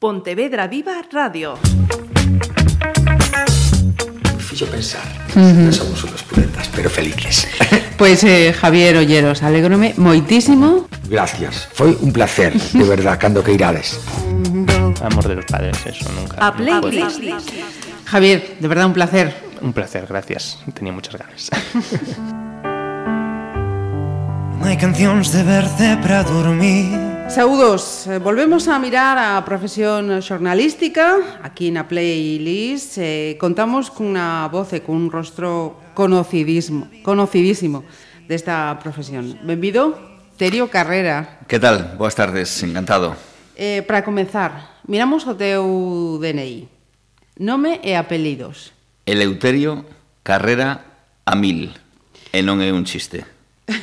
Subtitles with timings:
[0.00, 1.58] Pontevedra Viva Radio.
[4.38, 5.04] Fixo pensar.
[5.36, 5.70] Uh -huh.
[5.70, 7.46] Somos unos puletas, pero felices.
[7.98, 10.88] Pues, eh, Javier Olleros, alegrome moitísimo.
[11.04, 11.68] Gracias.
[11.76, 14.00] Foi un placer, de verdad, cando que irades.
[15.04, 16.40] Amor de los padres, eso nunca.
[16.40, 17.20] A playlist.
[18.06, 19.36] Javier, de verdad un placer.
[19.60, 20.56] Un placer, gracias.
[20.72, 21.50] Tenía muchas ganas.
[24.60, 31.38] Non hai cancións de verde para dormir Saúdos, eh, volvemos a mirar a profesión xornalística
[31.46, 32.98] aquí na Playlist.
[32.98, 37.86] Eh, contamos cunha voz e cun rostro conocidismo, conocidísimo
[38.26, 39.38] desta profesión.
[39.46, 39.94] Benvido,
[40.34, 41.38] Terio Carrera.
[41.46, 41.94] Que tal?
[41.94, 43.14] Boas tardes, encantado.
[43.54, 46.66] Eh, Para comenzar, miramos o teu DNI
[47.38, 48.74] Nome e apelidos.
[49.06, 49.86] Eleuterio
[50.26, 50.82] Carrera
[51.22, 51.78] Amil.
[52.34, 53.22] E non é un chiste.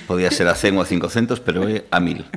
[0.04, 2.28] Podía ser a 100 ou a 500, pero é a 1000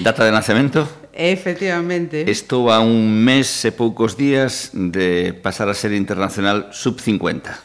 [0.00, 0.88] Data de nacemento?
[1.12, 2.28] Efectivamente.
[2.30, 7.54] Estou a un mes e poucos días de pasar a ser internacional sub-50.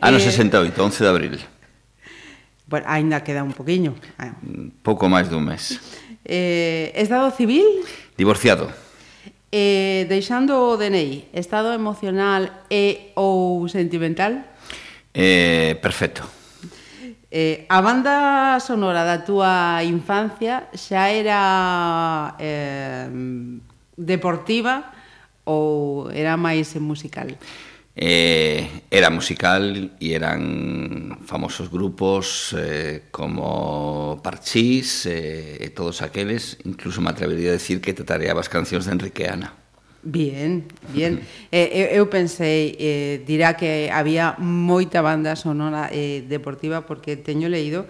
[0.00, 0.22] ano eh...
[0.22, 1.34] 68, 11 de abril.
[2.68, 3.96] Bueno, ainda queda un poquinho.
[4.20, 4.36] Ah.
[4.84, 5.80] Pouco máis dun mes.
[6.22, 7.64] Eh, estado civil?
[8.14, 8.68] Divorciado.
[9.48, 14.44] Eh, deixando o DNI, estado emocional e ou sentimental?
[15.16, 16.37] Eh, perfecto.
[17.30, 23.04] Eh, a banda sonora da túa infancia xa era eh,
[23.92, 24.88] deportiva
[25.44, 27.28] ou era máis musical?
[27.92, 37.04] Eh, era musical e eran famosos grupos eh, como Parchís eh, e todos aqueles, incluso
[37.04, 39.67] me atrevería a decir que tatareaba as cancións de Enrique Ana.
[40.08, 40.64] Bien,
[40.94, 41.20] bien.
[41.52, 47.84] Eh, eu pensei, eh, dirá que había moita banda sonora eh, deportiva porque teño leído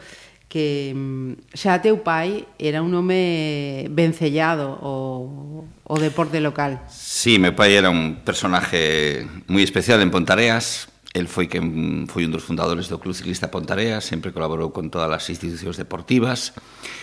[0.50, 6.82] que mm, xa teu pai era un home vencellado o, o deporte local.
[6.90, 10.90] Sí, meu pai era un personaje moi especial en Pontareas.
[11.14, 11.62] El foi que
[12.10, 16.50] foi un dos fundadores do Club Ciclista Pontareas, sempre colaborou con todas as institucións deportivas.
[16.50, 16.98] E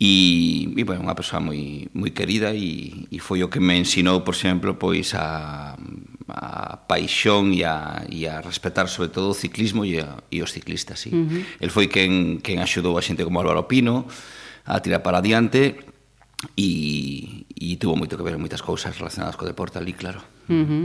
[0.00, 4.24] E, e bueno, unha persoa moi, moi querida e, e foi o que me ensinou,
[4.24, 5.76] por exemplo, pois a,
[6.24, 10.56] a paixón e a, e a respetar sobre todo o ciclismo e, a, e os
[10.56, 11.04] ciclistas.
[11.04, 11.12] Sí.
[11.12, 11.44] Uh -huh.
[11.60, 14.08] El foi quen, quen axudou a xente como Álvaro Pino
[14.64, 15.84] a tirar para adiante
[16.56, 20.24] e, e tuvo moito que ver moitas cousas relacionadas co deporte ali, claro.
[20.48, 20.84] Uh eh, -huh.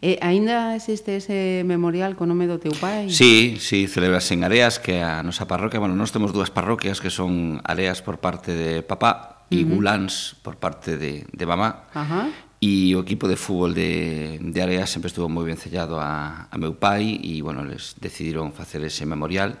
[0.00, 3.12] E aínda existe ese memorial co nome do teu pai?
[3.12, 7.12] Sí, sí, celebras en Areas, que a nosa parroquia, bueno, nós temos dúas parroquias que
[7.12, 9.70] son Areas por parte de papá e uh -huh.
[9.76, 11.88] Gulans por parte de, de mamá.
[11.92, 12.26] Ajá.
[12.26, 12.46] Uh -huh.
[12.56, 16.56] E o equipo de fútbol de, de Areas sempre estuvo moi ben sellado a, a
[16.56, 19.60] meu pai e, bueno, les decidiron facer ese memorial.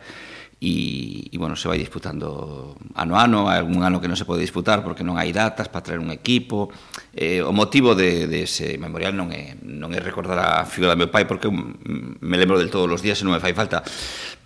[0.60, 4.24] e, e bueno, se vai disputando ano a ano, hai algún ano que non se
[4.24, 6.72] pode disputar porque non hai datas para traer un equipo.
[7.12, 11.00] Eh, o motivo de, de ese memorial non é, non é recordar a figura do
[11.04, 13.84] meu pai porque me lembro del todos os días e non me fai falta.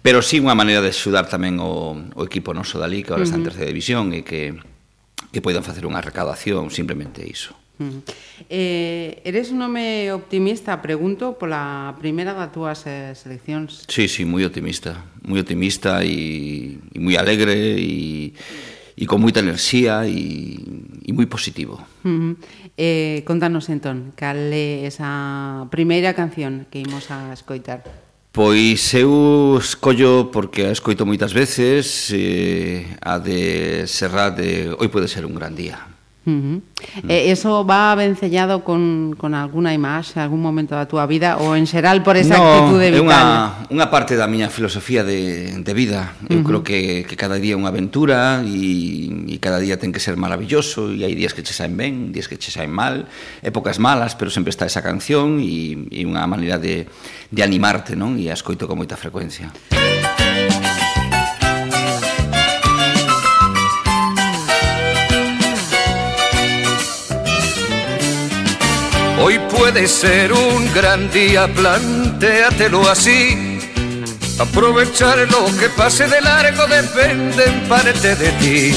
[0.02, 3.38] Pero sí unha maneira de axudar tamén o, o equipo noso dali que agora está
[3.38, 4.58] en terceira división e que
[5.30, 7.59] que poidan facer unha recaudación simplemente iso.
[7.80, 8.04] Mm.
[8.50, 13.88] Eh, eres un home optimista, pregunto, pola primeira das túas eh, seleccións?
[13.88, 18.36] Sí, sí, moi optimista, moi optimista e, e moi alegre e,
[19.00, 20.60] e con moita enerxía e,
[21.08, 21.80] e moi positivo.
[22.04, 22.32] Uh -huh.
[22.76, 27.80] eh, contanos entón, cal é esa primeira canción que imos a escoitar?
[28.30, 35.08] Pois eu escollo porque a escoito moitas veces eh, a de Serrat de Hoy pode
[35.08, 35.89] ser un gran día.
[36.26, 36.62] Uh -huh.
[37.08, 41.64] eh, eso va vencellado con, con alguna imaxe, algún momento da túa vida ou en
[41.64, 43.08] xeral por esa no, actitude vital?
[43.08, 43.22] Unha,
[43.72, 46.12] unha parte da miña filosofía de, de vida.
[46.28, 46.46] Eu uh -huh.
[46.46, 50.20] creo que, que cada día é unha aventura e, e cada día ten que ser
[50.20, 53.08] maravilloso e hai días que che saen ben, días que che saen mal,
[53.40, 56.84] épocas malas, pero sempre está esa canción e, e unha maneira de,
[57.32, 58.20] de animarte, non?
[58.20, 59.48] E a escoito con moita frecuencia.
[59.48, 59.89] Música
[69.22, 73.58] Hoy puede ser un gran día, plantéatelo así.
[74.38, 78.74] Aprovechar lo que pase de largo depende en parte de ti.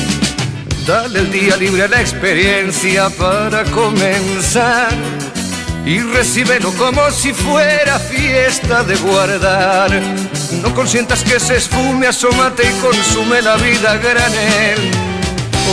[0.86, 4.90] Dale el día libre a la experiencia para comenzar
[5.86, 9.92] y recíbelo como si fuera fiesta de guardar.
[10.62, 14.92] No consientas que se esfume, asómate y consume la vida granel.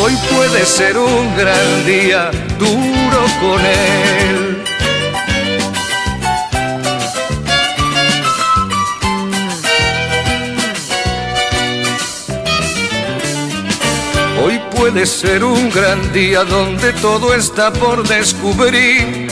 [0.00, 4.39] Hoy puede ser un gran día, duro con él.
[14.92, 19.28] Puede ser un gran día donde todo está por descubrir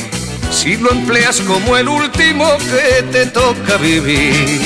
[0.53, 4.61] si lo empleas como el último que te toca vivir.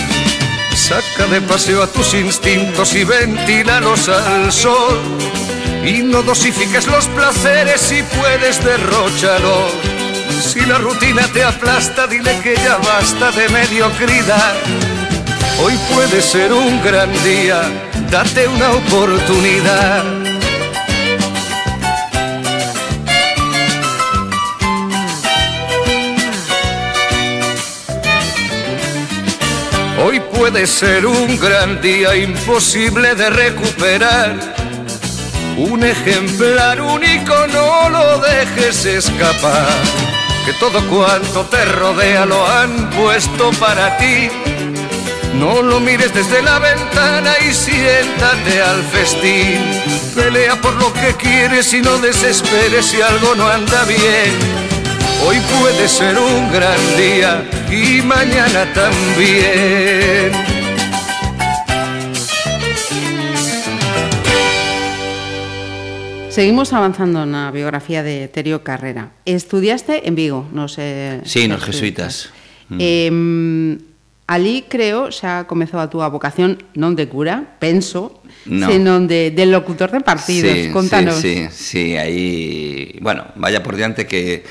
[0.75, 5.01] Saca de paseo a tus instintos y ventílalos al sol.
[5.83, 9.73] Y no dosifiques los placeres si puedes derrocharlos.
[10.43, 14.57] Si la rutina te aplasta, dile que ya basta de mediocridad.
[15.65, 17.63] Hoy puede ser un gran día,
[18.11, 20.22] date una oportunidad.
[30.43, 34.35] Puede ser un gran día imposible de recuperar.
[35.57, 39.69] Un ejemplar único no lo dejes escapar.
[40.45, 44.31] Que todo cuanto te rodea lo han puesto para ti.
[45.35, 49.61] No lo mires desde la ventana y siéntate al festín.
[50.17, 54.33] Pelea por lo que quieres y no desesperes si algo no anda bien.
[55.25, 60.33] Hoy puede ser un gran día y mañana también.
[66.29, 69.13] Seguimos avanzando na biografía de Terio Carrera.
[69.25, 72.29] Estudiaste en Vigo, nos eh, Sí, nos jesuitas.
[72.69, 72.79] Mm.
[72.81, 73.79] Eh,
[74.29, 78.69] ali creo xa comezou a túa vocación non de cura, penso, no.
[78.69, 80.53] senón de, de locutor de partidos.
[80.53, 81.21] Sí, Contanos.
[81.21, 84.45] Sí, sí, sí, aí, bueno, vaya por diante que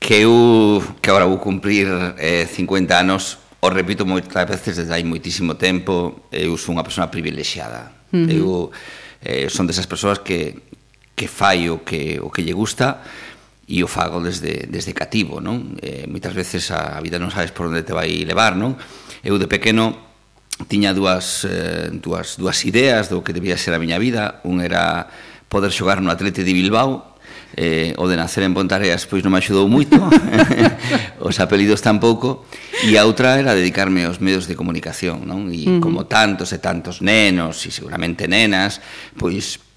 [0.00, 1.86] que eu que agora vou cumprir
[2.16, 7.12] eh, 50 anos o repito moitas veces desde hai moitísimo tempo eu sou unha persona
[7.12, 8.32] privilexiada uh -huh.
[8.32, 8.48] eu
[9.20, 10.56] eh, son desas persoas que
[11.12, 13.04] que fai o que o que lle gusta
[13.68, 15.76] e o fago desde, desde cativo non?
[15.84, 18.80] Eh, moitas veces a vida non sabes por onde te vai levar non?
[19.20, 20.08] eu de pequeno
[20.64, 25.12] tiña dúas, eh, dúas, dúas ideas do que debía ser a miña vida un era
[25.52, 27.09] poder xogar no Atleti de Bilbao
[27.56, 29.96] eh, o de nacer en Pontarreas pois non me axudou moito,
[31.22, 32.44] os apelidos tampouco,
[32.84, 35.48] e a outra era dedicarme aos medios de comunicación, non?
[35.54, 35.80] E uh -huh.
[35.80, 38.82] como tantos e tantos nenos, e seguramente nenas,
[39.16, 39.69] pois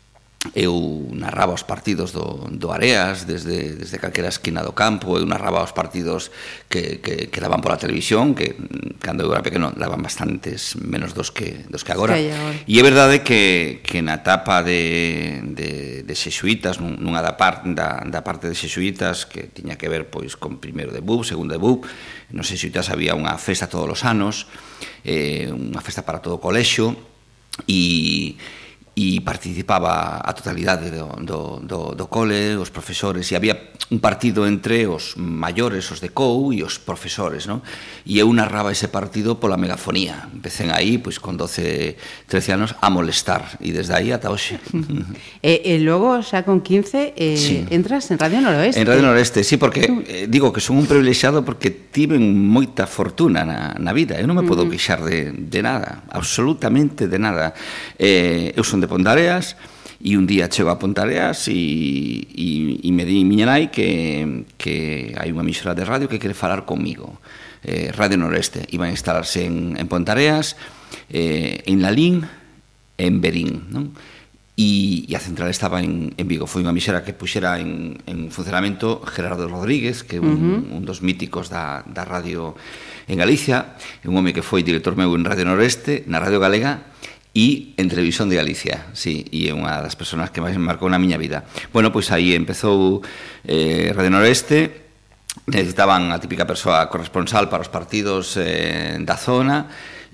[0.52, 5.64] eu narraba os partidos do, do Areas desde, desde calquera esquina do campo eu narraba
[5.64, 6.36] os partidos
[6.68, 8.60] que, que, que daban pola televisión que
[9.00, 12.20] cando eu era pequeno daban bastantes menos dos que, dos que agora.
[12.20, 18.04] e é verdade que, que na etapa de, de, de xexuitas nunha da, par, da,
[18.04, 21.62] da parte de xexuitas que tiña que ver pois con primeiro de BUP, segundo de
[21.64, 21.88] Bub
[22.36, 24.52] nos xesuitas había unha festa todos os anos
[25.08, 26.92] eh, unha festa para todo o colexo
[27.64, 28.36] e
[28.96, 34.48] e participaba a totalidade do, do, do, do cole, os profesores, e había un partido
[34.48, 37.60] entre os maiores, os de COU e os profesores, non?
[38.08, 40.32] E eu narraba ese partido pola megafonía.
[40.32, 43.60] Empecen aí, pois, con 12, 13 anos, a molestar.
[43.60, 44.58] E desde aí ata hoxe.
[45.44, 47.68] e, e logo, xa con 15, eh, sí.
[47.70, 48.80] entras en Radio Noroeste.
[48.80, 53.44] En Radio Noroeste, sí, porque eh, digo que son un privilexiado porque tiven moita fortuna
[53.44, 54.16] na, na vida.
[54.16, 57.52] Eu non me podo queixar de, de nada, absolutamente de nada.
[58.00, 59.60] Eh, eu son de Pondareas,
[60.04, 61.56] e un día chego a Pontareas e,
[62.28, 66.36] e, e me di miña nai que, que hai unha emisora de radio que quere
[66.36, 67.24] falar comigo
[67.64, 70.60] eh, Radio Noreste iban a instalarse en, en Pontareas
[71.08, 72.28] eh, en Lalín
[73.00, 73.96] en Berín non?
[74.60, 78.28] E, e a central estaba en, en Vigo foi unha emisora que puxera en, en
[78.28, 80.78] funcionamento Gerardo Rodríguez que é un, uh -huh.
[80.78, 82.60] un dos míticos da, da radio
[83.08, 86.92] en Galicia un home que foi director meu en Radio Noreste na Radio Galega
[87.34, 91.02] e en Televisión de Galicia, sí, e é unha das persoas que máis marcou na
[91.02, 91.50] miña vida.
[91.74, 93.02] Bueno, pois aí empezou
[93.42, 94.86] eh, Radio Noreste,
[95.50, 99.66] necesitaban a típica persoa corresponsal para os partidos eh, da zona,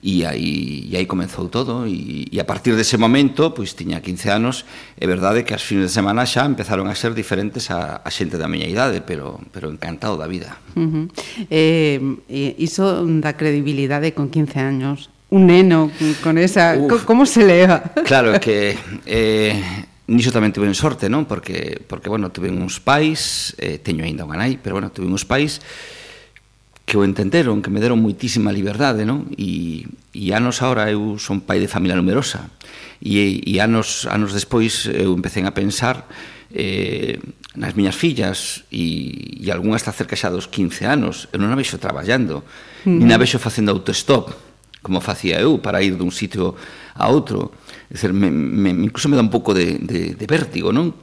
[0.02, 4.32] e aí, e aí comenzou todo e, e a partir dese momento pois tiña 15
[4.32, 4.64] anos
[4.96, 8.40] é verdade que as fines de semana xa empezaron a ser diferentes a, a xente
[8.40, 11.06] da miña idade pero, pero encantado da vida uh -huh.
[11.52, 12.00] eh,
[12.56, 15.92] iso da credibilidade con 15 anos un neno
[16.24, 16.76] con esa...
[16.78, 17.84] Uf, como se leva?
[18.06, 18.78] Claro, que...
[19.06, 21.30] Eh, niso tamén tuve sorte, non?
[21.30, 25.24] Porque, porque bueno, tuve uns pais, eh, teño aínda unha nai, pero, bueno, tuve uns
[25.24, 25.62] pais
[26.90, 29.30] que o entenderon, que me deron moitísima liberdade, non?
[29.38, 32.50] E, e anos ahora eu son pai de familia numerosa.
[32.98, 36.10] E, e anos, anos despois eu empecé a pensar
[36.50, 37.22] eh,
[37.54, 41.30] nas miñas fillas e, e algunhas está cerca xa dos 15 anos.
[41.30, 42.42] Eu non a vexo traballando,
[42.90, 42.98] mm.
[42.98, 44.49] nin a vexo facendo autostop
[44.82, 46.56] como facía eu para ir dun sitio
[46.96, 47.52] a outro.
[47.90, 50.96] É dizer, me, me, incluso me dá un pouco de, de, de vértigo, non?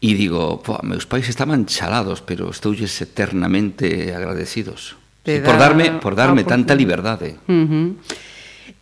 [0.00, 4.96] E digo, po, meus pais estaban chalados, pero estoulles eternamente agradecidos.
[5.26, 7.36] Sí, por darme, por darme tanta liberdade.
[7.44, 7.88] Uh -huh.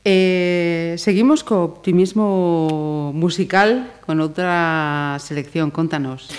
[0.05, 6.31] Eh, seguimos co optimismo musical con outra selección, contanos.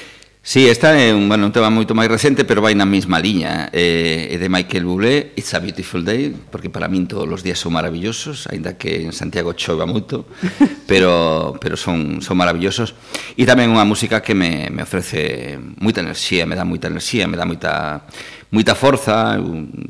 [0.41, 3.67] Sí, esta é un, bueno, un tema moito máis recente, pero vai na mesma liña.
[3.75, 7.59] Eh, é de Michael Bublé, It's a Beautiful Day, porque para min todos os días
[7.59, 10.25] son maravillosos, aínda que en Santiago chova moito,
[10.89, 12.95] pero, pero son, son maravillosos.
[13.35, 17.35] E tamén unha música que me, me ofrece moita enerxía, me dá moita enerxía, me
[17.35, 18.07] dá moita
[18.49, 19.37] moita forza,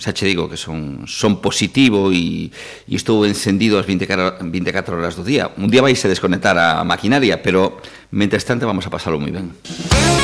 [0.02, 2.52] xa che digo que son, son positivo e,
[2.90, 5.54] e estou encendido as 24, 24 horas do día.
[5.56, 7.80] Un día vais a desconectar a maquinaria, pero,
[8.12, 9.56] mentre tanto, vamos a pasalo moi ben.
[9.56, 10.19] Música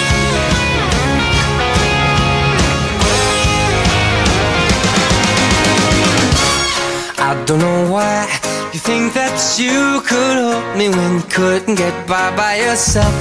[7.25, 8.29] I don't know why
[8.71, 13.15] you think that you could help me when you couldn't get by by yourself.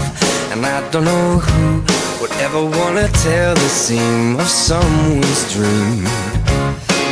[0.53, 1.81] And I don't know who
[2.21, 6.05] would ever wanna tell the seam of someone's dream.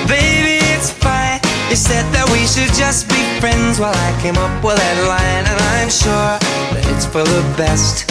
[0.05, 1.41] Baby, it's fine.
[1.71, 5.45] You said that we should just be friends while I came up with that line,
[5.49, 6.37] and I'm sure
[6.77, 8.05] that it's for the best.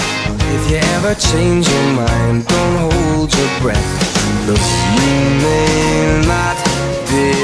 [0.57, 3.91] If you ever change your mind, don't hold your breath.
[4.49, 4.65] Look,
[4.97, 6.57] you may not
[7.05, 7.40] believe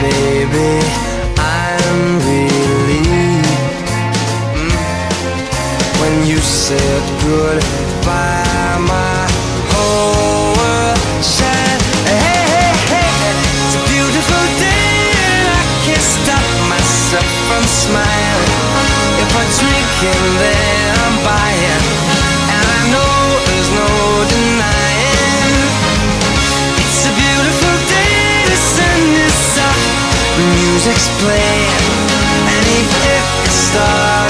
[0.00, 0.70] baby,
[1.36, 3.88] I'm relieved
[4.54, 8.78] mm, when you said goodbye.
[8.86, 9.17] My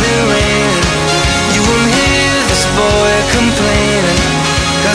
[0.03, 0.85] it raining,
[1.55, 3.11] you won't hear this boy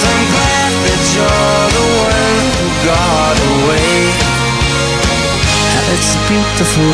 [0.03, 4.33] I'm glad that you're the one who got away.
[5.93, 6.91] It's beautiful.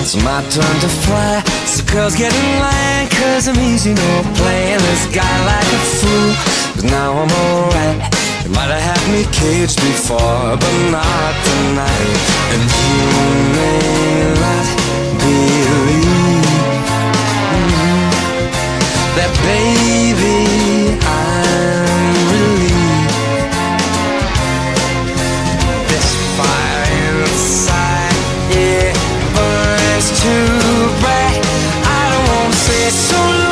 [0.00, 1.42] It's my turn to fly.
[1.64, 6.30] So girls get in line, cause I'm easy, no playing this guy like a fool.
[6.76, 8.23] But now I'm alright.
[8.44, 12.18] You might have had me caged before, but not tonight.
[12.52, 13.00] And you
[13.56, 14.66] may not
[15.16, 16.44] believe
[19.16, 23.16] that, baby, I'm relieved.
[25.88, 28.18] This fire inside,
[28.52, 28.92] yeah,
[29.32, 31.40] burns too bright.
[31.80, 33.43] I don't wanna say so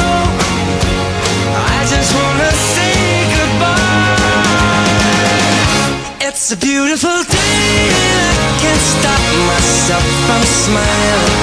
[6.42, 11.38] It's a beautiful day, and I can't stop myself from smiling.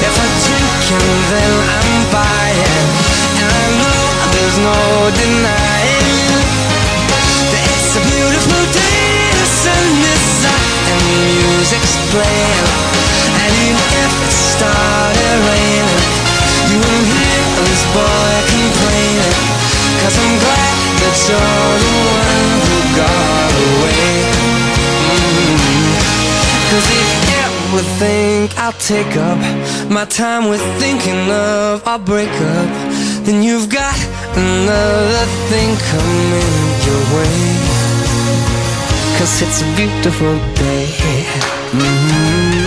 [0.00, 2.88] If I drink and then I'm buying,
[3.44, 4.00] and I know
[4.32, 4.80] there's no
[5.20, 6.08] denying.
[7.52, 9.84] that It's a beautiful day, the sun
[10.16, 10.64] is up
[10.96, 12.68] and the music's playing.
[13.44, 16.08] And even if it started raining,
[16.72, 19.36] you won't hear this boy complaining.
[20.00, 21.97] Cause I'm glad that you're
[28.38, 29.38] think I'll take up
[29.90, 32.68] my time with thinking of our breakup,
[33.26, 33.98] then you've got
[34.36, 36.54] another thing coming
[36.86, 37.38] your way.
[39.16, 40.86] Cause it's a beautiful day.
[41.72, 42.66] Mhm.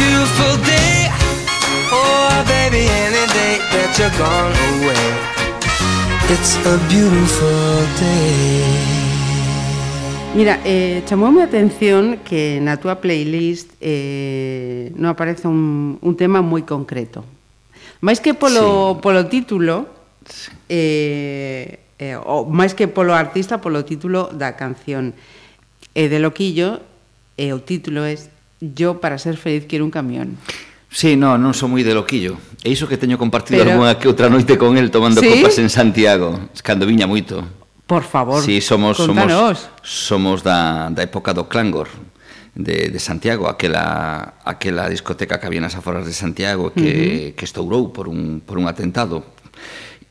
[0.00, 0.96] Beautiful day.
[1.98, 5.06] Oh, baby, any day that you're gone away.
[6.34, 9.11] It's a beautiful day.
[10.34, 16.40] Mira, eh, chamoume a atención que na túa playlist eh, non aparece un, un tema
[16.40, 17.20] moi concreto.
[18.00, 19.04] Mais que polo, sí.
[19.04, 19.92] polo título,
[20.72, 25.12] eh, eh, o máis que polo artista, polo título da canción.
[25.92, 26.80] E eh, de Loquillo,
[27.36, 28.16] eh, o título é
[28.64, 30.40] Yo para ser feliz quero un camión.
[30.88, 32.40] Sí, no, non son moi de loquillo.
[32.64, 33.76] E iso que teño compartido Pero...
[33.76, 35.28] algunha que outra noite con el tomando sí?
[35.28, 37.61] copas en Santiago, cando viña moito.
[37.86, 39.58] Por favor, sí, somos, contanos.
[39.58, 41.88] Somos, somos da, da época do Clangor,
[42.54, 47.34] de, de Santiago, aquela, aquela discoteca que había nas aforas de Santiago que, uh -huh.
[47.34, 49.24] que estourou por un, por un atentado.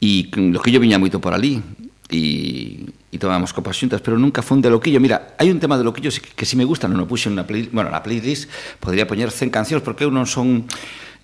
[0.02, 1.62] E lo que yo viña moito por ali,
[2.10, 5.04] e e tomábamos copas xuntas, pero nunca fun de loquillo.
[5.04, 7.76] Mira, hai un tema de loquillo que si me gusta, non o puxo na playlist,
[7.76, 8.48] bueno, na playlist
[8.80, 10.64] podría poñer 100 cancións porque eu non son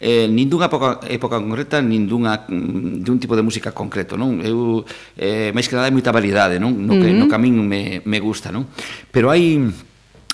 [0.04, 4.14] eh, nin dunha época, época concreta nin dunha, mm, de un tipo de música concreto
[4.14, 4.86] non eu
[5.18, 6.76] eh, máis que nada hai moita variedade non?
[6.76, 7.20] no, que, uh -huh.
[7.24, 8.70] no que a min me, me gusta non?
[9.10, 9.58] pero hai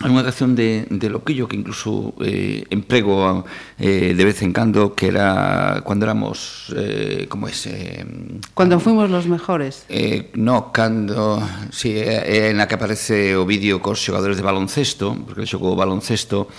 [0.02, 3.46] hai unha canción de, de Loquillo que incluso eh, emprego
[3.78, 8.02] eh, de vez en cando que era cuando éramos eh, como es eh,
[8.58, 9.86] cando fuimos los mejores.
[9.90, 11.38] Eh, no, cando
[11.70, 16.50] sí, é, é na que aparece o vídeo cos xogadores de baloncesto porque xogou baloncesto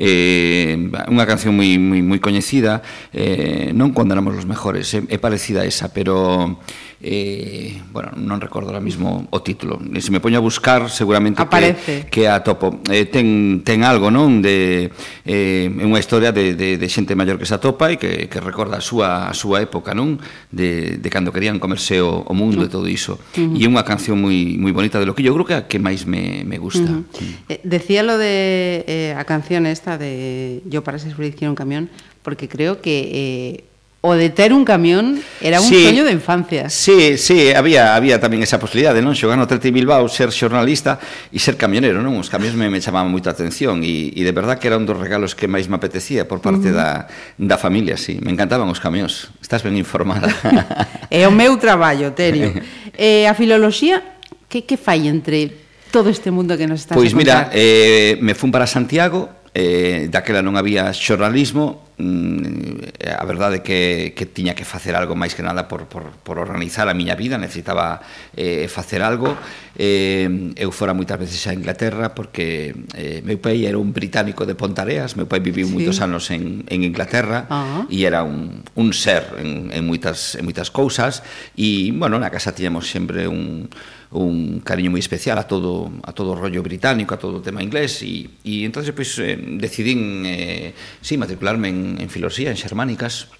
[0.00, 0.72] eh,
[1.12, 2.80] unha canción moi, moi, moi coñecida
[3.12, 6.56] eh, non cando éramos los mejores é, eh, é parecida a esa pero
[7.00, 9.80] eh, bueno, non recordo ahora mismo o título.
[10.04, 12.04] Se me poño a buscar, seguramente Aparece.
[12.12, 12.84] que, que a topo.
[12.92, 14.44] Eh, ten, ten algo, non?
[14.44, 14.92] De,
[15.24, 18.76] eh, unha historia de, de, de xente maior que se atopa e que, que recorda
[18.76, 20.20] a súa, a súa época, non?
[20.52, 23.16] De, de cando querían comerse o, o mundo e todo iso.
[23.32, 23.56] Uh -huh.
[23.56, 25.80] E é unha canción moi, moi bonita de lo que yo creo que a que
[25.80, 26.84] máis me, me gusta.
[26.84, 27.48] Uh -huh.
[27.48, 31.56] eh, decía lo de eh, a canción esta de Yo para ser feliz quiero un
[31.56, 31.88] camión,
[32.20, 33.64] porque creo que...
[33.64, 33.69] Eh,
[34.02, 36.70] O de ter un camión era un sí, soño de infancia.
[36.70, 39.12] Sí, sí, había había tamén esa posibilidade, non?
[39.12, 40.96] Xogar no Atleti Bilbao, ser xornalista
[41.28, 42.16] e ser camionero, non?
[42.16, 44.96] Os camións me, me chamaban moita atención e, e de verdad que era un dos
[44.96, 47.12] regalos que máis me apetecía por parte uh -huh.
[47.12, 48.16] da, da familia, sí.
[48.24, 49.28] Me encantaban os camións.
[49.44, 50.32] Estás ben informada.
[51.12, 52.56] é o meu traballo, Terio.
[52.96, 54.16] eh, a filoloxía,
[54.48, 55.52] que, que fai entre
[55.92, 57.52] todo este mundo que nos estás pois a contar?
[57.52, 63.66] Pois mira, eh, me fun para Santiago eh, daquela non había xornalismo mm, a verdade
[63.66, 67.18] que, que tiña que facer algo máis que nada por, por, por organizar a miña
[67.18, 67.98] vida necesitaba
[68.38, 69.34] eh, facer algo
[69.74, 74.54] eh, eu fora moitas veces a Inglaterra porque eh, meu pai era un británico de
[74.54, 75.74] Pontareas meu pai viviu sí.
[75.74, 77.84] moitos anos en, en Inglaterra uh -huh.
[77.90, 81.26] e era un, un ser en, en, moitas, en moitas cousas
[81.58, 83.66] e, bueno, na casa tiñamos sempre un
[84.10, 87.62] un cariño moi especial a todo a todo o rollo británico, a todo o tema
[87.62, 92.58] inglés e, e entonces pois pues, eh, decidín eh, sí, matricularme en, en filosofía en
[92.58, 93.30] xermánicas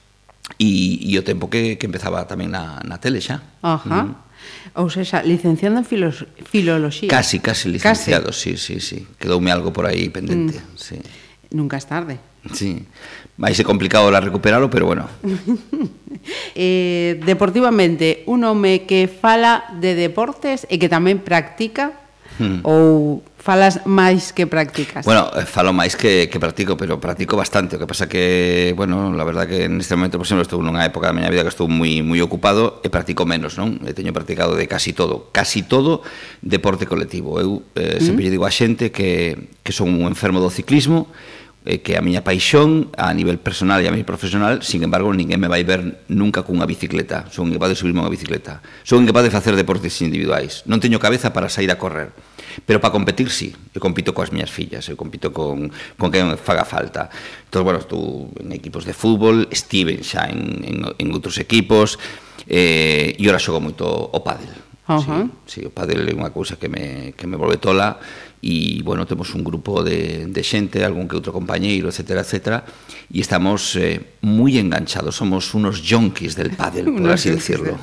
[0.62, 3.43] e, e o tempo que, que empezaba tamén na, na tele xa.
[3.67, 4.07] Ajá.
[4.07, 4.31] Mm.
[4.79, 7.11] Ou seja, licenciado en filos, filoloxía.
[7.11, 8.57] Casi, casi licenciado, casi.
[8.57, 8.99] sí, sí, sí.
[9.19, 10.79] Quedoume algo por aí pendente, mm.
[10.79, 10.97] sí.
[11.50, 12.30] Nunca es tarde.
[12.53, 12.87] Sí,
[13.37, 15.09] vai ser complicado la recuperalo, pero bueno.
[16.55, 21.93] eh, deportivamente, un home que fala de deportes e que tamén practica
[22.41, 22.65] hmm.
[22.65, 25.05] ou falas máis que practicas?
[25.05, 27.77] Bueno, eh, falo máis que, que practico, pero practico bastante.
[27.77, 30.85] O que pasa que, bueno, la verdad que en este momento, por exemplo, estou nunha
[30.85, 33.81] época da miña vida que estou moi moi ocupado e practico menos, non?
[33.89, 36.05] E teño practicado de casi todo, casi todo
[36.45, 37.41] deporte colectivo.
[37.41, 38.05] Eu eh, hmm.
[38.05, 38.33] sempre mm.
[38.37, 41.09] digo a xente que, que son un enfermo do ciclismo,
[41.65, 45.41] eh, que a miña paixón a nivel personal e a nivel profesional, sin embargo, ninguén
[45.41, 47.29] me vai ver nunca cunha bicicleta.
[47.29, 48.65] Son incapaz de subirme unha bicicleta.
[48.83, 50.65] Son incapaz de facer deportes individuais.
[50.65, 52.17] Non teño cabeza para sair a correr.
[52.67, 53.55] Pero para competir, sí.
[53.77, 55.71] Eu compito coas miñas fillas, eu compito con,
[56.01, 57.13] con quen faga falta.
[57.47, 62.01] Entón, bueno, estou en equipos de fútbol, estive xa en, en, en outros equipos,
[62.49, 64.51] eh, e ora xogo moito o pádel.
[64.91, 65.31] Uh -huh.
[65.47, 68.03] sí, sí, o pádel é unha cousa que me, que me volve tola,
[68.43, 72.65] e, bueno, temos un grupo de, de xente, algún que outro compañeiro, etc., etc.,
[73.13, 77.76] e estamos eh, moi enganchados, somos unos yonkis del pádel, por así decirlo.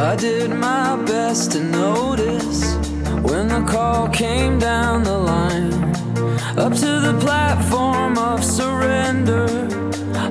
[0.00, 2.74] I did my best to notice
[3.20, 5.74] when the call came down the line.
[6.56, 9.46] Up to the platform of surrender.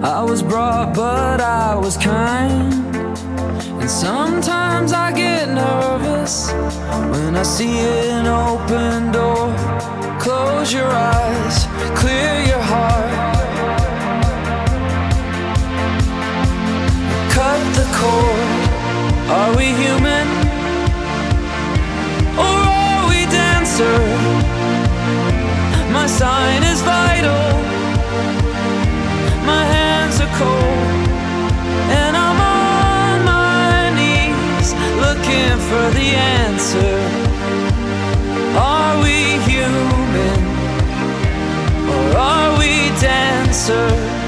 [0.04, 2.74] I was brought, but I was kind.
[3.80, 6.52] And sometimes I get nervous
[7.12, 9.54] when I see an open door.
[10.20, 13.12] Close your eyes, clear your heart.
[17.32, 18.49] Cut the cord.
[19.32, 20.28] Are we human?
[22.36, 24.00] Or are we dancer?
[25.94, 27.46] My sign is vital.
[29.46, 30.90] My hands are cold.
[32.00, 36.10] And I'm on my knees looking for the
[36.42, 36.98] answer.
[38.58, 40.40] Are we human?
[41.88, 44.19] Or are we dancer?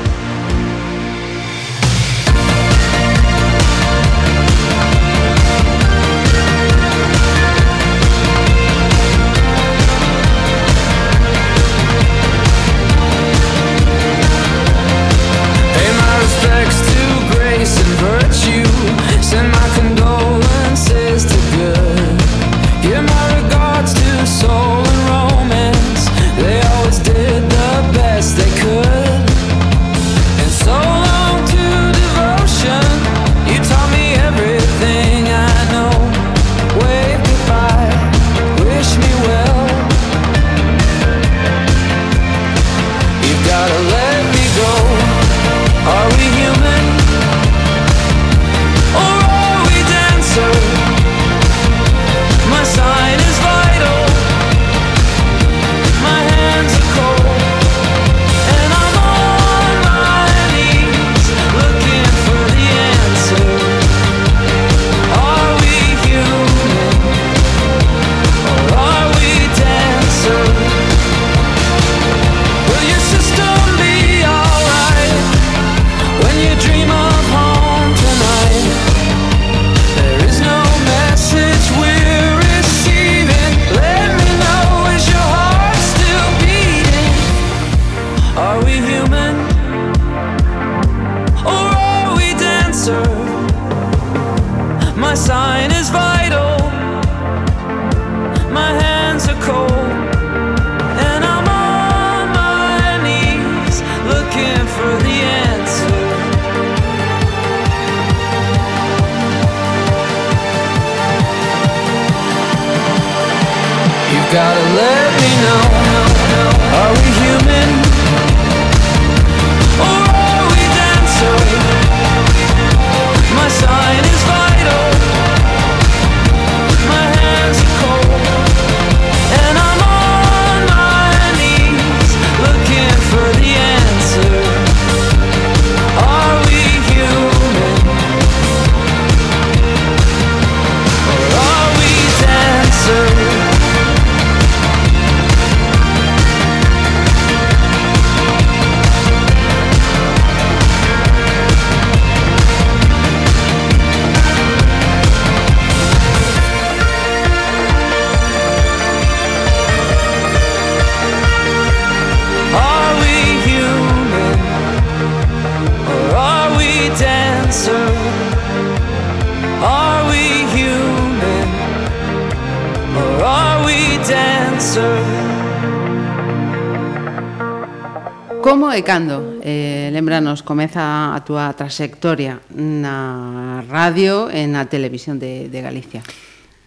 [180.52, 186.04] comeza a túa trayectoria na radio e na televisión de, de Galicia?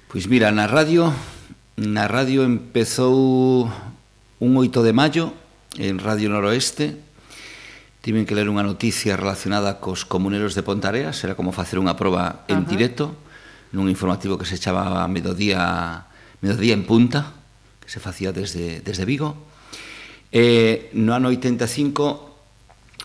[0.08, 1.12] Pois mira, na radio
[1.76, 3.68] na radio empezou
[4.40, 5.36] un 8 de maio
[5.76, 6.96] en Radio Noroeste
[8.00, 12.48] tiven que ler unha noticia relacionada cos comuneros de Pontareas, era como facer unha proba
[12.48, 12.72] en Ajá.
[12.72, 13.12] directo,
[13.76, 16.08] nun informativo que se chamaba Mediodía,
[16.40, 17.36] Mediodía en Punta,
[17.84, 19.44] que se facía desde, desde Vigo.
[20.32, 22.33] Eh, no ano 85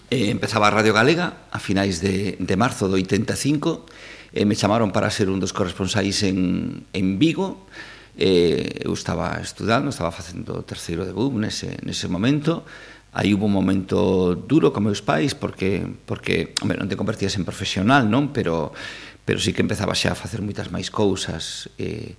[0.10, 3.86] Eh, empezaba a Radio Galega a finais de, de marzo do 85
[4.34, 7.70] e eh, me chamaron para ser un dos corresponsais en, en Vigo.
[8.18, 12.66] Eh, eu estaba estudando, estaba facendo o terceiro de BUM nese, nese momento.
[13.14, 17.46] Aí hubo un momento duro con meus pais porque, porque hombre, non te convertías en
[17.46, 18.34] profesional non?
[18.34, 18.74] Pero,
[19.22, 22.18] pero sí que empezaba xa a facer moitas máis cousas eh,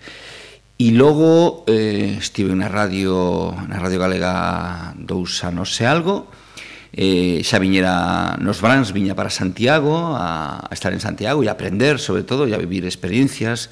[0.81, 6.33] E logo eh, estive na radio, na radio galega dous anos e algo,
[6.93, 11.55] eh, xa viñera nos Brans, viña para Santiago, a, a estar en Santiago e a
[11.55, 13.71] aprender, sobre todo, e a vivir experiencias,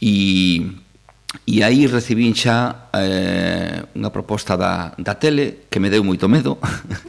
[0.00, 0.64] e,
[1.44, 6.56] e aí recibín xa eh, unha proposta da, da tele que me deu moito medo.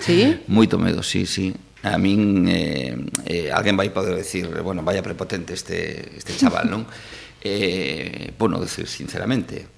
[0.04, 0.36] Sí?
[0.52, 1.56] moito medo, sí, sí.
[1.86, 6.84] A min, eh, eh, alguén vai poder decir, bueno, vaya prepotente este, este chaval, non?
[7.46, 9.77] eh, bueno, decir sinceramente,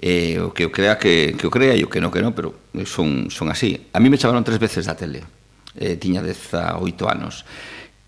[0.00, 2.30] eh, o que eu crea que, que o crea e o que non que non,
[2.30, 2.54] pero
[2.86, 3.90] son, son así.
[3.90, 5.26] A mí me chamaron tres veces da tele,
[5.74, 6.78] eh, tiña 18
[7.10, 7.42] anos,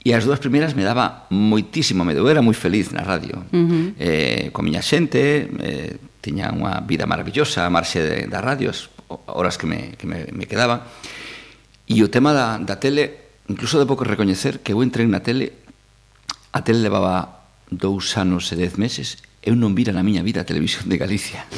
[0.00, 3.53] e as dúas primeiras me daba moitísimo medo, eu era moi feliz na radio, uh
[3.53, 3.87] -huh.
[3.98, 8.88] eh, con miña xente, eh, tiña unha vida maravillosa a marxe de, da radio, as
[9.26, 10.87] horas que me, que me, me quedaba,
[11.90, 15.59] e o tema da, da tele, incluso de pouco recoñecer que eu entrei na tele,
[16.55, 20.48] a tele levaba dous anos e dez meses, eu non vira na miña vida a
[20.48, 21.48] televisión de Galicia.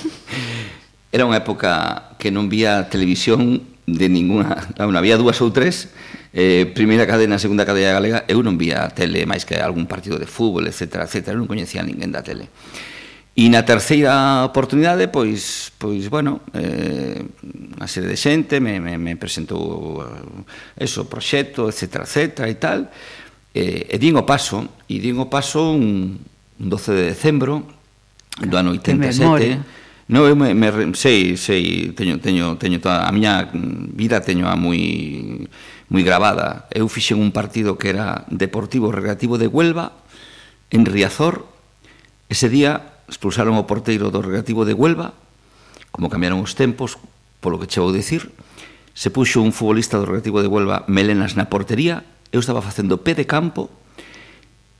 [1.12, 5.90] Era unha época que non vía televisión de ninguna, non había dúas ou tres,
[6.32, 10.30] eh, primeira cadena, segunda cadena galega, eu non vía tele máis que algún partido de
[10.30, 12.48] fútbol, etc, etc, non coñecía ninguén da tele.
[13.32, 17.20] E na terceira oportunidade, pois, pois bueno, eh,
[17.76, 20.04] unha serie de xente me, me, me presentou
[20.78, 22.92] eh, eso, proxecto, etc, etc, e tal,
[23.56, 26.16] eh, e din o paso, e din o paso un,
[26.58, 27.64] 12 de decembro
[28.40, 29.82] do ano 87.
[30.08, 34.56] No, eu me, me sei, sei, teño teño teño toda a miña vida teño a
[34.58, 35.48] moi
[35.88, 36.68] moi gravada.
[36.72, 39.92] Eu fixen un partido que era Deportivo Recreativo de Huelva
[40.72, 41.48] en Riazor.
[42.28, 45.12] Ese día expulsaron o porteiro do Recreativo de Huelva,
[45.92, 46.96] como cambiaron os tempos,
[47.44, 48.32] polo que che vou dicir,
[48.96, 53.12] se puxo un futbolista do Recreativo de Huelva melenas na portería, eu estaba facendo pé
[53.12, 53.68] de campo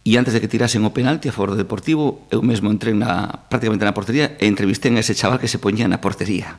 [0.03, 3.47] E antes de que tirasen o penalti a favor do Deportivo, eu mesmo entrei na,
[3.47, 6.59] prácticamente na portería e entrevistén a ese chaval que se poñía na portería.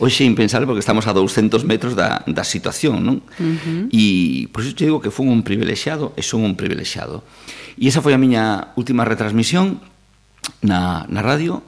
[0.00, 3.20] Hoxe é impensable porque estamos a 200 metros da, da situación, non?
[3.36, 3.92] Uh -huh.
[3.92, 7.26] E por iso te digo que fun un privilexiado e son un privilexiado.
[7.76, 9.84] E esa foi a miña última retransmisión
[10.64, 11.60] na, na radio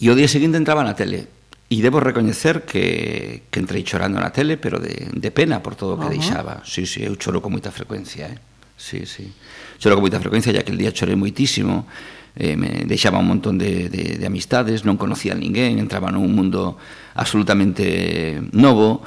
[0.00, 1.28] e o día seguinte entraba na tele.
[1.68, 5.96] E debo recoñecer que, que entrei chorando na tele, pero de, de pena por todo
[5.96, 6.16] o que uh -huh.
[6.16, 6.64] deixaba.
[6.64, 8.51] Sí, sí, eu choro con moita frecuencia, eh?
[8.82, 9.30] sí, sí.
[9.78, 11.86] Choro con moita frecuencia, ya que el día chorei moitísimo,
[12.34, 16.80] eh, me deixaba un montón de, de, de amistades, non conocía ninguén, entraba nun mundo
[17.14, 19.06] absolutamente novo,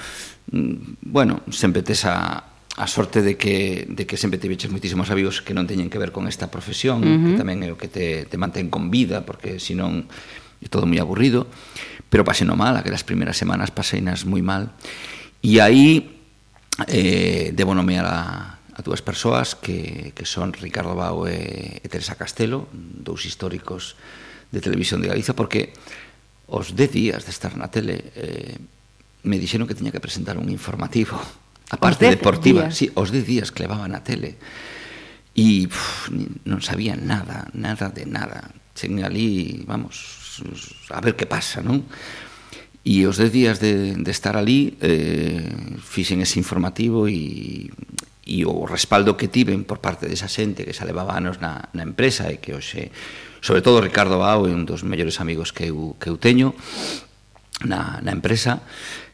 [0.55, 5.11] mm, bueno, sempre tes a, a sorte de que, de que sempre te veches moitísimos
[5.11, 7.25] amigos que non teñen que ver con esta profesión, uh -huh.
[7.33, 10.07] que tamén é o que te, te mantén con vida, porque senón
[10.63, 11.51] é todo moi aburrido,
[12.07, 14.71] pero pasei no mal, aquelas primeiras semanas paseinas moi mal,
[15.43, 16.15] e aí
[16.87, 22.19] eh, debo nomear a, a dúas persoas que, que son Ricardo Bau e, e Teresa
[22.19, 23.95] Castelo, dous históricos
[24.51, 25.71] de Televisión de Galicia, porque
[26.51, 28.59] os 10 días de estar na tele eh,
[29.23, 31.15] me dixeron que tiña que presentar un informativo
[31.73, 32.75] a parte deportiva, días.
[32.75, 34.35] sí, os 10 días que levaban a tele
[35.35, 36.11] e uf,
[36.47, 38.55] non sabía nada, nada de nada.
[38.71, 39.27] Cheguei ali,
[39.67, 40.39] vamos,
[40.91, 41.83] a ver que pasa, non?
[42.83, 45.47] E os 10 días de, de estar ali eh,
[45.83, 47.67] fixen ese informativo e
[48.25, 51.85] e o respaldo que tiven por parte desa xente que xa levaba anos na, na
[51.85, 52.89] empresa e que hoxe,
[53.37, 56.57] sobre todo Ricardo Bao é un dos mellores amigos que eu, que eu teño
[57.61, 58.65] na, na empresa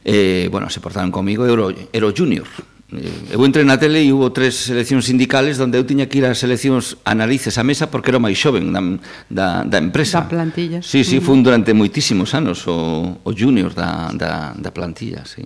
[0.08, 1.54] eh, bueno, se portaron comigo eu
[1.92, 2.48] era o junior
[2.96, 6.26] eh, eu entrei na tele e hubo tres seleccións sindicales onde eu tiña que ir
[6.26, 8.80] ás seleccións a narices a mesa porque era o máis xoven da,
[9.28, 10.24] da, da empresa.
[10.24, 10.80] Da plantilla.
[10.80, 15.44] Sí, sí, fun durante moitísimos anos o, o junior da, da, da plantilla, sí.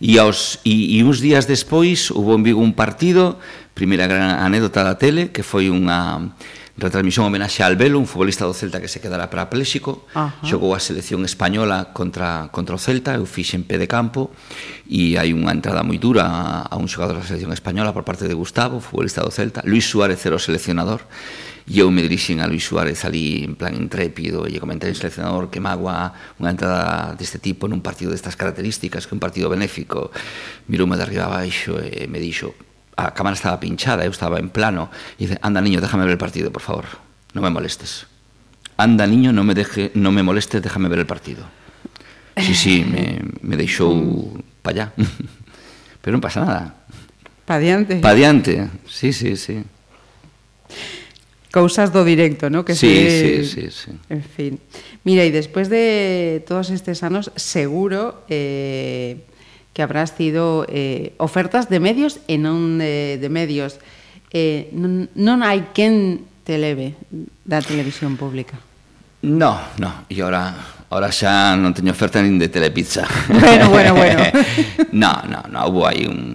[0.00, 3.36] E, aos, e, e uns días despois hubo en Vigo un partido,
[3.76, 6.32] primeira gran anécdota da tele, que foi unha
[6.78, 10.06] retransmisión homenaxe a Albelo, un futbolista do Celta que se quedara parapléxico,
[10.46, 14.30] xogou a selección española contra, contra o Celta, eu fixen pé de campo,
[14.86, 18.30] e hai unha entrada moi dura a, a un xogador da selección española por parte
[18.30, 21.02] de Gustavo, futbolista do Celta, Luis Suárez era o seleccionador,
[21.70, 24.98] e eu me dirixen a Luis Suárez ali en plan intrépido e lle comentei ao
[24.98, 26.10] seleccionador que magua
[26.42, 30.10] unha entrada deste tipo nun partido destas características que é un partido benéfico
[30.66, 32.69] miroume de arriba abaixo e me dixo
[33.06, 36.22] a cámara estaba pinchada, eu estaba en plano, e dice, anda niño, déjame ver el
[36.22, 36.84] partido, por favor,
[37.32, 38.06] no me molestes.
[38.76, 41.44] Anda niño, no me, deje, no me molestes, déjame ver el partido.
[42.36, 44.92] Sí, sí, me, me deixou pa allá.
[46.00, 46.76] Pero non pasa nada.
[47.44, 48.00] Pa diante.
[48.00, 49.60] Pa diante, sí, sí, sí.
[51.50, 52.64] Cousas do directo, ¿no?
[52.64, 53.44] Que sí, se...
[53.44, 53.90] sí, sí, sí.
[54.08, 54.62] En fin.
[55.02, 58.22] Mira, e despois de todos estes anos, seguro...
[58.30, 59.26] Eh,
[59.72, 63.78] que habrás tido eh, ofertas de medios e non de, de medios.
[64.34, 66.98] Eh, non, non hai quen te leve
[67.46, 68.58] da televisión pública.
[69.22, 70.56] No, no, e ora,
[70.90, 73.04] ora xa non teño oferta nin de Telepizza.
[73.28, 74.24] Bueno, bueno, bueno.
[74.92, 76.34] no, no, no, hubo aí un,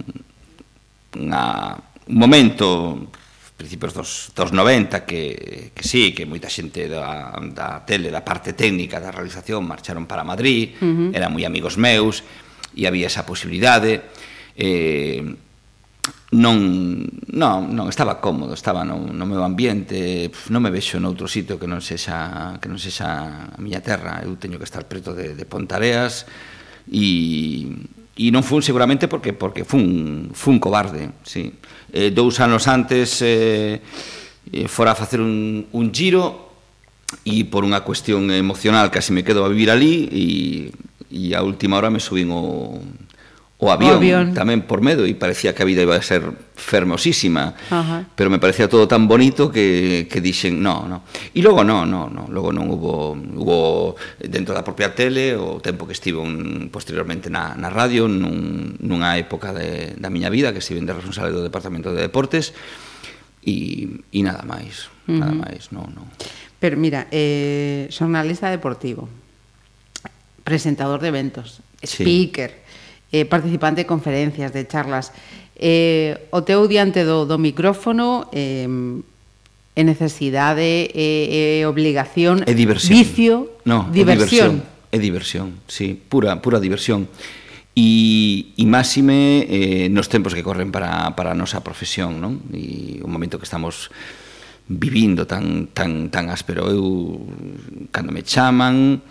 [1.18, 3.10] unha, un momento
[3.56, 8.52] principios dos, dos 90 que, que sí, que moita xente da, da tele, da parte
[8.52, 11.16] técnica, da realización marcharon para Madrid, uh -huh.
[11.16, 12.22] eran moi amigos meus,
[12.76, 14.04] e había esa posibilidade
[14.54, 15.24] eh,
[16.32, 21.56] non, non, non estaba cómodo, estaba no, no meu ambiente, non me vexo noutro sitio
[21.56, 24.22] que non sexa que non sexa a miña terra.
[24.26, 26.26] Eu teño que estar preto de, de Pontareas
[26.90, 27.70] e
[28.16, 31.52] e non fun seguramente porque porque fun fun cobarde, sí.
[31.94, 33.78] Eh, dous anos antes eh,
[34.50, 36.50] eh, fora a facer un, un giro
[37.22, 40.24] e por unha cuestión emocional casi me quedo a vivir ali e
[41.10, 42.78] e a última hora me subín o,
[43.58, 46.28] o avión, o avión tamén por medo e parecía que a vida iba a ser
[46.60, 48.04] fermosísima Ajá.
[48.12, 52.12] pero me parecía todo tan bonito que, que dixen no, no e logo no, no,
[52.12, 57.32] no logo non hubo, hubo dentro da propia tele o tempo que estive un, posteriormente
[57.32, 61.40] na, na radio nun, nunha época de, da miña vida que estive de responsable do
[61.40, 62.52] Departamento de Deportes
[63.40, 65.20] e, e nada máis uh -huh.
[65.24, 66.04] nada máis, no, no.
[66.60, 69.08] pero mira, eh, xornalista deportivo
[70.46, 72.54] presentador de eventos, speaker,
[73.10, 73.18] sí.
[73.18, 75.10] eh, participante de conferencias, de charlas.
[75.58, 78.70] Eh, o teu diante do, do micrófono eh,
[79.74, 82.94] é necesidade, é, é obligación, é diversión.
[82.94, 83.34] vicio,
[83.66, 84.62] no, diversión.
[84.94, 87.10] É diversión, é diversión, sí, pura, pura diversión.
[87.76, 92.40] E, e máxime eh, nos tempos que corren para, para a nosa profesión, non?
[92.54, 93.92] E o momento que estamos
[94.64, 96.72] vivindo tan, tan, tan áspero.
[96.72, 97.20] Eu,
[97.92, 99.04] cando me chaman,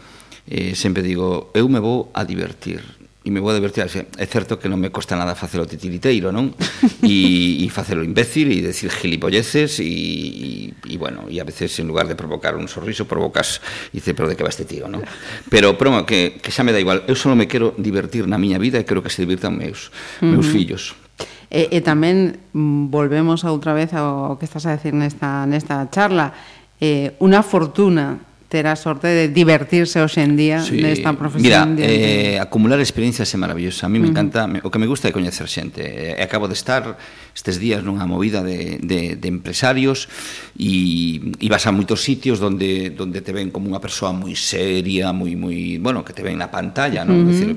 [0.48, 2.82] eh, sempre digo, eu me vou a divertir,
[3.26, 6.30] e me vou a divertir, é certo que non me costa nada facer o titiriteiro,
[6.30, 6.54] non?
[7.06, 11.90] E, e o imbécil e decir gilipolleces e, e, e, bueno, e a veces en
[11.90, 15.02] lugar de provocar un sorriso provocas e dice, pero de que va este tío, non?
[15.54, 18.62] Pero, promo, que, que xa me da igual, eu só me quero divertir na miña
[18.62, 19.90] vida e quero que se divirtan meus,
[20.22, 20.54] meus uh -huh.
[20.54, 20.94] fillos.
[21.50, 26.30] E, e tamén mm, volvemos outra vez ao que estás a decir nesta, nesta charla,
[26.78, 30.80] eh, unha fortuna ter a sorte de divertirse hoxe en día sí.
[30.80, 31.76] nesta de profesión.
[31.76, 33.84] Mira, eh, acumular experiencias é maravilloso.
[33.84, 34.15] A mí me uh -huh.
[34.15, 35.84] encanta, o que me gusta é coñecer xente.
[35.84, 36.96] Eh, acabo de estar
[37.36, 40.08] estes días nunha movida de, de, de empresarios
[40.56, 45.12] e, e vas a moitos sitios donde, donde te ven como unha persoa moi seria,
[45.12, 47.20] moi, moi, bueno, que te ven na pantalla, non?
[47.20, 47.32] Uh -huh.
[47.36, 47.50] decir,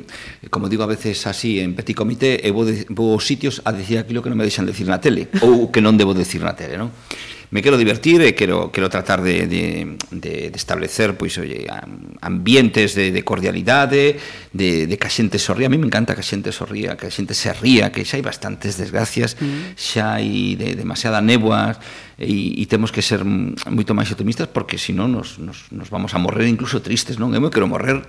[0.51, 3.71] como digo a veces así en petit comité, eu vou, de, vou aos sitios a
[3.71, 6.59] decir aquilo que non me deixan decir na tele ou que non debo decir na
[6.59, 6.91] tele, non?
[7.51, 11.65] me quero divertir e quero, quero tratar de, de, de, de establecer pois, oye,
[12.21, 14.21] ambientes de, de cordialidade,
[14.53, 15.69] de, de que a xente sorría.
[15.69, 18.21] A mí me encanta que a xente sorría, que a xente se ría, que xa
[18.21, 19.81] hai bastantes desgracias, mm.
[19.81, 21.73] xa hai de, demasiada néboa
[22.21, 26.21] e, e temos que ser moito máis optimistas porque senón nos, nos, nos vamos a
[26.21, 27.33] morrer incluso tristes, non?
[27.33, 28.05] Eu me quero morrer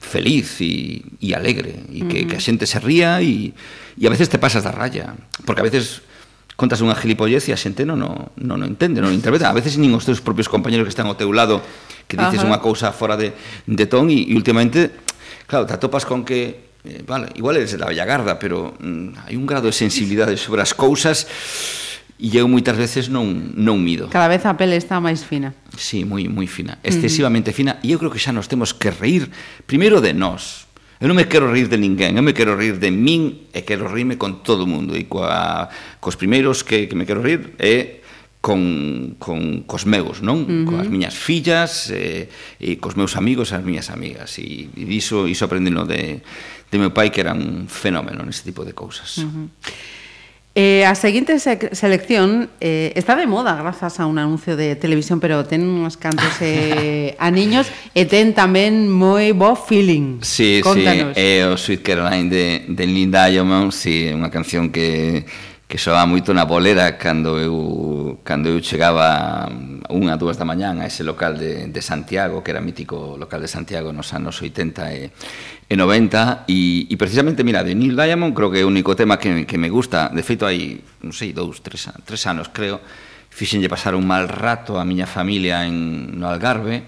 [0.00, 2.26] feliz e, e alegre e que, mm.
[2.26, 2.46] que a mm.
[2.46, 3.54] xente se ría e,
[3.94, 5.14] e a veces te pasas da raya
[5.46, 6.02] porque a veces
[6.60, 9.48] contas unha gilipollez e a xente non non, non non entende, non interpreta.
[9.48, 11.64] A veces nin os teus propios compañeros que están ao teu lado
[12.04, 13.32] que dices unha cousa fora de,
[13.64, 14.92] de ton e, e últimamente,
[15.48, 19.40] claro, te atopas con que eh, vale, igual eres da Bella Garda, pero mm, hai
[19.40, 21.24] un grado de sensibilidade sobre as cousas
[22.20, 24.12] e eu moitas veces non, non mido.
[24.12, 25.56] Cada vez a pele está máis fina.
[25.72, 27.56] Sí, moi, moi fina, excesivamente uh -huh.
[27.56, 29.32] fina, e eu creo que xa nos temos que reír
[29.64, 30.68] primeiro de nós,
[31.00, 33.88] Eu non me quero rir de ninguén, eu me quero rir de min e quero
[33.88, 34.92] rirme con todo o mundo.
[34.92, 38.04] E coa, cos primeiros que, que me quero rir é
[38.44, 40.44] con, con cos meus, non?
[40.44, 40.64] Uh -huh.
[40.68, 42.28] Coas miñas fillas e,
[42.60, 44.36] e cos meus amigos e as miñas amigas.
[44.36, 46.20] E, e iso, iso aprendino de,
[46.68, 49.24] de meu pai que era un fenómeno nese tipo de cousas.
[49.24, 49.46] Uh -huh.
[50.56, 55.22] Eh, a seguinte se selección eh, está de moda grazas a un anuncio de televisión,
[55.22, 60.18] pero ten uns cantos eh, a niños e ten tamén moi bo feeling.
[60.26, 61.14] Sí, Contanos.
[61.14, 65.22] sí, é eh, o Sweet Caroline de, de Linda Diamond, sí, unha canción que
[65.70, 69.46] que soaba moito na bolera cando eu, cando eu chegaba
[69.86, 73.46] unha, dúas da mañán a ese local de, de Santiago, que era mítico local de
[73.46, 75.14] Santiago nos anos 80 e,
[75.70, 79.14] e 90, e, e precisamente, mira, de Neil Diamond creo que é o único tema
[79.14, 82.82] que, que me gusta, de feito hai, non sei, dous, tres, tres anos creo,
[83.30, 86.82] fixenlle pasar un mal rato a miña familia en, no Algarve,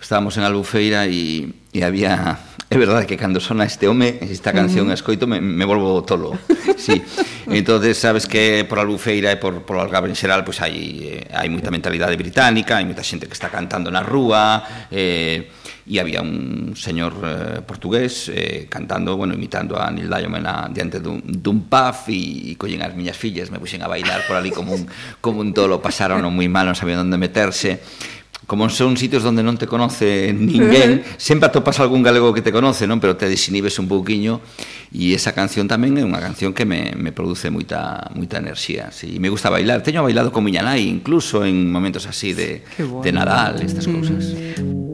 [0.00, 1.44] estábamos en Albufeira e,
[1.76, 2.40] e había
[2.74, 4.98] É verdade que cando sona este home, esta canción mm.
[4.98, 6.36] escoito, me, me volvo tolo.
[6.76, 7.00] Sí.
[7.46, 11.30] entonces sabes que por Albufeira e por, por Algarve en xeral, pois pues, hai, eh,
[11.30, 15.54] hai moita mentalidade británica, hai moita xente que está cantando na rúa, eh,
[15.86, 20.98] e había un señor eh, portugués eh, cantando, bueno, imitando a Neil Diamond na, diante
[20.98, 24.50] dun, dun pub e, e collen as miñas fillas, me puxen a bailar por ali
[24.50, 24.82] como un,
[25.22, 27.78] como un tolo, pasaron moi mal, non sabían onde meterse,
[28.46, 32.84] como son sitios onde non te conoce ninguén, sempre atopas algún galego que te conoce,
[32.86, 33.00] non?
[33.00, 34.44] Pero te desinibes un pouquiño
[34.92, 39.16] e esa canción tamén é unha canción que me, me produce moita moita enerxía, sí.
[39.16, 43.02] E me gusta bailar, teño bailado con miña nai incluso en momentos así de bueno.
[43.02, 43.92] de Nadal, estas mm.
[43.92, 44.22] cousas.
[44.60, 44.93] Mm.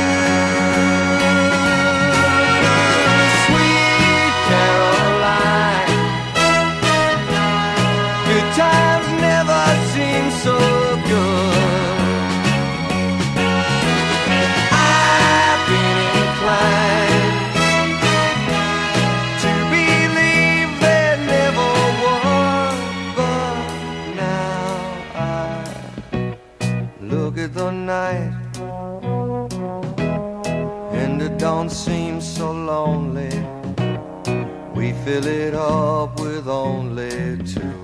[35.05, 37.81] Fill it up with only two.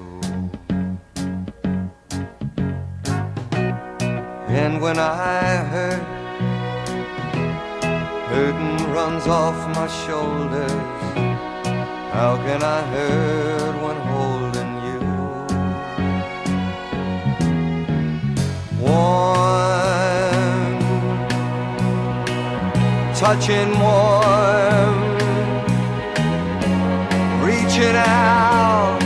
[4.47, 6.03] And when I hurt,
[8.29, 10.71] hurting runs off my shoulders.
[12.13, 15.01] How can I hurt when holding you?
[18.79, 19.57] One,
[23.15, 24.96] touching warm,
[27.77, 28.99] Touch it out.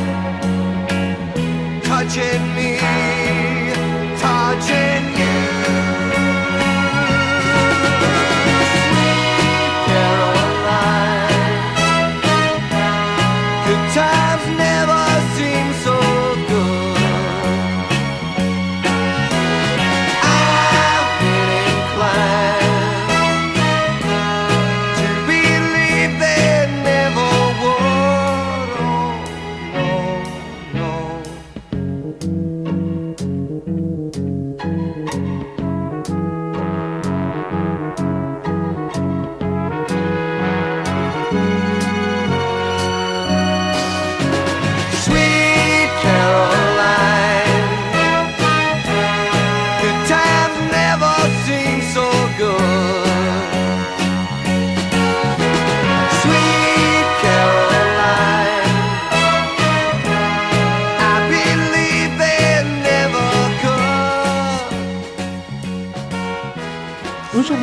[1.84, 2.17] Touch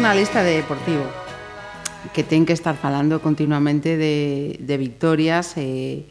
[0.09, 1.05] xornalista de deportivo
[2.17, 6.09] que ten que estar falando continuamente de, de victorias eh,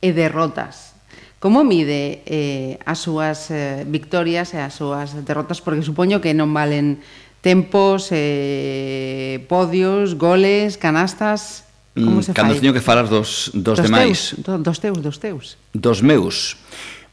[0.00, 0.96] e, e derrotas.
[1.36, 5.60] Como mide eh, as súas eh, victorias e as súas derrotas?
[5.60, 7.04] Porque supoño que non valen
[7.44, 11.68] tempos, eh, podios, goles, canastas...
[12.00, 12.64] Mm, Como se Cando fai?
[12.64, 14.40] teño que falar dos, dos, dos demais.
[14.40, 15.60] Teus, dos teus, dos teus.
[15.76, 16.56] Dos meus.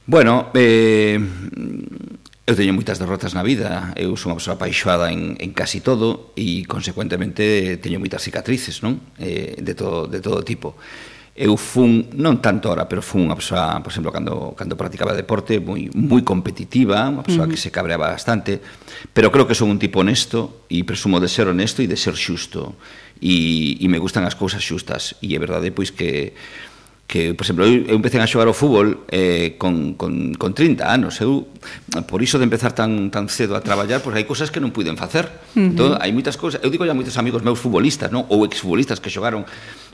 [0.08, 1.20] Bueno, eh,
[2.46, 6.30] Eu teño moitas derrotas na vida, eu son unha persoa paixoada en, en casi todo
[6.38, 9.02] e, consecuentemente, teño moitas cicatrices, non?
[9.18, 10.78] Eh, de, todo, de todo tipo.
[11.34, 15.58] Eu fun, non tanto ahora, pero fun unha persoa, por exemplo, cando, cando practicaba deporte,
[15.58, 17.58] moi, moi competitiva, unha persoa uh -huh.
[17.58, 18.62] que se cabreaba bastante,
[19.10, 22.14] pero creo que son un tipo honesto e presumo de ser honesto e de ser
[22.14, 22.78] xusto
[23.26, 26.38] e, e me gustan as cousas xustas e é verdade pois que
[27.08, 30.82] que, por exemplo, eu, eu empecé a xogar ao fútbol eh, con, con, con 30
[30.90, 31.22] anos.
[31.22, 31.46] Eu,
[32.10, 34.98] por iso de empezar tan, tan cedo a traballar, pois hai cousas que non puiden
[34.98, 35.30] facer.
[35.30, 35.70] Uh -huh.
[35.70, 36.66] Entón, hai moitas cousas.
[36.66, 38.26] Eu digo a moitos amigos meus futbolistas, non?
[38.34, 39.46] ou exfutbolistas que xogaron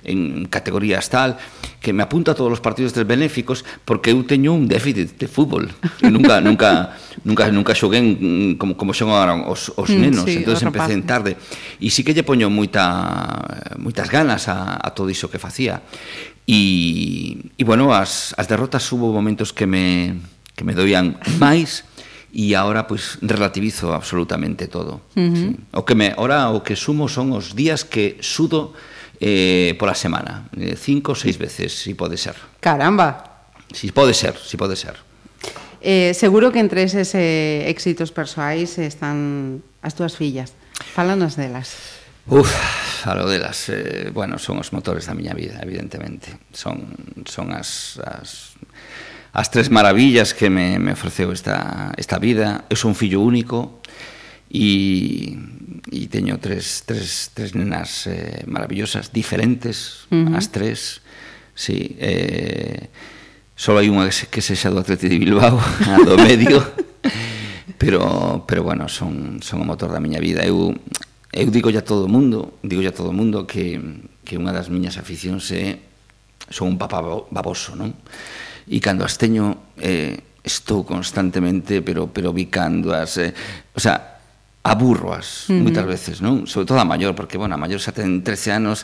[0.03, 1.37] en categorías tal,
[1.83, 5.27] que me apunta a todos os partidos tres benéficos porque eu teño un déficit de
[5.27, 5.69] fútbol.
[6.01, 6.95] Eu nunca, nunca,
[7.27, 10.25] nunca, nunca xoguén como, como xogaron os, os nenos.
[10.25, 11.35] Sí, entón, empecé en tarde.
[11.77, 15.83] E sí que lle poño moita, moitas ganas a, a todo iso que facía.
[16.47, 20.19] E, e bueno, as, as derrotas hubo momentos que me,
[20.55, 21.85] que me doían máis
[22.31, 25.03] e agora pois relativizo absolutamente todo.
[25.15, 25.35] Uh -huh.
[25.35, 25.47] sí.
[25.75, 28.73] O que me ora o que sumo son os días que sudo
[29.21, 32.33] eh pola semana, eh, cinco ou seis veces, si pode ser.
[32.57, 33.45] Caramba.
[33.69, 34.97] Si pode ser, si pode ser.
[35.81, 40.57] Eh, seguro que entre eses eh, éxitos persoais están as túas fillas.
[40.73, 42.00] Fálanos delas.
[42.27, 42.49] Uf,
[43.01, 46.37] falo delas, eh, bueno, son os motores da miña vida, evidentemente.
[46.53, 46.85] Son,
[47.25, 48.53] son as, as,
[49.33, 52.65] as tres maravillas que me, me ofreceu esta, esta vida.
[52.69, 53.81] Eu son fillo único
[54.53, 55.33] e,
[55.89, 60.37] e teño tres, tres, tres nenas eh, maravillosas, diferentes, uh -huh.
[60.37, 61.01] as tres.
[61.57, 62.93] Sí, eh,
[63.57, 65.57] só hai unha que sexa do Atleti de Bilbao,
[65.89, 66.61] a do medio.
[67.81, 70.45] pero, pero bueno, son, son o motor da miña vida.
[70.45, 70.77] Eu
[71.31, 73.79] Eu digo a todo o mundo, digo a todo o mundo que,
[74.27, 75.79] que unha das miñas aficións é
[76.51, 76.99] son un papá
[77.31, 77.95] baboso, non?
[78.67, 83.31] E cando as teño eh, estou constantemente pero pero bicando as, eh,
[83.71, 84.19] o sea,
[84.59, 85.63] aburroas uh -huh.
[85.63, 86.43] moitas veces, non?
[86.51, 88.83] Sobre todo a maior, porque bueno, a maior xa ten 13 anos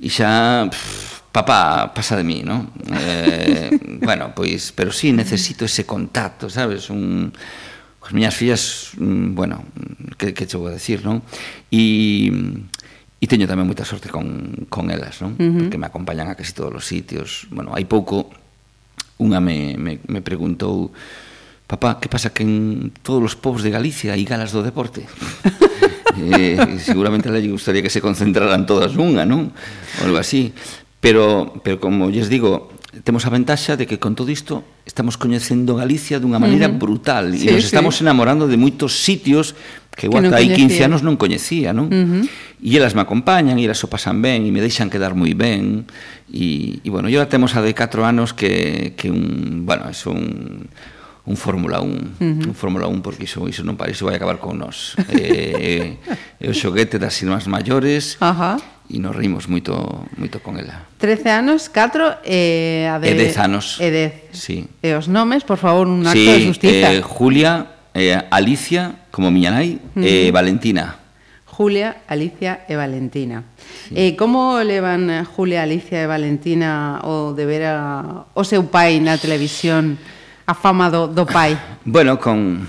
[0.00, 2.72] e xa pff, papá pasa de mí, non?
[2.88, 3.68] Eh,
[4.08, 7.36] bueno, pois, pero sí necesito ese contacto, sabes, un
[8.06, 11.26] as miñas fillas, mm, bueno, mm, que, que che vou decir, non?
[11.74, 12.30] E,
[13.18, 15.34] e teño tamén moita sorte con, con elas, non?
[15.34, 15.58] Uh -huh.
[15.66, 17.50] Porque me acompañan a casi todos os sitios.
[17.50, 18.30] Bueno, hai pouco,
[19.18, 20.94] unha me, me, me preguntou,
[21.66, 25.02] papá, que pasa que en todos os povos de Galicia hai galas do deporte?
[26.16, 29.50] eh, seguramente lle gustaría que se concentraran todas nunha, non?
[29.98, 30.54] Ou algo así.
[31.02, 32.70] Pero, pero como lles digo,
[33.04, 36.80] temos a ventaxa de que con todo isto estamos coñecendo Galicia dunha maneira uh -huh.
[36.80, 37.70] brutal sí, e nos sí.
[37.74, 39.58] estamos enamorando de moitos sitios
[39.96, 41.88] que igual hai 15 anos non coñecía, non?
[41.88, 42.24] Uh -huh.
[42.60, 45.88] E elas me acompañan, e elas o pasan ben e me deixan quedar moi ben.
[46.28, 49.96] E, e bueno, e agora temos a de 4 anos que, que un, bueno, é
[50.08, 50.68] un
[51.26, 52.48] un Fórmula 1, uh -huh.
[52.48, 54.94] un Fórmula 1 porque iso, iso non para, iso vai acabar con nós.
[55.10, 58.56] Eh, eh, é o xoguete das irmás maiores, Ajá.
[58.56, 60.86] Uh -huh e nos rimos moito moito con ela.
[60.98, 63.78] 13 anos, 4 e eh, a de, e 10 anos.
[63.82, 64.30] E 10.
[64.30, 64.70] Sí.
[64.82, 66.86] E os nomes, por favor, un acto sí, de justiza.
[66.94, 70.06] Eh, Julia, eh, Alicia, como miña nai, uh -huh.
[70.06, 71.02] e eh, Valentina.
[71.56, 73.42] Julia, Alicia e Valentina.
[73.88, 73.94] Sí.
[73.96, 79.18] Eh, como levan Julia, Alicia e Valentina o de ver a, o seu pai na
[79.18, 79.98] televisión?
[80.46, 81.58] a fama do, do pai?
[81.84, 82.66] Bueno, con,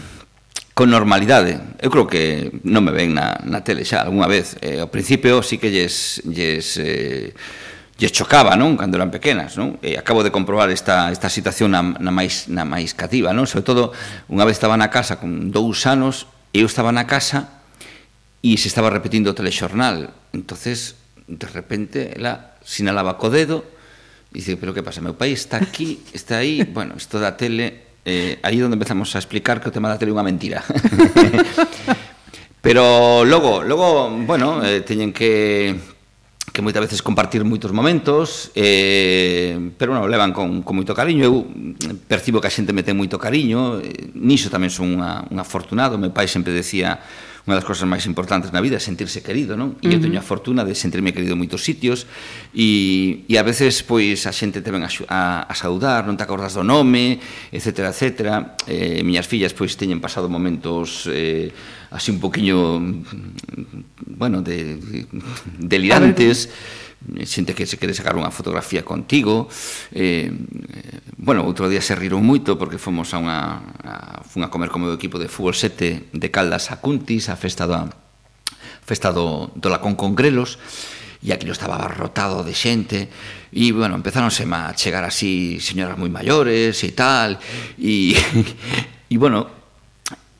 [0.73, 1.61] con normalidade.
[1.78, 4.57] Eu creo que non me ven na, na tele xa algunha vez.
[4.65, 7.38] Eh, ao principio sí que lles, lles, eh,
[8.01, 8.73] lles chocaba, non?
[8.75, 9.78] Cando eran pequenas, non?
[9.86, 13.45] E acabo de comprobar esta, esta situación na, na, máis, na máis cativa, non?
[13.45, 13.93] Sobre todo,
[14.25, 16.25] unha vez estaba na casa con dous anos,
[16.57, 17.61] eu estaba na casa
[18.41, 20.09] e se estaba repetindo o telexornal.
[20.34, 20.97] entonces
[21.28, 23.76] de repente, ela sinalaba co dedo
[24.32, 24.99] Dice, pero que pasa?
[24.99, 29.19] Meu país está aquí, está aí, bueno, isto da tele, eh, aí onde empezamos a
[29.19, 30.63] explicar que o tema da tele é unha mentira.
[32.65, 35.95] pero logo, logo, bueno, eh, teñen que
[36.57, 41.45] que moitas veces compartir moitos momentos, eh, pero bueno, levan con, con moito cariño, eu
[41.45, 45.38] eh, percibo que a xente me ten moito cariño, eh, niso tamén son unha, un
[45.38, 46.97] afortunado, meu pai sempre decía
[47.48, 49.80] unha das cousas máis importantes na vida é sentirse querido, non?
[49.80, 49.95] E uh -huh.
[49.95, 52.04] eu teño a fortuna de sentirme querido en moitos sitios
[52.52, 56.28] e, e a veces pois a xente te ven a, a, a saudar, non te
[56.28, 57.24] acordas do nome,
[57.56, 58.04] etc, etc.
[58.68, 61.56] Eh, miñas fillas pois teñen pasado momentos eh,
[61.95, 65.08] así un poquinho mm, bueno, de, de
[65.56, 66.52] delirantes.
[66.52, 66.87] A ver
[67.24, 69.47] xente que se quere sacar unha fotografía contigo.
[69.95, 73.39] Eh, eh, bueno, outro día se riron moito porque fomos a unha
[73.84, 73.93] a,
[74.28, 77.64] fun a comer como do equipo de fútbol 7 de Caldas a Cuntis a festa
[77.64, 77.88] da
[78.84, 80.60] festa do, do Lacón Congrelos
[81.24, 83.10] e aquilo estaba abarrotado de xente.
[83.51, 87.39] E, bueno, empezaronse a chegar así señoras moi maiores e tal
[87.80, 88.16] e,
[89.12, 89.47] e bueno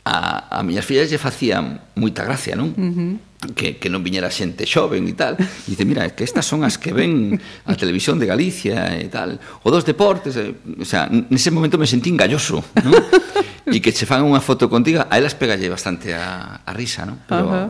[0.07, 2.76] a, a miñas fillas lle facían moita gracia, non?
[2.76, 6.41] Uh -huh que, que non viñera xente xoven e tal e dice, mira, que estas
[6.41, 7.38] son as que ven
[7.69, 11.85] a televisión de Galicia e tal o dos deportes, e, o sea, nese momento me
[11.85, 12.97] sentí galloso ¿no?
[13.69, 17.21] e que che fan unha foto contigo a elas pegalle bastante a, a risa ¿no?
[17.29, 17.69] pero, uh -huh.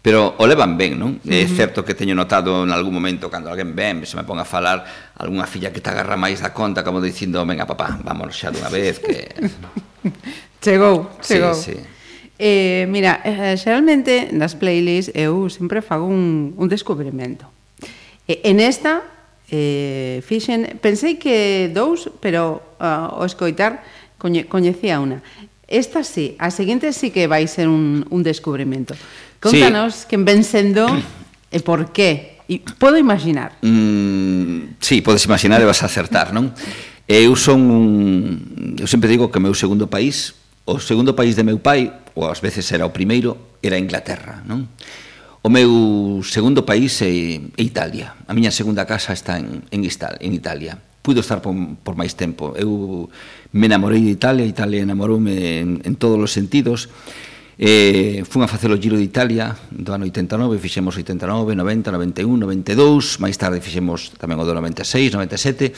[0.00, 1.20] pero o levan ben non?
[1.20, 1.44] Uh -huh.
[1.44, 4.48] é certo que teño notado en algún momento cando alguén ven, se me ponga a
[4.48, 8.48] falar algunha filla que te agarra máis da conta como dicindo, venga papá, vámonos xa
[8.48, 9.28] dunha vez que...
[10.64, 12.00] chegou, chegou sí, sí.
[12.42, 17.46] Eh, mira, eh, xeralmente nas playlists eu sempre fago un, un descubrimento.
[18.26, 19.06] Eh, en esta
[19.46, 23.86] eh, fixen, pensei que dous, pero ah, uh, o escoitar
[24.18, 25.22] coñe, coñecía unha.
[25.70, 28.98] Esta sí, a seguinte sí que vai ser un, un descubrimento.
[29.38, 30.10] Contanos sí.
[30.10, 30.90] quen ven sendo
[31.46, 32.42] e por qué.
[32.50, 33.54] E podo imaginar.
[33.62, 36.50] Mm, sí, podes imaginar e vas a acertar, non?
[37.06, 38.74] Eh, eu son un...
[38.82, 42.30] Eu sempre digo que o meu segundo país o segundo país de meu pai, ou
[42.30, 44.70] ás veces era o primeiro, era Inglaterra, non?
[45.42, 48.14] O meu segundo país é, é Italia.
[48.30, 50.78] A miña segunda casa está en, en, en Italia.
[51.02, 51.50] Puido estar por,
[51.82, 52.54] por máis tempo.
[52.54, 53.10] Eu
[53.50, 56.86] me enamorei de Italia, Italia enamoroume en, en todos os sentidos.
[57.58, 62.38] Eh, fun a facer o Giro de Italia do ano 89, fixemos 89, 90, 91,
[62.38, 65.74] 92, máis tarde fixemos tamén o do 96, 97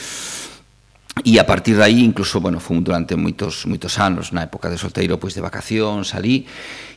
[1.23, 4.75] E a partir de aí, incluso, bueno, fun durante moitos, moitos anos, na época de
[4.75, 6.43] solteiro, pois de vacacións, salí,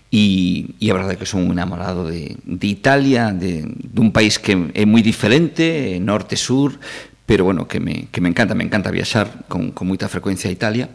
[0.10, 4.42] e, e a verdade é que son un enamorado de, de Italia, de, dun país
[4.42, 6.82] que é moi diferente, norte-sur,
[7.30, 10.56] pero bueno, que me, que me encanta, me encanta viaxar con, con moita frecuencia a
[10.56, 10.90] Italia.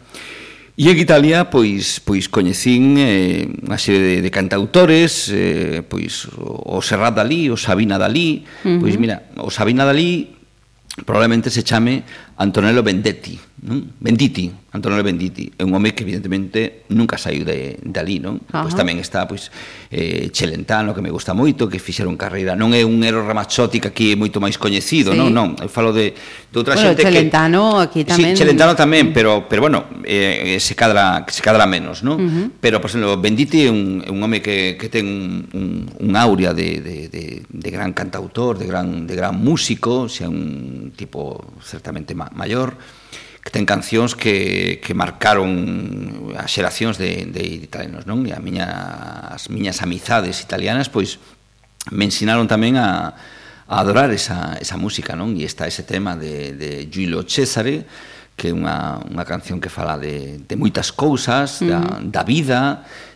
[0.74, 6.74] E en Italia, pois, pois coñecín eh, unha serie de, de cantautores, eh, pois o,
[6.74, 8.80] o Serrat Dalí, o Sabina Dalí, uh -huh.
[8.80, 10.42] pois mira, o Sabina Dalí
[11.04, 12.04] probablemente se chame
[12.42, 13.94] Antonello Vendetti, non?
[14.02, 18.42] Venditti, Antonello Venditti, é un home que evidentemente nunca saiu de, de ali, non?
[18.42, 18.62] Pois Ajá.
[18.66, 19.54] Pois tamén está pois
[19.94, 22.58] eh, Celentano, que me gusta moito, que fixeron carreira.
[22.58, 25.18] Non é un Ero Ramazzotti que aquí é moito máis coñecido, sí.
[25.22, 25.30] non?
[25.30, 26.10] Non, eu falo de,
[26.50, 28.34] de outra bueno, xente Celentano que aquí tamén.
[28.34, 32.18] Sí, Celentano tamén, pero pero bueno, eh, se cadra se cadra menos, non?
[32.18, 32.46] Uh -huh.
[32.58, 36.12] Pero por exemplo, Venditti é un, é un home que, que ten un, un, un
[36.18, 41.38] áurea de, de, de, de gran cantautor, de gran de gran músico, xa un tipo
[41.60, 42.76] certamente má, maior
[43.42, 48.22] que ten cancións que, que marcaron as xeracións de, de italianos, non?
[48.22, 48.70] E a miña,
[49.34, 51.18] as miñas amizades italianas, pois,
[51.90, 53.18] me ensinaron tamén a,
[53.66, 55.34] a adorar esa, esa música, non?
[55.34, 57.82] E está ese tema de, de Giulio Cesare,
[58.38, 61.70] que é unha, unha canción que fala de, de moitas cousas, uh -huh.
[61.70, 62.14] da, mm.
[62.14, 62.60] da vida,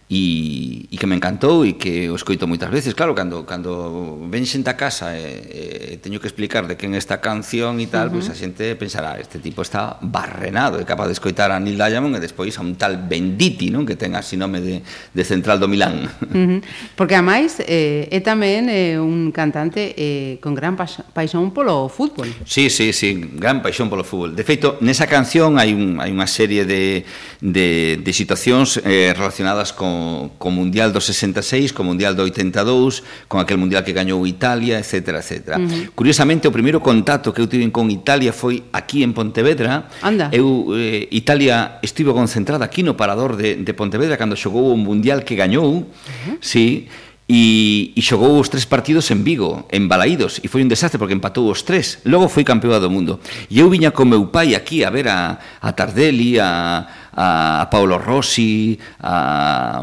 [0.06, 4.46] e, e que me encantou e que o escoito moitas veces, claro, cando cando ven
[4.46, 8.14] xente a casa e, e teño que explicar de quen esta canción e tal, uh
[8.14, 8.22] -huh.
[8.22, 12.14] pois a xente pensará, este tipo está barrenado, é capaz de escoitar a Neil Diamond
[12.14, 15.66] e despois a un tal Benditi, non, que ten así nome de, de central do
[15.66, 16.06] Milán.
[16.30, 16.60] Uh -huh.
[16.94, 22.30] Porque ademais eh, é tamén eh, un cantante eh, con gran paixón polo fútbol.
[22.46, 24.38] Sí, sí, sí, gran paixón polo fútbol.
[24.38, 27.02] De feito, nesa canción hai un hai unha serie de
[27.42, 33.02] de de situacións eh, relacionadas con co, co Mundial do 66, co Mundial do 82,
[33.28, 35.16] con aquel Mundial que gañou Italia, etc.
[35.16, 35.56] etc.
[35.56, 35.82] Uh -huh.
[35.96, 39.88] Curiosamente, o primeiro contacto que eu tive con Italia foi aquí en Pontevedra.
[40.04, 40.28] Anda.
[40.32, 45.24] Eu, eh, Italia estivo concentrada aquí no parador de, de Pontevedra cando xogou o Mundial
[45.24, 45.80] que gañou.
[45.80, 46.36] Uh -huh.
[46.40, 46.88] Sí,
[47.28, 51.14] e, e xogou os tres partidos en Vigo, en Balaídos, e foi un desastre porque
[51.14, 51.98] empatou os tres.
[52.06, 53.18] Logo foi campeoa do mundo.
[53.50, 57.70] E eu viña con meu pai aquí a ver a, a Tardelli, a, a, a
[57.72, 59.80] Paolo Rossi, a,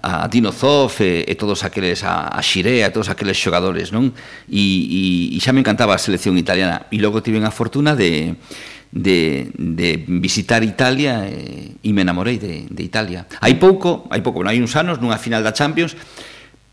[0.00, 4.16] a Dino Zoff e, e todos aqueles, a, a Xirea, todos aqueles xogadores, non?
[4.48, 5.00] E, e,
[5.36, 6.88] e xa me encantaba a selección italiana.
[6.88, 8.40] E logo tiven a fortuna de,
[8.88, 13.28] de, de visitar Italia e, e me enamorei de, de Italia.
[13.44, 15.94] Hai pouco, hai pouco, non hai uns anos, nunha final da Champions,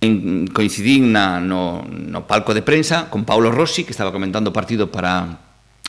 [0.02, 4.56] en, coincidín na, no, no palco de prensa con Paolo Rossi, que estaba comentando o
[4.56, 5.44] partido para,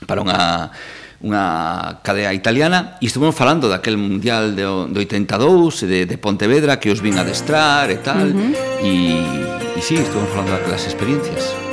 [0.05, 0.75] para unha
[1.19, 6.95] unha cadea italiana e estuvemos falando daquel mundial do, do 82 de, de Pontevedra que
[6.95, 8.55] os vin adestrar e tal uh -huh.
[8.87, 8.95] e,
[9.75, 11.68] e sí, estuvemos falando daquelas experiencias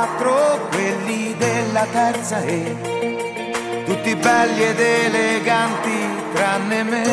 [0.00, 7.04] 34, quelli della terza E, tutti belli ed eleganti tranne me.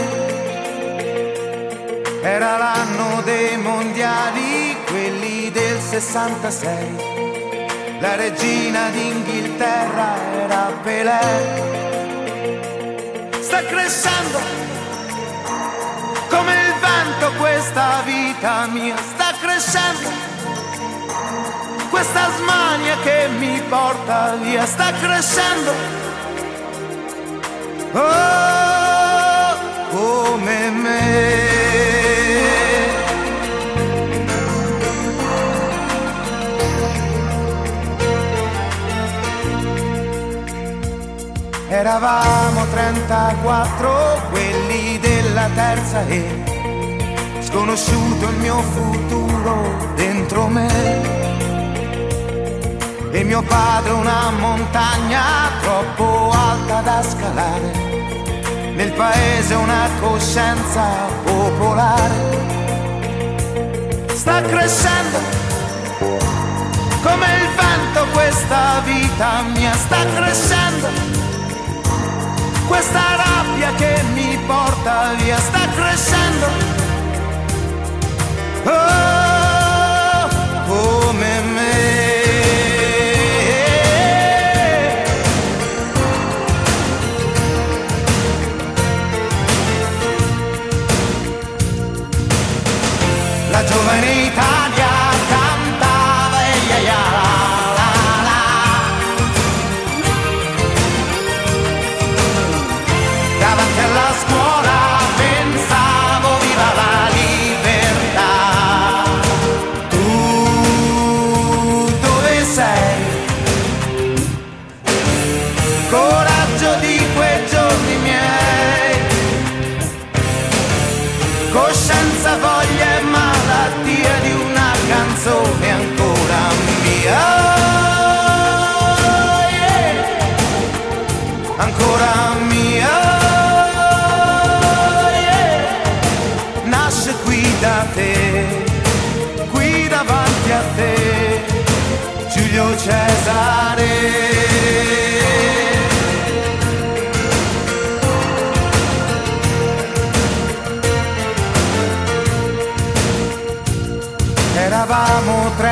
[2.21, 7.99] Era l'anno dei mondiali, quelli del 66.
[7.99, 11.65] La regina d'Inghilterra era Pelé.
[13.41, 14.39] Sta crescendo
[16.29, 20.36] come il vento questa vita mia, sta crescendo
[21.97, 25.71] questa smania che mi porta via sta crescendo.
[27.93, 29.57] Oh,
[29.89, 31.55] come me.
[41.69, 51.36] Eravamo 34, quelli della terza E, sconosciuto il mio futuro dentro me
[53.11, 55.21] e mio padre una montagna
[55.61, 57.71] troppo alta da scalare,
[58.75, 60.83] nel paese una coscienza
[61.23, 62.45] popolare.
[64.13, 65.17] Sta crescendo
[67.01, 70.87] come il vento questa vita mia, sta crescendo
[72.67, 76.47] questa rabbia che mi porta via, sta crescendo.
[78.65, 79.26] Oh,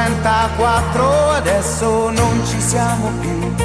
[0.06, 3.56] 34, adesso non ci siamo più.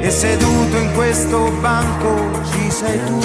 [0.00, 3.20] E seduto in questo banco ci sei tu.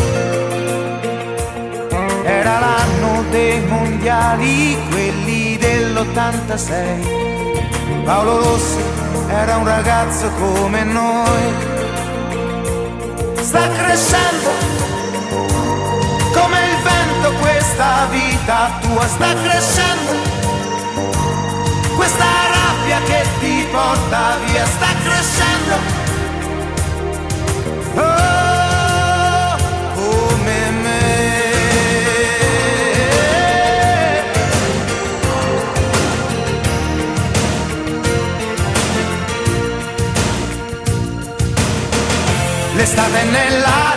[2.24, 8.04] Era l'anno dei mondiali, quelli dell'86.
[8.04, 8.84] Paolo Rossi
[9.28, 11.54] era un ragazzo come noi.
[13.42, 14.50] Sta crescendo
[16.34, 20.21] come il vento questa vita tua sta crescendo
[22.02, 25.76] questa rabbia che ti porta via sta crescendo.
[27.94, 29.56] Oh,
[29.94, 31.00] come me.
[42.74, 43.91] L'estate nell'aria,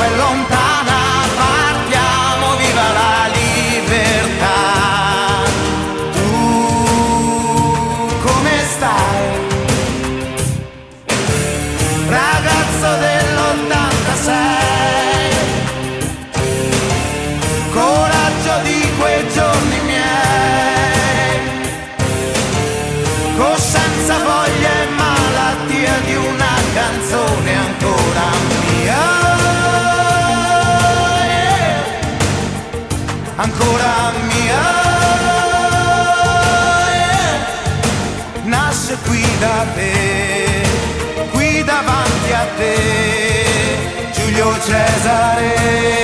[0.00, 0.59] melón
[44.70, 45.99] Cesare.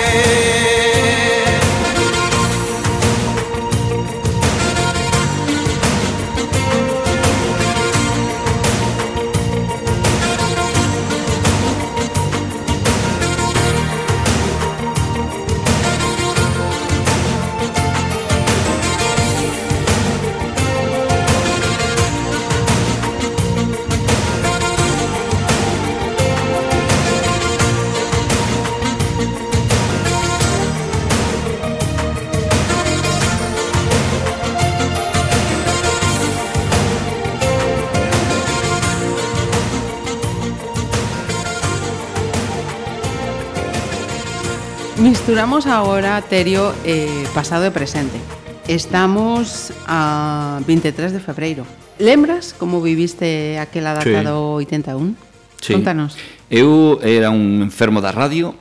[45.47, 48.19] Miramos ahora, Terio, eh, pasado e presente.
[48.67, 51.63] Estamos a 23 de febreiro.
[52.03, 54.27] Lembras como viviste aquela data sí.
[54.27, 55.15] do 81?
[55.63, 55.79] Sí.
[55.79, 56.19] Contanos.
[56.51, 58.59] Eu era un enfermo da radio,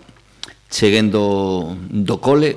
[0.69, 2.53] chegando do cole,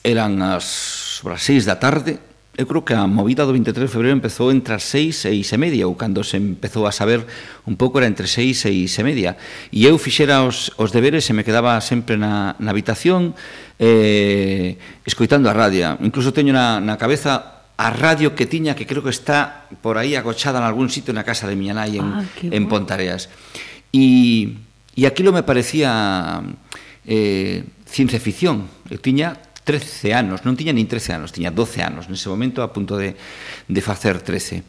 [0.00, 2.24] eran as, as 6 da tarde,
[2.58, 5.54] eu creo que a movida do 23 de febreiro empezou entre as 6 e 6
[5.54, 7.22] e media ou cando se empezou a saber
[7.70, 9.38] un pouco era entre 6 e 6 e media.
[9.70, 13.38] E eu fixera os, os deberes e me quedaba sempre na, na habitación
[13.78, 14.74] eh,
[15.06, 16.02] escoitando a radio.
[16.02, 20.18] Incluso teño na, na cabeza a radio que tiña que creo que está por aí
[20.18, 23.30] agochada en algún sitio na casa de miña nai en, ah, en Pontareas.
[23.94, 24.58] E,
[24.98, 26.42] e aquilo me parecía
[27.06, 28.66] eh, ciencia ficción.
[28.90, 29.38] Eu tiña
[29.68, 33.12] 13 anos, non tiña nin 13 anos, tiña 12 anos nese momento a punto de,
[33.68, 34.64] de facer 13.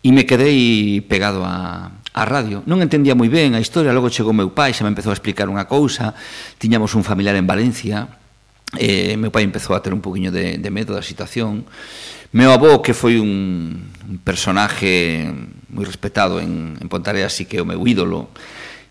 [0.00, 2.64] E me quedei pegado a, a radio.
[2.64, 5.52] Non entendía moi ben a historia, logo chegou meu pai, xa me empezou a explicar
[5.52, 6.16] unha cousa,
[6.56, 8.08] tiñamos un familiar en Valencia,
[8.80, 11.68] eh, meu pai empezou a ter un poquinho de, de medo da situación,
[12.32, 15.28] meu avó, que foi un, un personaje
[15.68, 18.32] moi respetado en, en Pontaré, así que o meu ídolo,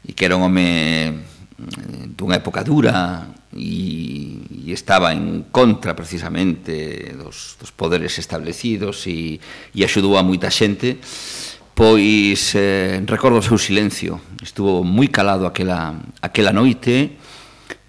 [0.06, 3.26] e que era un home eh, dunha época dura,
[3.58, 9.42] e, e estaba en contra precisamente dos, dos poderes establecidos e,
[9.74, 11.02] e axudou a moita xente,
[11.74, 17.18] pois eh, recordo o seu silencio, estuvo moi calado aquela, aquela noite,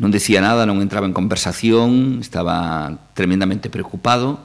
[0.00, 4.40] non decía nada, non entraba en conversación, estaba tremendamente preocupado,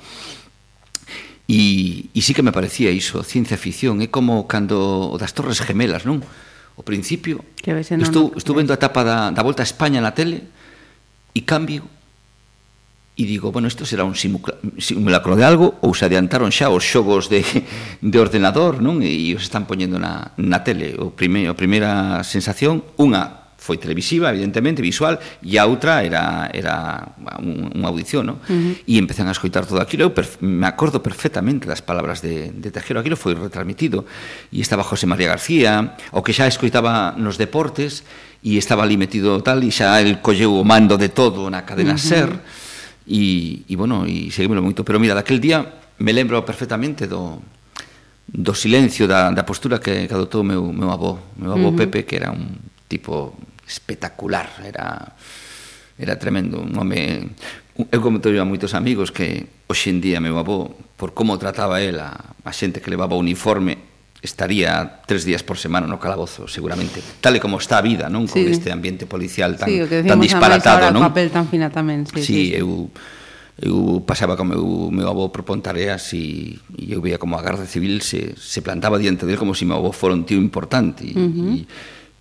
[1.44, 5.60] E, e sí que me parecía iso, ciencia ficción, é como cando o das Torres
[5.60, 6.24] Gemelas, non?
[6.80, 10.16] O principio, que non, estou, estou vendo a tapa da, da Volta a España na
[10.16, 10.48] tele,
[11.34, 11.86] e cambio
[13.14, 17.30] e digo, bueno, isto será un simulacro de algo ou se adiantaron xa os xogos
[17.30, 17.46] de,
[18.02, 19.06] de ordenador, non?
[19.06, 20.98] E, e os están poñendo na, na tele.
[20.98, 27.16] O primeiro, a primeira sensación, unha foi televisiva, evidentemente, visual, e a outra era, era
[27.40, 28.36] unha audición, ¿no?
[28.44, 28.92] Uh -huh.
[28.92, 30.12] E empezan a escoitar todo aquilo, eu
[30.44, 34.04] me acordo perfectamente das palabras de, de Tejero, aquilo foi retransmitido,
[34.52, 38.04] e estaba José María García, o que xa escoitaba nos deportes,
[38.44, 41.96] e estaba ali metido tal, e xa el colleu o mando de todo na cadena
[41.96, 42.12] uh -huh.
[42.12, 42.30] SER,
[43.08, 45.64] e, e bueno, e seguímelo moito, pero mira, daquel día
[46.04, 47.40] me lembro perfectamente do,
[48.28, 51.80] do silencio, da, da postura que, que adotou meu, meu avó, meu avó uh -huh.
[51.80, 52.60] Pepe, que era un
[52.92, 55.16] tipo espectacular, era
[55.98, 57.30] era tremendo, un home
[57.74, 61.82] eu como teño a moitos amigos que hoxe en día meu avó, por como trataba
[61.82, 62.14] el a,
[62.46, 63.94] a xente que levaba uniforme
[64.24, 68.30] estaría tres días por semana no calabozo, seguramente, tal e como está a vida, non?
[68.30, 68.46] Sí.
[68.46, 71.04] Con este ambiente policial tan, sí, tan disparatado, non?
[71.04, 72.88] O papel tan fina tamén, sí, sí, sí, eu
[73.62, 77.70] eu pasaba con meu, meu avó por Pontareas e, e eu veía como a Garda
[77.70, 81.06] Civil se, se plantaba diante dele como se si meu avó fora un tío importante
[81.06, 81.54] e, uh -huh.
[81.62, 81.68] e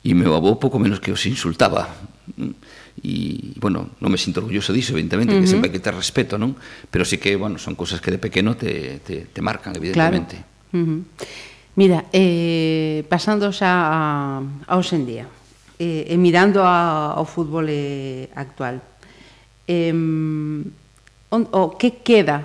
[0.02, 1.86] E meu avó pouco menos que os insultaba.
[3.02, 5.46] E, bueno, non me sinto orgulloso diso, evidentemente, uh -huh.
[5.46, 6.58] que sempre hai que ter respeto, non?
[6.90, 10.42] Pero sí que, bueno, son cousas que de pequeno te, te, te marcan, evidentemente.
[10.42, 10.76] Claro.
[10.76, 11.00] Uh -huh.
[11.74, 14.00] Mira, eh, pasando xa a,
[14.42, 15.26] a hoxe en día,
[15.80, 18.84] eh, e mirando a, ao fútbol eh, actual,
[19.64, 19.88] eh,
[21.32, 22.44] on, o que queda,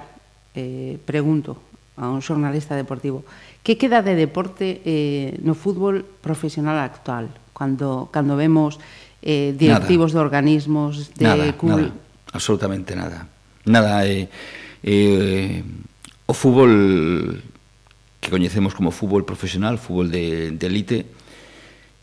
[0.56, 1.60] eh, pregunto
[2.00, 3.28] a un xornalista deportivo,
[3.68, 7.28] que queda de deporte eh, no fútbol profesional actual?
[7.58, 8.78] cando, cando vemos
[9.26, 10.22] eh, directivos nada.
[10.22, 11.70] de organismos de nada, cul...
[11.70, 11.92] nada,
[12.32, 13.28] absolutamente nada.
[13.66, 14.30] Nada, eh,
[14.84, 15.64] eh,
[16.30, 17.42] o fútbol
[18.22, 21.06] que coñecemos como fútbol profesional, fútbol de, de elite,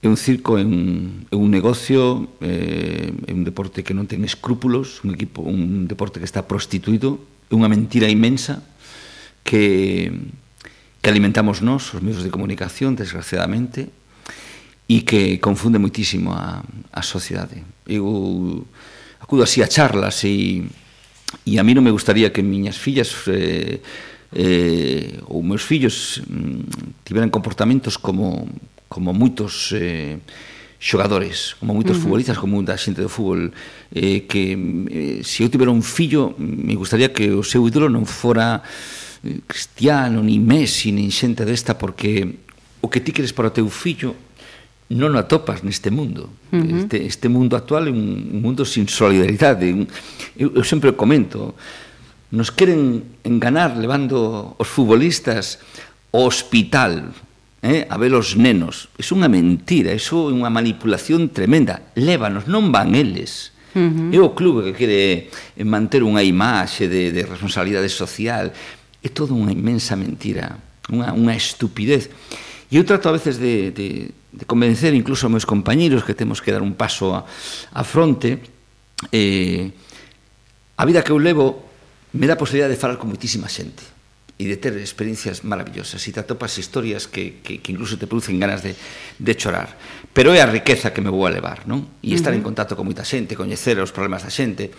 [0.05, 4.21] é un circo, é un, é un negocio, eh, é un deporte que non ten
[4.27, 8.61] escrúpulos, un, equipo, un deporte que está prostituído, é unha mentira inmensa
[9.41, 10.13] que,
[11.01, 13.89] que alimentamos nós, os medios de comunicación, desgraciadamente,
[14.95, 16.63] e que confunde muitísimo a,
[16.95, 17.67] a sociedade.
[17.83, 18.63] Eu
[19.19, 20.63] acudo así a charlas e,
[21.43, 23.83] e a mí non me gustaría que miñas fillas eh,
[24.31, 28.47] eh, ou meus fillos mm, tiveran comportamentos como,
[28.87, 30.23] como moitos eh,
[30.79, 32.03] xogadores, como moitos uh -huh.
[32.07, 33.51] futbolistas, como da xente do fútbol,
[33.91, 38.07] eh, que eh, se eu tivera un fillo, me gustaría que o seu ídolo non
[38.07, 38.63] fora
[39.27, 42.47] eh, Cristiano, ni Messi, nin xente desta, porque
[42.79, 44.15] o que ti queres para o teu fillo
[44.93, 46.29] non atopas neste mundo.
[46.53, 46.77] Uh -huh.
[46.85, 49.73] este, este mundo actual é un mundo sin solidaridade.
[50.37, 51.57] Eu, eu sempre comento,
[52.29, 55.63] nos queren enganar levando os futbolistas
[56.13, 57.15] ao hospital
[57.65, 58.93] eh, a ver os nenos.
[59.01, 61.97] É unha mentira, iso é unha manipulación tremenda.
[61.97, 63.57] Lévanos, non van eles.
[63.73, 64.17] Uh -huh.
[64.17, 65.33] É o clube que quere
[65.65, 68.53] manter unha imaxe de, de responsabilidade social.
[69.01, 70.61] É toda unha inmensa mentira,
[70.93, 72.13] unha, unha estupidez.
[72.73, 76.41] E eu trato a veces de, de, de convencer incluso aos meus compañeros que temos
[76.41, 78.41] que dar un paso a, a fronte.
[79.13, 79.71] Eh,
[80.77, 81.63] a vida que eu levo
[82.15, 83.95] me dá a posibilidade de falar con moitísima xente
[84.35, 88.43] e de ter experiencias maravillosas e te atopas historias que, que, que incluso te producen
[88.43, 89.79] ganas de, de chorar
[90.11, 91.87] pero é a riqueza que me vou a levar non?
[92.03, 92.43] e estar uh -huh.
[92.43, 94.75] en contacto con moita xente coñecer os problemas da xente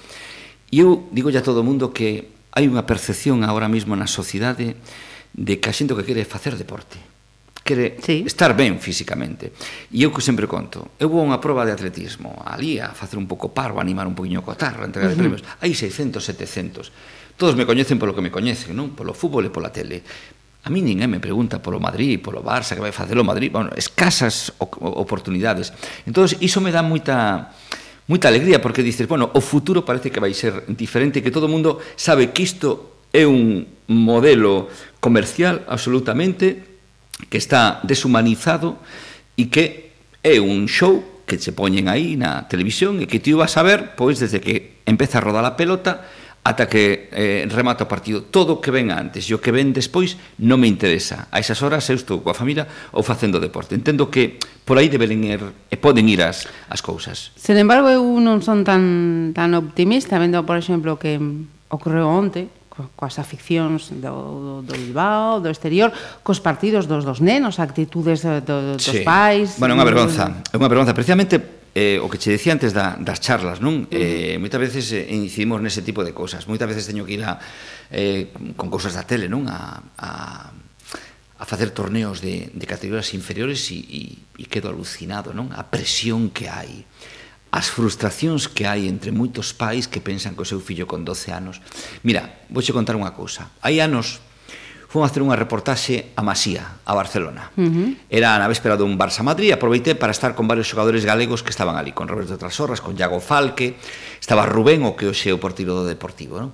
[0.71, 4.75] e eu digo a todo o mundo que hai unha percepción agora mesmo na sociedade
[5.31, 6.99] de que a xente que quere facer deporte
[7.65, 8.21] quere sí.
[8.27, 9.49] estar ben físicamente.
[9.89, 13.17] E eu que sempre conto, eu vou a unha proba de atletismo, ali a facer
[13.17, 15.25] un pouco paro, a animar un poquinho co tarro, a entregar uh -huh.
[15.25, 16.93] premios, hai 600, 700.
[17.33, 18.93] Todos me coñecen polo que me coñecen, non?
[18.93, 20.05] Polo fútbol e pola tele.
[20.61, 23.73] A mí ninguén me pregunta polo Madrid, polo Barça, que vai facer o Madrid, bueno,
[23.73, 25.73] escasas oportunidades.
[26.05, 27.49] Entón, iso me dá moita
[28.05, 31.51] moita alegría porque dices, bueno, o futuro parece que vai ser diferente, que todo o
[31.51, 34.69] mundo sabe que isto é un modelo
[35.01, 36.74] comercial absolutamente
[37.29, 38.79] que está deshumanizado
[39.35, 43.57] e que é un show que se poñen aí na televisión e que ti vas
[43.57, 46.05] a ver, pois, desde que empeza a rodar a pelota
[46.45, 48.21] ata que eh, remata o partido.
[48.29, 51.25] Todo o que ven antes e o que ven despois non me interesa.
[51.33, 53.73] A esas horas eu estou coa familia ou facendo deporte.
[53.73, 57.33] Entendo que por aí deben ir, e poden ir as, as cousas.
[57.33, 61.17] Sen embargo, eu non son tan, tan optimista, vendo, por exemplo, que
[61.73, 62.45] ocorreu onte,
[62.95, 68.83] coas aficións do, do Bilbao, do exterior, cos partidos dos dos nenos, actitudes do, dos
[68.83, 69.07] sí.
[69.07, 69.55] pais...
[69.55, 70.91] Bueno, é unha vergonza, é unha vergonza.
[70.91, 73.87] Precisamente eh, o que che decía antes da, das charlas, non?
[73.91, 76.47] Eh, moitas veces eh, incidimos nese tipo de cousas.
[76.47, 77.39] Moitas veces teño que ir a,
[77.91, 79.47] eh, con cousas da tele, non?
[79.51, 80.09] A, a,
[81.35, 84.01] a facer torneos de, de categorías inferiores e, e,
[84.39, 85.51] e quedo alucinado, non?
[85.51, 86.87] A presión que hai
[87.55, 91.31] as frustracións que hai entre moitos pais que pensan que o seu fillo con 12
[91.31, 91.63] anos.
[92.03, 93.47] Mira, vouche contar unha cousa.
[93.63, 94.19] Hai anos
[94.91, 97.55] fomos hacer unha reportaxe a Masía, a Barcelona.
[97.55, 97.87] Uh -huh.
[98.11, 101.79] Era na véspera dun Barça Madrid, aproveitei para estar con varios xogadores galegos que estaban
[101.79, 103.79] ali, con Roberto Trasorras, con Iago Falque,
[104.19, 106.51] estaba Rubén, o que hoxe é o portiro do Deportivo, non?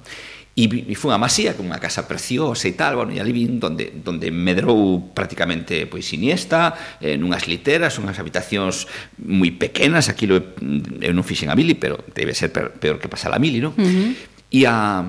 [0.52, 3.56] E, e fui a Masía, que unha casa preciosa e tal, bueno, e ali vin
[3.56, 8.84] donde, donde medrou prácticamente pois Iniesta, eh, nunhas literas, unhas habitacións
[9.16, 10.60] moi pequenas, aquilo
[11.00, 13.72] eu non fixen a Mili, pero debe ser peor que pasar a Mili, non?
[13.80, 14.12] Uh -huh.
[14.52, 15.08] E a,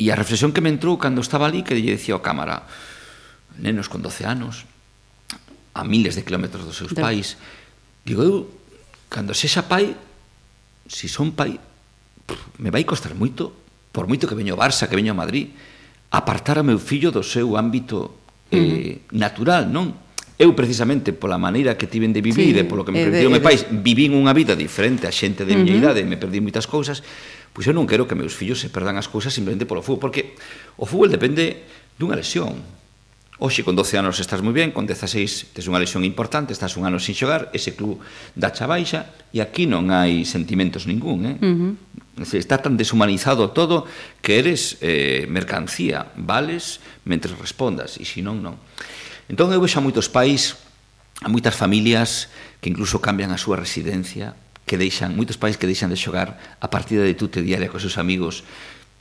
[0.00, 2.64] e a reflexión que me entrou cando estaba ali, que lle dicía ao cámara,
[3.60, 4.64] nenos con 12 anos,
[5.76, 7.04] a miles de kilómetros dos seus de...
[7.04, 7.36] pais,
[8.08, 8.48] digo eu,
[9.12, 9.92] cando sexa pai,
[10.88, 11.60] se si son pai,
[12.24, 13.60] pff, me vai costar moito
[13.90, 15.50] por moito que veño a Barça, que veño a Madrid,
[16.10, 18.18] apartar o meu fillo do seu ámbito
[18.50, 19.14] eh, mm.
[19.14, 19.94] natural, non?
[20.40, 23.34] Eu precisamente pola maneira que tiven de vivir sí, e polo que me perdiu o
[23.34, 25.68] meu pais, vivín unha vida diferente a xente de uh -huh.
[25.68, 27.04] miña idade, me perdí moitas cousas,
[27.52, 30.32] pois eu non quero que meus fillos se perdan as cousas simplemente polo fútbol, porque
[30.80, 31.68] o fútbol depende
[32.00, 32.79] dunha lesión.
[33.40, 36.84] Oxe, con 12 anos estás moi ben, con 16 tes unha lesión importante, estás un
[36.84, 37.96] ano sin xogar, ese club
[38.36, 41.36] da chabaixa, e aquí non hai sentimentos ningún, eh?
[41.40, 41.72] Uh
[42.20, 42.36] -huh.
[42.36, 43.88] Está tan deshumanizado todo
[44.20, 48.60] que eres eh, mercancía, vales mentre respondas, e se non, non.
[49.24, 50.60] Entón eu vexo a moitos pais,
[51.24, 52.28] a moitas familias
[52.60, 54.36] que incluso cambian a súa residencia,
[54.68, 57.96] que deixan, moitos pais que deixan de xogar a partida de tute diaria cos seus
[57.96, 58.44] amigos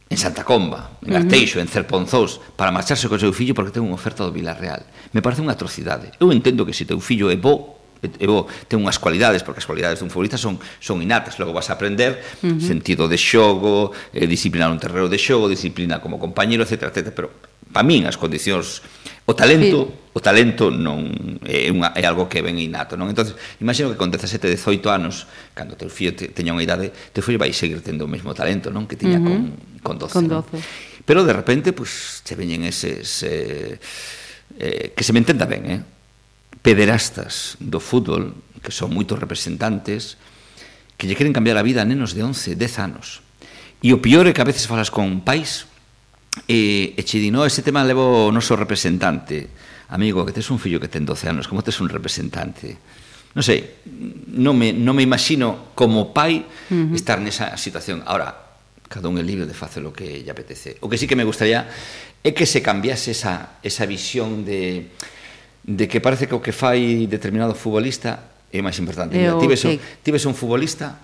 [0.10, 1.66] en Santa Comba, en Arteixo, uh -huh.
[1.66, 4.82] en Cerponzós, para marcharse co seu fillo porque ten unha oferta do Villarreal.
[5.14, 6.10] Me parece unha atrocidade.
[6.18, 9.70] Eu entendo que se teu fillo é bo, é bo, ten unhas cualidades, porque as
[9.70, 12.60] cualidades dun futbolista son, son innatas, logo vas a aprender uh -huh.
[12.60, 16.89] sentido de xogo, eh, disciplina no terreno de xogo, disciplina como compañero, etc.
[16.89, 17.14] etc.
[17.14, 17.30] Pero,
[17.70, 18.82] para min, as condicións
[19.30, 20.09] O talento, sí.
[20.17, 21.13] o talento non
[21.45, 23.13] é unha é algo que ven innato, non?
[23.13, 27.21] Entonces, imagino que con 17, 18 anos, cando teu fillo te, teña unha idade, teu
[27.21, 28.89] fillo vai seguir tendo o mesmo talento, non?
[28.89, 29.86] Que tiña uh -huh.
[29.86, 30.17] con, con 12.
[30.17, 30.57] Con 12.
[30.57, 30.65] Non?
[31.05, 33.77] Pero de repente, pues, che veñen eses eh,
[34.57, 35.82] eh, que se me entenda ben, eh?
[36.65, 38.34] Pederastas do fútbol,
[38.65, 40.17] que son moitos representantes,
[40.97, 43.21] que lle queren cambiar a vida a nenos de 11, 10 anos.
[43.86, 45.69] E o pior é que a veces falas con pais
[46.45, 49.49] E, e che di, no, ese tema levo o noso representante.
[49.89, 52.77] Amigo, que tes un fillo que ten 12 anos, como tes un representante?
[53.34, 53.82] Non sei,
[54.38, 56.93] non me, non me imagino como pai uh -huh.
[56.93, 58.01] estar nesa situación.
[58.05, 58.49] Ahora,
[58.89, 60.77] cada un é libre de facer o que lle apetece.
[60.82, 61.69] O que sí que me gustaría
[62.25, 64.89] é que se cambiase esa, esa visión de,
[65.63, 69.13] de que parece que o que fai determinado futbolista é máis importante.
[69.13, 69.77] Mira, tives, okay.
[70.01, 70.97] tives un futbolista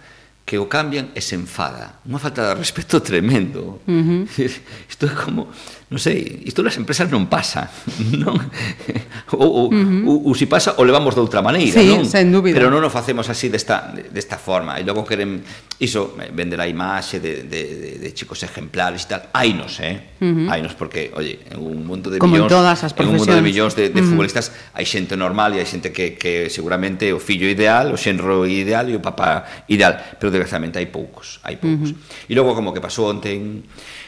[0.45, 1.97] que o cambian e se enfada.
[2.05, 3.81] Unha falta de respeto tremendo.
[3.89, 4.61] Uh -huh.
[4.87, 5.49] Isto é como
[5.86, 7.69] non sei, isto nas empresas non pasa,
[8.23, 8.33] non?
[9.38, 10.01] Ou, ou, uh -huh.
[10.09, 12.01] ou, ou si pasa, o levamos de outra maneira, sí, non?
[12.09, 12.57] Sen dúbida.
[12.57, 14.81] Pero non o facemos así desta, desta forma.
[14.81, 15.45] E logo queren,
[15.77, 19.21] iso, eh, vender a imaxe de, de, de, de chicos ejemplares e tal.
[19.29, 20.17] Hainos, eh?
[20.25, 20.47] Uh -huh.
[20.49, 22.49] Hainos, porque, oye, en un mundo de Como millóns...
[22.49, 23.21] en todas as profesións.
[23.21, 24.09] En un mundo de millóns de, de uh -huh.
[24.09, 28.49] futbolistas, hai xente normal e hai xente que, que seguramente o fillo ideal, o xenro
[28.49, 30.17] ideal e o papá ideal.
[30.17, 31.93] Pero, desgraciadamente, hai poucos, hai poucos.
[31.93, 32.25] Uh -huh.
[32.25, 33.61] E logo, como que pasou ontem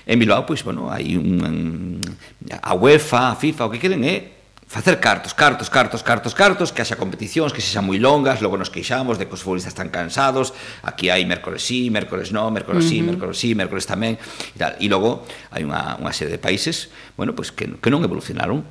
[0.08, 2.00] En Bilbao, pois, bueno, hai un,
[2.48, 6.80] a UEFA, a FIFA, o que queren é facer cartos, cartos, cartos, cartos, cartos, que
[6.80, 10.56] haxa competicións que sexan moi longas, logo nos queixamos de que os futbolistas están cansados,
[10.84, 12.92] aquí hai mércores sí, mércores no, mércores uh -huh.
[12.92, 14.80] sí, mércores sí, mércores tamén, e tal.
[14.80, 16.88] E logo hai unha, unha serie de países,
[17.20, 18.64] bueno, pois que, que non evolucionaron.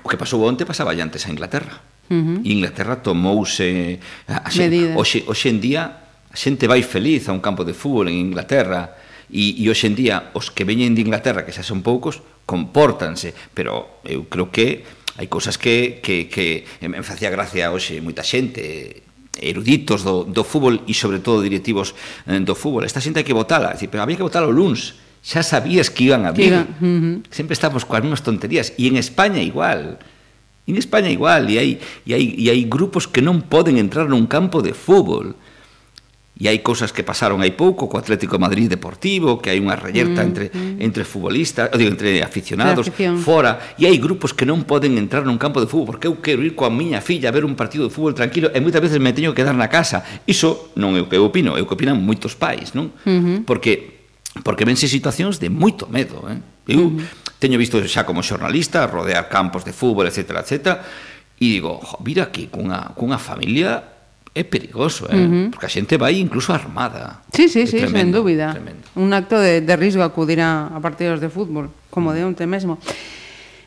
[0.00, 1.84] O que pasou onte pasaba antes a Inglaterra.
[2.08, 2.38] Uh -huh.
[2.44, 4.00] E Inglaterra tomouse...
[4.24, 4.96] A, a, Medidas.
[4.96, 5.82] Hoxe, hoxe en día
[6.32, 9.00] a xente vai feliz a un campo de fútbol en Inglaterra,
[9.32, 13.32] e, e hoxe en día os que veñen de Inglaterra, que xa son poucos, compórtanse,
[13.56, 14.84] pero eu creo que
[15.16, 19.02] hai cousas que, que, que me facía gracia hoxe moita xente eh,
[19.40, 21.96] eruditos do, do fútbol e sobre todo directivos
[22.28, 22.84] eh, do fútbol.
[22.84, 26.12] Esta xente hai que votala, decir, pero había que votala o luns, xa sabías que
[26.12, 26.52] iban a vir.
[26.52, 27.14] Uh -huh.
[27.32, 29.96] Sempre estamos coas mesmas tonterías e en España igual.
[30.68, 31.70] En España igual, e hai,
[32.06, 35.34] e hai, e hai grupos que non poden entrar nun campo de fútbol
[36.42, 39.78] e hai cousas que pasaron hai pouco co Atlético de Madrid Deportivo, que hai unha
[39.78, 40.82] reyerta mm, entre mm.
[40.82, 42.90] entre futbolistas, digo, entre aficionados
[43.22, 46.42] fora, e hai grupos que non poden entrar nun campo de fútbol porque eu quero
[46.42, 49.14] ir coa miña filla a ver un partido de fútbol tranquilo e moitas veces me
[49.14, 50.02] teño que quedar na casa.
[50.26, 52.90] Iso non é o que eu opino, é o que opinan moitos pais, non?
[53.06, 53.38] Mm -hmm.
[53.46, 54.02] Porque
[54.42, 56.42] porque vense situacións de moito medo, eh?
[56.66, 57.38] Eu mm -hmm.
[57.38, 60.82] teño visto xa como xornalista rodear campos de fútbol, etcétera, etcétera,
[61.38, 63.91] e digo, jo, mira aquí cunha, cunha familia
[64.34, 65.16] é perigoso, eh?
[65.16, 65.50] Uh -huh.
[65.52, 67.20] porque a xente vai incluso armada.
[67.32, 68.46] Sí, sí, sí, tremendo, sen dúbida.
[68.56, 68.84] Tremendo.
[68.96, 72.16] Un acto de, de risco acudir a, a partidos de fútbol, como uh -huh.
[72.16, 72.80] de onte mesmo.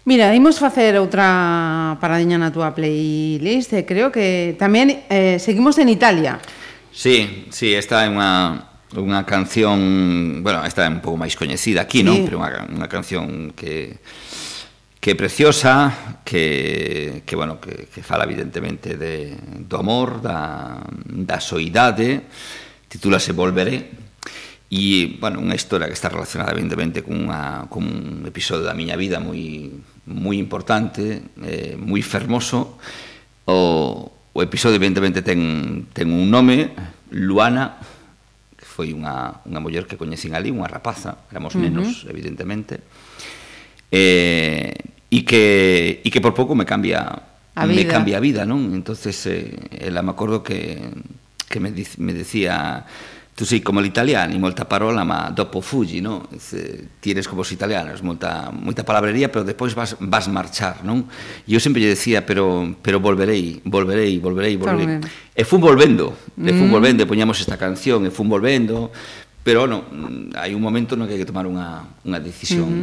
[0.06, 5.90] Mira, imos facer outra paradiña na túa playlist, e creo que tamén eh, seguimos en
[5.90, 6.38] Italia.
[6.94, 12.00] Sí, sí, esta é unha unha canción, bueno, esta é un pouco máis coñecida aquí,
[12.00, 12.08] sí.
[12.08, 12.22] non?
[12.22, 13.98] Pero unha, unha canción que
[15.06, 21.38] que é preciosa, que, que bueno, que, que fala evidentemente de, do amor, da, da
[21.38, 22.26] soidade,
[22.90, 24.02] titúlase Volveré,
[24.66, 29.78] E, bueno, unha historia que está relacionada evidentemente cunha, cun episodio da miña vida moi,
[30.10, 32.82] moi importante, eh, moi fermoso.
[33.46, 36.74] O, o episodio evidentemente ten, ten un nome,
[37.14, 37.78] Luana,
[38.58, 42.14] que foi unha, unha muller que coñecín ali, unha rapaza, éramos nenos, uh -huh.
[42.18, 42.82] evidentemente.
[43.94, 44.74] Eh,
[45.16, 47.08] e que, e que por pouco me cambia
[47.56, 47.80] a vida.
[47.80, 48.76] me cambia a vida, non?
[48.76, 50.92] Entonces eh, ela me acordo que
[51.48, 52.84] que me, me decía
[53.36, 56.28] tu sei come italiano e molta parola, ma dopo fuggi, no?
[56.40, 60.88] Se, eh, ti eres como os italianos, moita, moita palabrería, pero despois vas, vas marchar,
[60.88, 61.04] non?
[61.44, 65.04] E eu sempre lle decía, pero, pero volverei, volverei, volverei, volverei.
[65.36, 66.48] E fun volvendo, mm.
[66.48, 66.76] e fun mm.
[66.80, 68.96] volvendo, e poñamos esta canción, e fun volvendo,
[69.46, 69.86] Pero, bueno,
[70.42, 72.82] hai un momento no que hai que tomar unha, unha decisión uh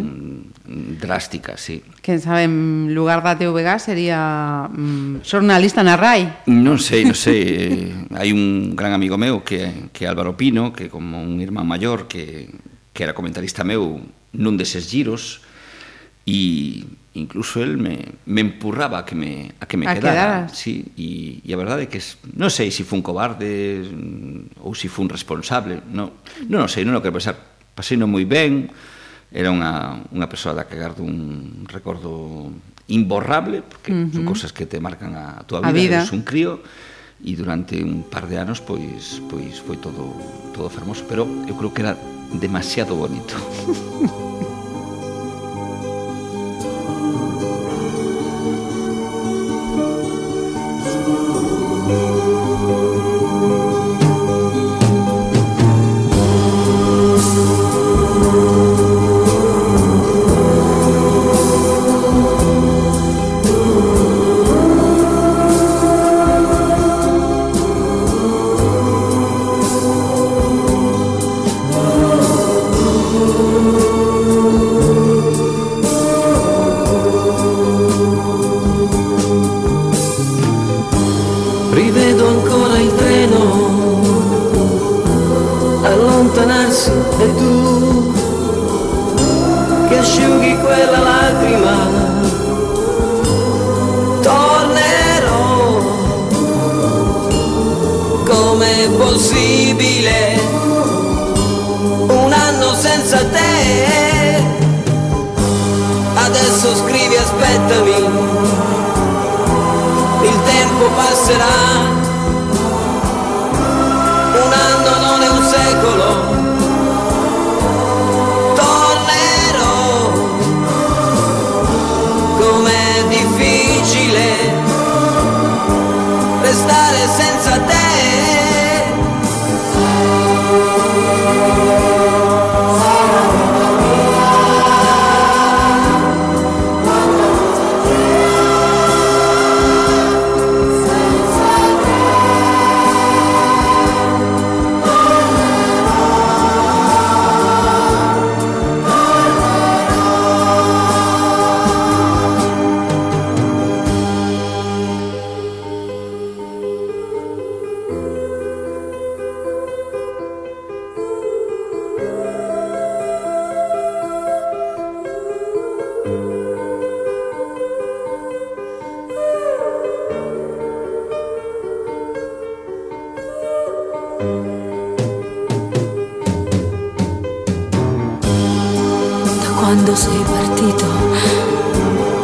[0.63, 0.95] -huh.
[0.95, 1.83] drástica, sí.
[1.99, 6.47] Quen sabe, en lugar da TVG sería mm, xornalista na RAI?
[6.47, 7.43] Non sei, non sei.
[7.43, 12.07] Eh, hai un gran amigo meu que, que Álvaro Pino, que como un irmán maior
[12.07, 12.47] que,
[12.95, 13.99] que era comentarista meu
[14.31, 15.43] nun deses giros,
[16.31, 20.49] e incluso el me, me empurraba a que me, a que me a quedara.
[20.49, 24.65] Sí, e, e a verdade é que es, non sei se si fun cobarde mm,
[24.65, 26.17] ou se si fun responsable, non,
[26.49, 27.37] non, non sei, non o quero pensar.
[27.73, 28.73] Pasei non moi ben,
[29.29, 32.49] era unha, unha persoa da que gardo un recordo
[32.89, 34.15] imborrable, porque uh -huh.
[34.17, 35.97] son cosas que te marcan a, a tua vida, a vida.
[36.01, 36.65] eres un crío,
[37.23, 40.11] e durante un par de anos pois pois foi todo
[40.57, 41.95] todo fermoso, pero eu creo que era
[42.35, 43.37] demasiado bonito.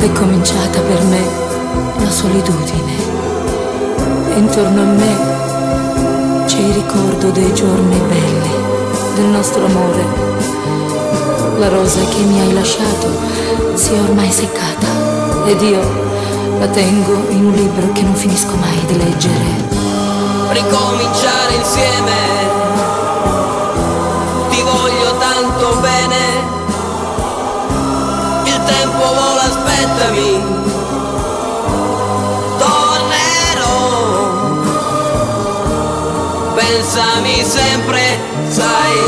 [0.04, 1.20] è cominciata per me
[1.98, 2.92] la solitudine.
[4.34, 8.50] E intorno a me c'è il ricordo dei giorni belli,
[9.14, 10.04] del nostro amore.
[11.58, 13.08] La rosa che mi hai lasciato
[13.74, 14.86] si è ormai seccata
[15.46, 15.80] ed io
[16.58, 19.66] la tengo in un libro che non finisco mai di leggere.
[20.50, 22.37] Ricominciare insieme.
[29.98, 30.40] ascoltami,
[32.58, 34.30] tornerò,
[36.54, 38.18] pensami sempre,
[38.48, 38.98] sai,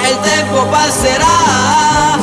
[0.00, 2.17] e il tempo passerà.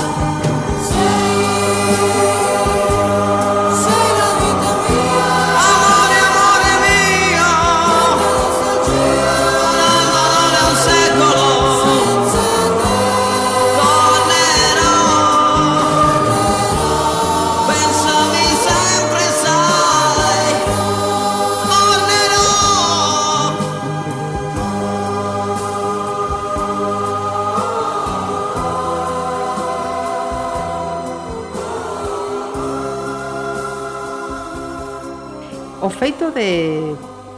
[36.36, 36.94] de,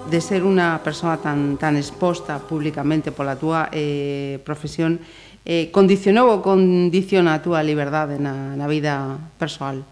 [0.10, 5.00] de ser unha persoa tan, tan exposta públicamente pola túa eh, profesión
[5.48, 9.86] eh, condicionou ou condiciona a túa liberdade na, na vida persoal?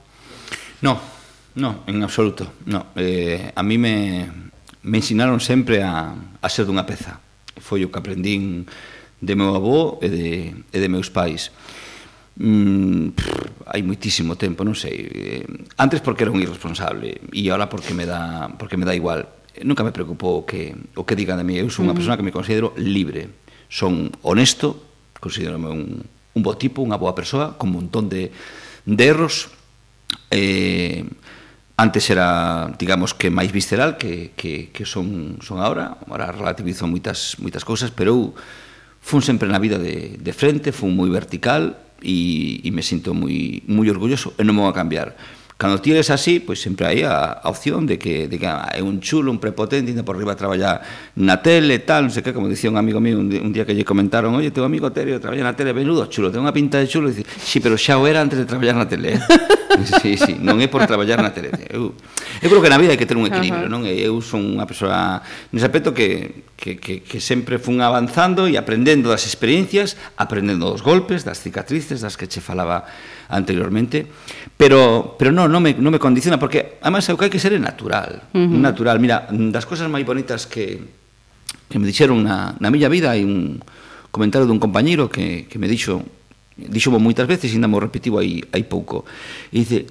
[0.83, 0.99] No,
[1.55, 2.91] no, en absoluto, no.
[2.99, 4.27] Eh, a mí me,
[4.83, 6.11] me ensinaron sempre a,
[6.41, 7.21] a ser dunha peza.
[7.55, 8.67] Foi o que aprendín
[9.23, 10.29] de meu avó e de,
[10.75, 11.55] e de meus pais
[12.37, 14.95] mm, pff, hai moitísimo tempo, non sei.
[15.09, 15.45] Eh,
[15.79, 19.27] antes porque era un irresponsable e agora porque me dá porque me dá igual.
[19.55, 21.57] Eh, nunca me preocupou que o que digan de mí.
[21.57, 23.31] Eu son unha persoa persona que me considero libre.
[23.71, 24.77] Son honesto,
[25.17, 28.29] considerome un, un bo tipo, unha boa persoa, con un montón de,
[28.85, 29.49] de erros.
[30.29, 31.07] Eh,
[31.75, 37.35] antes era, digamos, que máis visceral que, que, que son, son ahora, ahora relativizo moitas,
[37.43, 38.21] moitas cousas, pero eu
[39.05, 43.65] fun sempre na vida de, de frente, fun moi vertical, e, e me sinto moi,
[43.65, 44.37] moi orgulloso.
[44.37, 45.17] E non vou a cambiar.
[45.57, 48.67] Cando ti eres así, pois sempre hai a, a opción de que, de que ah,
[48.75, 50.83] é un chulo, un prepotente, ainda por riba a traballar
[51.15, 53.71] na tele, tal, non sei que, como dicía un amigo mío un, un día que
[53.71, 56.91] lle comentaron, oye, teu amigo Terio traballa na tele, venudo chulo, ten unha pinta de
[56.91, 59.15] chulo, e dice, sí, pero xa o era antes de traballar na tele.
[59.15, 59.23] Eh".
[60.03, 61.51] sí, sí, non é por traballar na tele.
[61.71, 61.95] Eu,
[62.43, 63.87] eu creo que na vida hai que ter un equilibrio, non?
[63.87, 65.23] Eu son unha persoa,
[65.55, 70.83] nese aspecto, que, que, que, que sempre fun avanzando e aprendendo das experiencias, aprendendo dos
[70.83, 72.87] golpes, das cicatrices, das que che falaba
[73.29, 74.05] anteriormente,
[74.57, 77.53] pero pero no, non me non me condiciona porque además o que hai que ser
[77.53, 78.59] é natural, uh -huh.
[78.59, 78.97] natural.
[79.01, 80.81] Mira, das cousas máis bonitas que
[81.69, 83.61] que me dixeron na na miña vida hai un
[84.13, 86.05] comentario dun compañeiro que que me dixo
[86.55, 89.03] dixo moitas veces e ainda mo repetiu aí hai pouco.
[89.51, 89.89] E dice,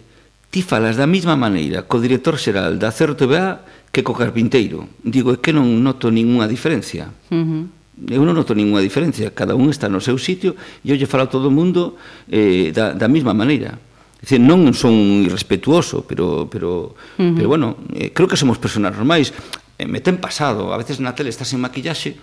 [0.49, 3.61] ti falas da mesma maneira co director xeral da CERTVA
[3.93, 4.89] que co carpinteiro.
[5.05, 7.13] Digo, é que non noto ningunha diferencia.
[7.29, 7.65] Uh -huh
[8.11, 11.47] eu non noto ninguna diferencia, cada un está no seu sitio e olle fala todo
[11.47, 11.95] o mundo
[12.27, 13.79] eh, da, da mesma maneira.
[14.19, 17.37] Dicir, non son irrespetuoso, pero, pero, uh -huh.
[17.37, 19.31] pero bueno, eh, creo que somos personas normais.
[19.79, 22.17] Eh, me ten pasado, a veces na tele estás en maquillaxe,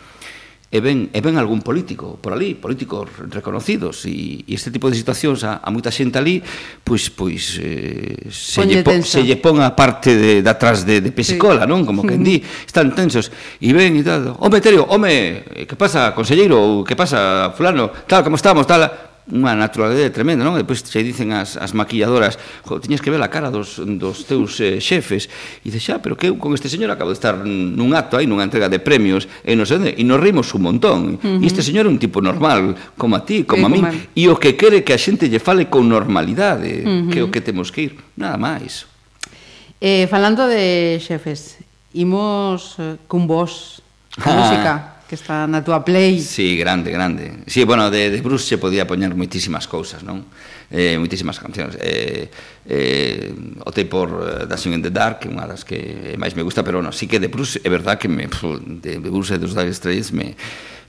[0.72, 4.96] e ven, e ven algún político por ali, políticos reconocidos e, e este tipo de
[4.96, 6.40] situacións a, a moita xente ali
[6.88, 11.04] pois, pois eh, se, lle po, se lle pon a parte de, de atrás de,
[11.04, 11.70] de pesicola, sí.
[11.70, 11.84] non?
[11.84, 13.28] Como que di, están tensos.
[13.60, 17.92] E ven e tal, home Terio, home eh, que pasa, conselleiro, ou que pasa fulano,
[18.08, 20.58] tal, como estamos, tal, unha naturalidade tremenda, non?
[20.58, 24.26] E depois se dicen as, as maquilladoras, jo, tiñas que ver a cara dos, dos
[24.26, 25.30] teus eh, xefes.
[25.62, 28.26] E dices, xa, pero que eu con este señor acabo de estar nun acto aí,
[28.26, 31.22] nunha entrega de premios, e nos, e nos rimos un montón.
[31.22, 31.44] Uh -huh.
[31.44, 33.86] E este señor é un tipo normal, como a ti, como sí, a min,
[34.18, 37.10] e o que quere que a xente lle fale con normalidade, uh -huh.
[37.14, 38.90] que é o que temos que ir, nada máis.
[39.78, 41.62] Eh, falando de xefes,
[41.94, 43.86] imos eh, cun vos,
[44.18, 44.38] a ah.
[44.38, 44.74] música
[45.12, 46.22] que está na tua play.
[46.24, 47.44] Sí, grande, grande.
[47.46, 50.24] Sí, bueno, de, de Bruce se podía poñer moitísimas cousas, non?
[50.72, 51.76] Eh, moitísimas cancións.
[51.84, 52.32] Eh,
[52.64, 56.32] eh, o te por eh, Dancing in the Dark, que é unha das que máis
[56.32, 59.36] me gusta, pero non, sí que de Bruce é verdad que me, de, de Bruce
[59.36, 60.32] e dos Dark Straits me,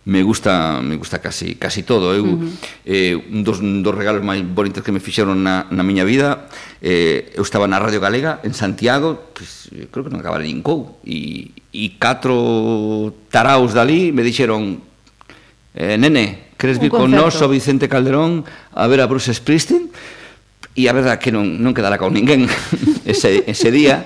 [0.04, 2.50] me gusta me gusta casi casi todo eu uh -huh.
[2.84, 6.50] eh, un dos, dos regalos máis bonitos que me fixeron na, na miña vida
[6.82, 10.98] eh, eu estaba na Radio Galega en Santiago pues, creo que non acabara nin cou
[11.06, 14.82] e, e catro taraos dali me dixeron
[15.78, 18.42] eh, nene, queres vir con nós o Vicente Calderón
[18.74, 19.86] a ver a Bruce Springsteen?
[20.74, 22.48] e a verdade que non, non quedara con ninguén
[23.04, 24.02] ese, ese día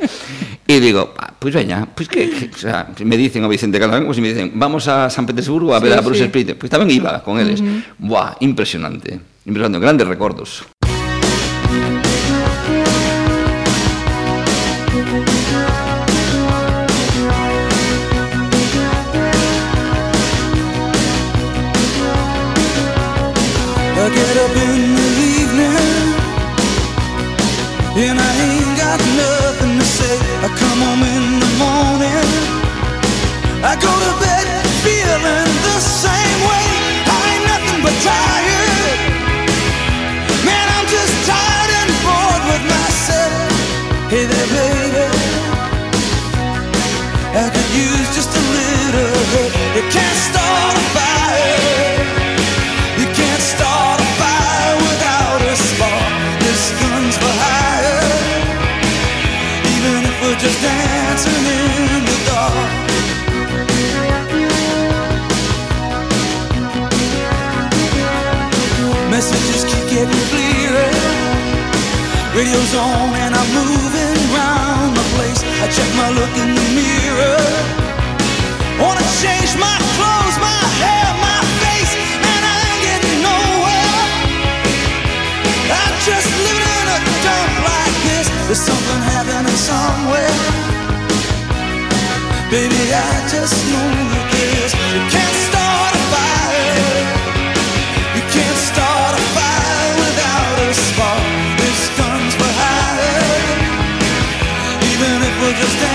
[0.66, 4.10] E digo, ah, pues pois pues que, que o sea, me dicen o Vicente Calderón,
[4.10, 6.26] pois me dicen, vamos a San Petersburgo a ver sí, a Bruce sí.
[6.26, 6.58] Springsteen.
[6.58, 7.62] Pues tamén iba con eles.
[7.62, 8.02] Uh -huh.
[8.02, 9.22] Buah, impresionante.
[9.46, 10.66] Impresionante, grandes recordos.
[23.96, 25.74] I get up in the evening
[28.02, 28.45] and I
[33.68, 34.46] I go to bed
[34.86, 36.70] feeling the same way.
[37.02, 38.45] I ain't nothing but tired
[72.36, 75.40] Radio's on and I'm moving around the place.
[75.40, 77.40] I check my look in the mirror.
[78.76, 84.04] Wanna change my clothes, my hair, my face, and I ain't getting nowhere.
[85.80, 88.28] I'm just living in a dump like this.
[88.52, 90.36] There's something happening somewhere.
[92.52, 93.86] Baby, I just know.
[95.12, 95.25] You
[105.58, 105.85] just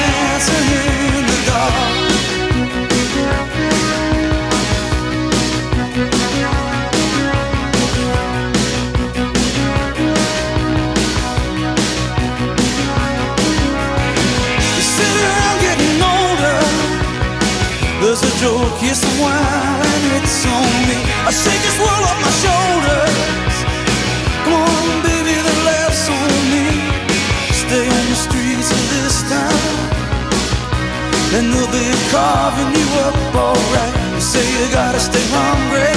[32.52, 34.14] carving you up alright.
[34.14, 35.91] You say you gotta stay hungry.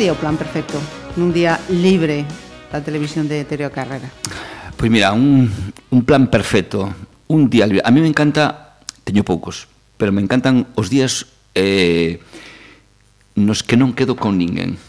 [0.00, 0.80] sería o plan perfecto
[1.20, 2.24] nun día libre
[2.72, 4.08] da televisión de Terio Carrera?
[4.80, 5.52] Pois mira, un,
[5.92, 6.88] un plan perfecto,
[7.28, 7.84] un día libre.
[7.84, 9.68] A mí me encanta, teño poucos,
[10.00, 12.16] pero me encantan os días eh,
[13.36, 14.80] nos que non quedo con ninguén,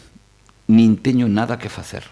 [0.72, 2.08] nin teño nada que facer.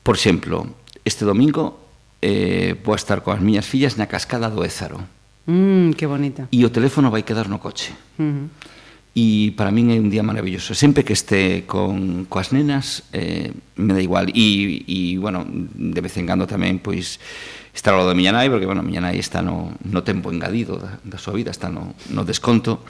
[0.00, 0.64] Por exemplo,
[1.04, 1.76] este domingo
[2.24, 4.96] eh, vou estar coas miñas fillas na cascada do Ézaro.
[5.44, 6.48] Mm, que bonita.
[6.48, 7.92] E o teléfono vai quedar no coche.
[8.16, 8.72] Uh -huh
[9.14, 10.74] e para min é un día maravilloso.
[10.74, 16.18] Sempre que este con coas nenas eh, me dá igual e, e bueno, de vez
[16.18, 17.22] en cando tamén pois
[17.70, 20.34] estar ao lado da miña nai, porque bueno, a miña nai está no, no tempo
[20.34, 22.82] engadido da, da súa vida, está no, no desconto.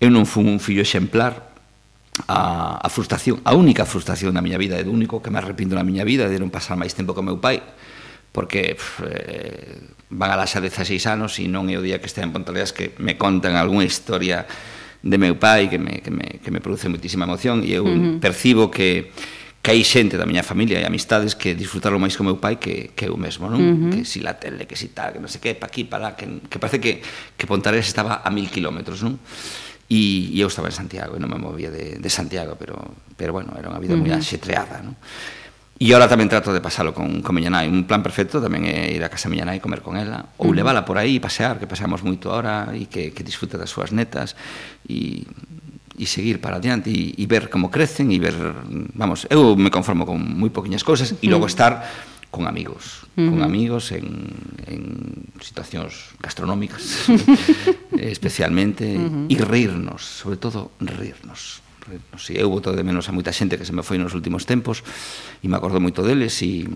[0.00, 1.52] Eu non fui un fillo exemplar,
[2.24, 5.76] a, a frustración, a única frustración da miña vida, é do único que me arrepindo
[5.76, 7.60] na miña vida de non pasar máis tempo co meu pai,
[8.32, 9.76] porque pff, eh,
[10.08, 12.96] van a laxa 16 anos e non é o día que este en Pontaleas que
[12.96, 14.48] me contan algunha historia
[15.06, 17.94] de meu pai que me, que me, que me produce muitísima emoción e eu uh
[17.94, 18.18] -huh.
[18.18, 19.14] percibo que
[19.66, 22.94] que hai xente da miña familia e amistades que disfrutaron máis co meu pai que,
[22.94, 23.58] que eu mesmo, non?
[23.58, 23.90] Uh -huh.
[23.90, 26.14] Que si la tele, que si tal, que non sei que, pa aquí, pa lá,
[26.14, 27.02] que, que parece que,
[27.34, 29.18] que Pontarés estaba a mil kilómetros, non?
[29.90, 32.78] E, e eu estaba en Santiago e non me movía de, de Santiago, pero,
[33.18, 34.06] pero bueno, era unha vida uh -huh.
[34.06, 34.94] moi axetreada, non?
[35.76, 38.96] E ahora tamén trato de pasalo con, con miña nai Un plan perfecto tamén é
[38.96, 40.56] ir a casa miña nai e comer con ela Ou uh -huh.
[40.56, 43.92] levala por aí e pasear, que paseamos moito ahora E que, que disfruta das súas
[43.92, 44.32] netas
[44.88, 45.28] E
[45.96, 48.36] e seguir para adiante e, e ver como crecen e ver,
[48.92, 51.32] vamos, eu me conformo con moi poquinhas cousas e uh -huh.
[51.32, 51.80] logo estar
[52.28, 53.30] con amigos, uh -huh.
[53.32, 54.28] con amigos en,
[54.68, 54.82] en
[55.40, 57.08] situacións gastronómicas
[57.96, 59.32] especialmente uh -huh.
[59.32, 63.54] e rirnos, sobre todo rirnos porque non sei, eu voto de menos a moita xente
[63.54, 64.82] que se me foi nos últimos tempos
[65.38, 66.66] e me acordo moito deles e,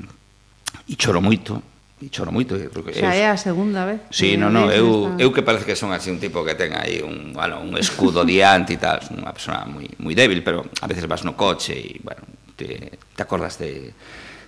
[0.86, 1.58] e choro moito
[1.98, 5.34] e choro moito porque xa eu, é a segunda vez sí, no, no, eu, eu
[5.34, 8.78] que parece que son así un tipo que ten aí un, bueno, un escudo diante
[8.78, 12.22] e tal unha persona moi, moi débil pero a veces vas no coche e bueno,
[12.54, 13.90] te, te acordas de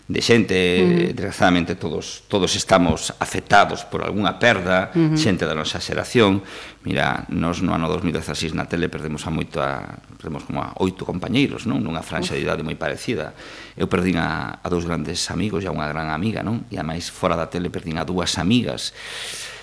[0.09, 1.15] de xente, uh -huh.
[1.15, 5.17] desgraciadamente todos todos estamos afectados por algunha perda, uh -huh.
[5.17, 6.43] xente da nosa xeración.
[6.83, 11.07] Mira, nos no ano 2016 na tele perdemos a moito a, perdemos como a oito
[11.07, 11.79] compañeiros, non?
[11.79, 13.33] Nunha franxa de idade moi parecida.
[13.79, 16.67] Eu perdín a, a dous grandes amigos e a unha gran amiga, non?
[16.69, 18.91] E a máis fora da tele perdín a dúas amigas.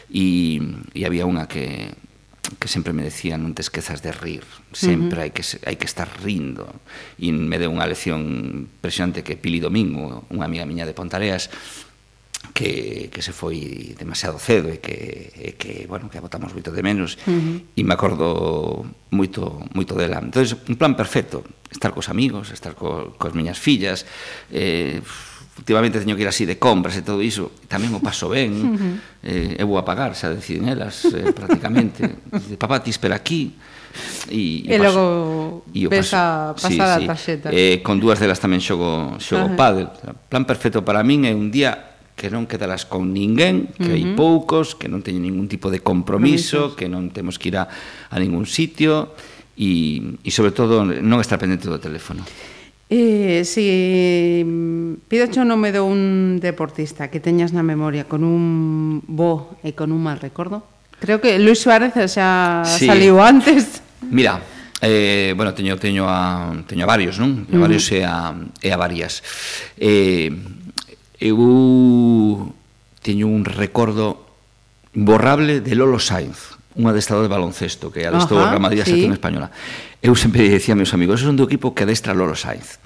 [0.09, 0.57] E,
[0.95, 1.93] e había unha que
[2.57, 5.23] que sempre me decían non te esquezas de rir, sempre uh -huh.
[5.27, 6.65] hai que hai que estar rindo.
[7.21, 8.25] E me deu unha lección
[8.65, 11.53] impresionante que Pili Domingo, unha amiga miña de Pontareas,
[12.53, 16.71] que, que se foi demasiado cedo e que, e que bueno, que a botamos moito
[16.71, 17.57] de menos uh -huh.
[17.75, 20.23] e me acordo moito moito dela.
[20.23, 24.07] Entonces, un plan perfecto, estar cos amigos, estar co, cos miñas fillas,
[24.49, 25.03] eh,
[25.59, 28.65] últimamente teño que ir así de compras e todo iso, tamén o paso ben, uh
[28.79, 28.95] -huh.
[29.27, 33.51] eh, eu vou a pagar, xa deciden elas, eh, prácticamente, dice, papá, ti espera aquí,
[34.31, 37.47] e, e, e paso, logo e ves paso, a pasar sí, a tarxeta.
[37.51, 39.59] Eh, con dúas delas tamén xogo, xogo uh -huh.
[39.59, 39.87] pádel.
[40.31, 43.95] plan perfecto para min é un día que non quedarás con ninguén, que uh -huh.
[43.95, 47.67] hai poucos, que non teño ningún tipo de compromiso, que non temos que ir a,
[48.11, 49.15] a ningún sitio
[49.55, 52.23] e, e sobre todo non estar pendente do teléfono.
[52.89, 59.05] Eh, si mm, pido o nome de un deportista que teñas na memoria con un
[59.05, 60.65] bo e con un mal recordo,
[60.97, 62.89] creo que Luis Suárez xa sí.
[62.89, 63.85] saliu antes.
[64.09, 64.41] Mira,
[64.81, 67.45] eh, bueno, teño, teño, a, teño a varios, non?
[67.45, 68.01] Teño varios uh -huh.
[68.01, 69.21] e, a, e a varias.
[69.77, 70.33] Eh,
[71.21, 71.37] eu
[73.05, 74.17] teño un recordo
[74.97, 79.03] borrable de Lolo Sainz un adestrador de baloncesto, que adestrou a Ramadía sí.
[79.03, 79.51] Española.
[79.99, 82.79] Eu sempre dicía a meus amigos, esos son do equipo que adestra Lolo Sainz.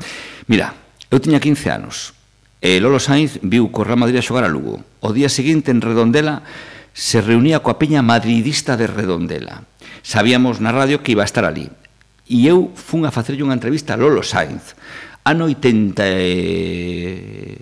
[0.49, 0.73] Mira,
[1.13, 2.17] eu tiña 15 anos,
[2.57, 4.81] e Lolo Sainz viu co Real Madrid a xogar a Lugo.
[5.05, 6.41] O día seguinte, en Redondela,
[6.89, 9.69] se reunía coa peña madridista de Redondela.
[10.01, 11.69] Sabíamos na radio que iba a estar ali.
[12.25, 14.73] E eu fun a facerlle unha entrevista a Lolo Sainz,
[15.21, 17.61] ano 84,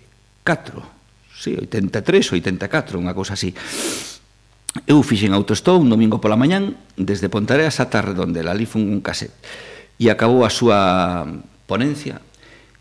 [1.35, 3.51] sí, 83, 84, unha cousa así.
[4.87, 9.35] Eu fixen autostop un domingo pola mañán desde Pontareas ata Redondela, ali fun un cassette.
[9.99, 11.27] E acabou a súa
[11.67, 12.23] ponencia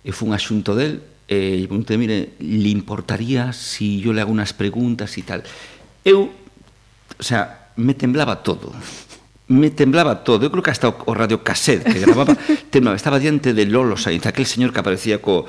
[0.07, 4.51] e fun asunto del e lle preguntei, mire, le importaría si yo le hago unas
[4.51, 5.43] preguntas e tal.
[6.03, 8.75] Eu, o sea, me temblaba todo.
[9.47, 10.47] Me temblaba todo.
[10.47, 12.35] Eu creo que hasta o, o radio cassette que grababa,
[12.75, 12.99] temblaba.
[12.99, 15.47] Estaba diante de Lolo Sainz, aquel señor que aparecía co,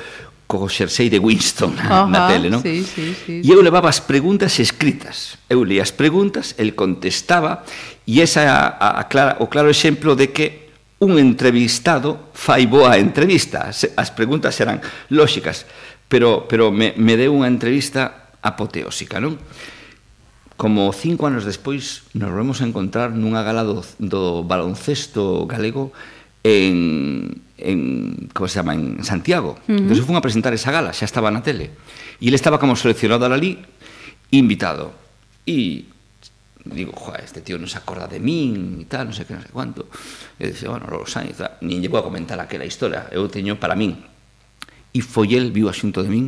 [0.51, 2.59] co xersei de Winston na, na tele, non?
[2.59, 5.39] Sí, sí, sí, e eu levaba as preguntas escritas.
[5.47, 7.63] Eu leía as preguntas, el contestaba,
[8.03, 13.71] e esa a, a clara, o claro exemplo de que un entrevistado fai boa entrevista.
[13.71, 15.63] As preguntas eran lóxicas,
[16.11, 19.39] pero, pero me, me deu unha entrevista apoteósica, non?
[20.59, 25.95] Como cinco anos despois nos volvemos a encontrar nunha gala do, do baloncesto galego
[26.43, 29.57] en, en como se llama, en Santiago.
[29.67, 29.79] Uh -huh.
[29.79, 31.71] Entonces fun a presentar esa gala, xa estaba na tele.
[32.19, 33.59] E ele estaba como seleccionado ali,
[34.31, 34.93] invitado.
[35.45, 35.85] E
[36.65, 39.53] digo, este tío non se acorda de min e tal, non sei que, non sei
[39.53, 39.89] cuánto.
[40.37, 43.73] E dice, bueno, Lolo Sainz, nin lle vou a comentar aquela historia, eu teño para
[43.73, 43.97] min.
[44.93, 46.27] E foi el, viu asunto de min,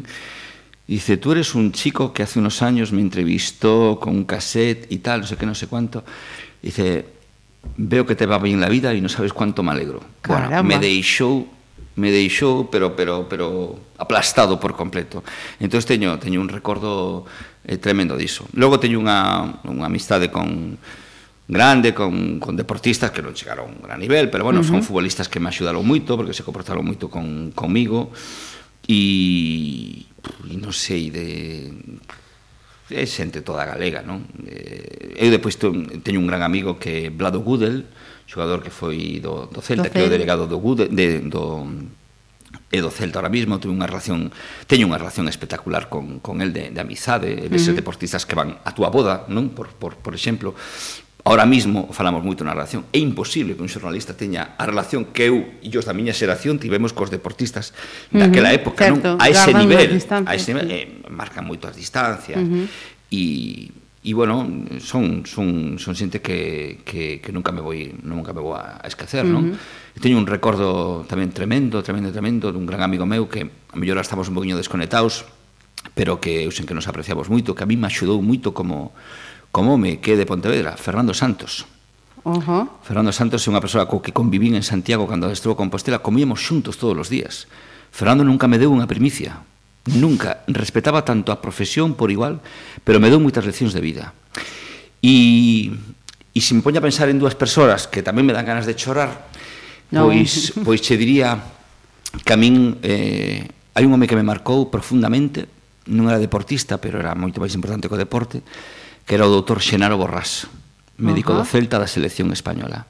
[0.85, 4.97] Dice, tú eres un chico que hace unos años me entrevistó con un cassette y
[4.97, 6.03] tal, no sé qué, no sé cuánto.
[6.61, 7.05] Dice,
[7.77, 10.01] veo que te va bien la vida y no sabes cuánto me alegro.
[10.21, 10.61] Caramba.
[10.61, 11.47] Bueno, me deixou
[11.95, 15.23] me deixou, pero pero pero aplastado por completo.
[15.59, 17.25] Entonces teño teño un recordo
[17.65, 18.45] eh, tremendo diso.
[18.53, 20.77] Logo teño unha unha amistade con
[21.45, 24.79] grande con, con deportistas que non chegaron a un gran nivel, pero bueno, uh -huh.
[24.79, 28.09] son futbolistas que me axudaron moito porque se comportaron moito con comigo
[28.89, 30.07] e
[30.49, 31.69] e non sei de
[32.93, 34.23] é xente toda galega, non?
[34.45, 37.85] Eh, Eu depois teño un gran amigo que é Vlado Gudel,
[38.25, 41.69] xogador que foi do, do Celta, do que é o delegado do Gudel, de, do,
[42.73, 44.33] e do Celta ahora mismo, tuve unha relación,
[44.65, 47.77] teño unha relación espectacular con, con el de, de amizade, de uh -huh.
[47.77, 49.53] deportistas que van a túa boda, non?
[49.53, 50.57] Por, por, por exemplo,
[51.23, 52.83] Ahora mismo falamos moito na relación.
[52.91, 56.59] É imposible que un xornalista teña a relación que eu e os da miña xeración
[56.59, 57.71] tivemos cos deportistas
[58.11, 59.23] daquela época, uh -huh, certo, non?
[59.23, 60.75] A ese nivel, a ese nivel, sí.
[60.75, 62.43] eh, marcan moito as distancias.
[62.43, 62.67] Uh -huh.
[63.07, 63.23] E
[64.03, 64.43] e bueno,
[64.83, 67.71] son son son xente que que que nunca me vou
[68.03, 69.55] nunca me vou a esquecer, uh -huh.
[69.55, 69.55] non?
[69.95, 73.95] E teño un recordo tamén tremendo, tremendo, tremendo dun gran amigo meu que a mellor
[74.03, 75.23] estamos un poquinho desconectados,
[75.95, 78.91] pero que eu sen que nos apreciamos moito, que a mí me axudou moito como
[79.53, 81.69] como me que é de Pontevedra, Fernando Santos.
[82.25, 82.63] Uh -huh.
[82.81, 86.81] Fernando Santos é unha persoa co que convivín en Santiago cando estuvo Compostela, comíamos xuntos
[86.81, 87.45] todos os días.
[87.93, 89.45] Fernando nunca me deu unha primicia,
[89.93, 90.41] nunca.
[90.49, 92.41] Respetaba tanto a profesión por igual,
[92.81, 94.17] pero me deu moitas leccións de vida.
[95.05, 95.69] E,
[96.33, 98.73] e se me poña a pensar en dúas persoas que tamén me dan ganas de
[98.73, 99.29] chorar,
[99.93, 100.09] no.
[100.09, 101.37] pois, pois che diría
[102.25, 103.45] que a min eh,
[103.77, 105.45] hai un home que me marcou profundamente,
[105.93, 108.41] non era deportista, pero era moito máis importante que o deporte,
[109.05, 110.47] que era o doutor Xenaro Borrás,
[110.97, 111.45] médico uh -huh.
[111.45, 112.87] do Celta da selección española.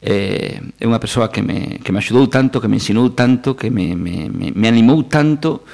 [0.00, 3.68] Eh, é unha persoa que me, que me axudou tanto, que me ensinou tanto, que
[3.68, 5.64] me, me, me, me animou tanto,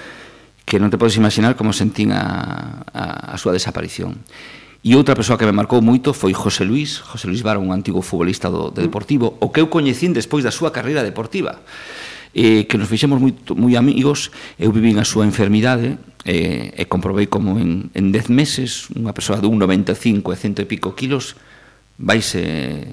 [0.67, 4.19] que non te podes imaginar como sentín a, a, a súa desaparición.
[4.87, 8.03] E outra persoa que me marcou moito foi José Luis, José Luis Vara, un antigo
[8.03, 8.87] futbolista do, de mm.
[8.87, 11.63] Deportivo, o que eu coñecín despois da súa carreira deportiva
[12.37, 14.29] eh, que nos fixemos moi, moi amigos,
[14.61, 15.97] eu vivín a súa enfermidade,
[16.29, 20.69] eh, e comprobei como en, en 10 meses unha persoa de 1,95 e cento e
[20.69, 21.41] pico kilos
[21.97, 22.93] vaise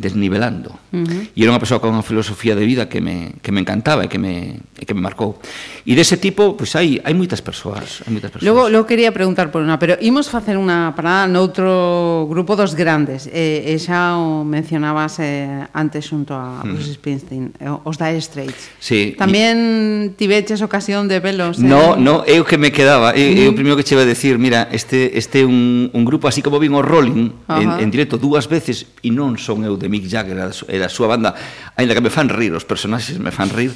[0.00, 0.80] desnivelando.
[0.92, 1.36] Uh -huh.
[1.36, 4.08] E era unha persoa con unha filosofía de vida que me, que me encantaba e
[4.08, 5.36] que me, e que me marcou.
[5.84, 8.00] E dese tipo, pois pues, hai, hai moitas persoas.
[8.08, 8.48] Hai moitas persoas.
[8.48, 13.28] Logo, logo quería preguntar por unha, pero imos facer unha parada noutro grupo dos grandes.
[13.28, 17.88] Eh, e xa o mencionabas eh, antes xunto a Bruce Springsteen, uh -huh.
[17.92, 18.72] os Dire Straits.
[18.80, 20.16] Sí, Tamén y...
[20.16, 21.60] tiveches ocasión de velos.
[21.60, 21.68] Eh?
[21.68, 23.12] No, no, eu que me quedaba.
[23.12, 23.58] Eu, uh -huh.
[23.58, 26.72] primeiro que che iba a decir, mira, este, este un, un grupo así como vin
[26.72, 27.60] o Rolling, uh -huh.
[27.60, 30.38] en, en directo dúas veces, e non son eu de Mick Jagger
[30.70, 31.34] e da súa banda,
[31.74, 33.74] aínda que me fan rir, os personaxes me fan rir,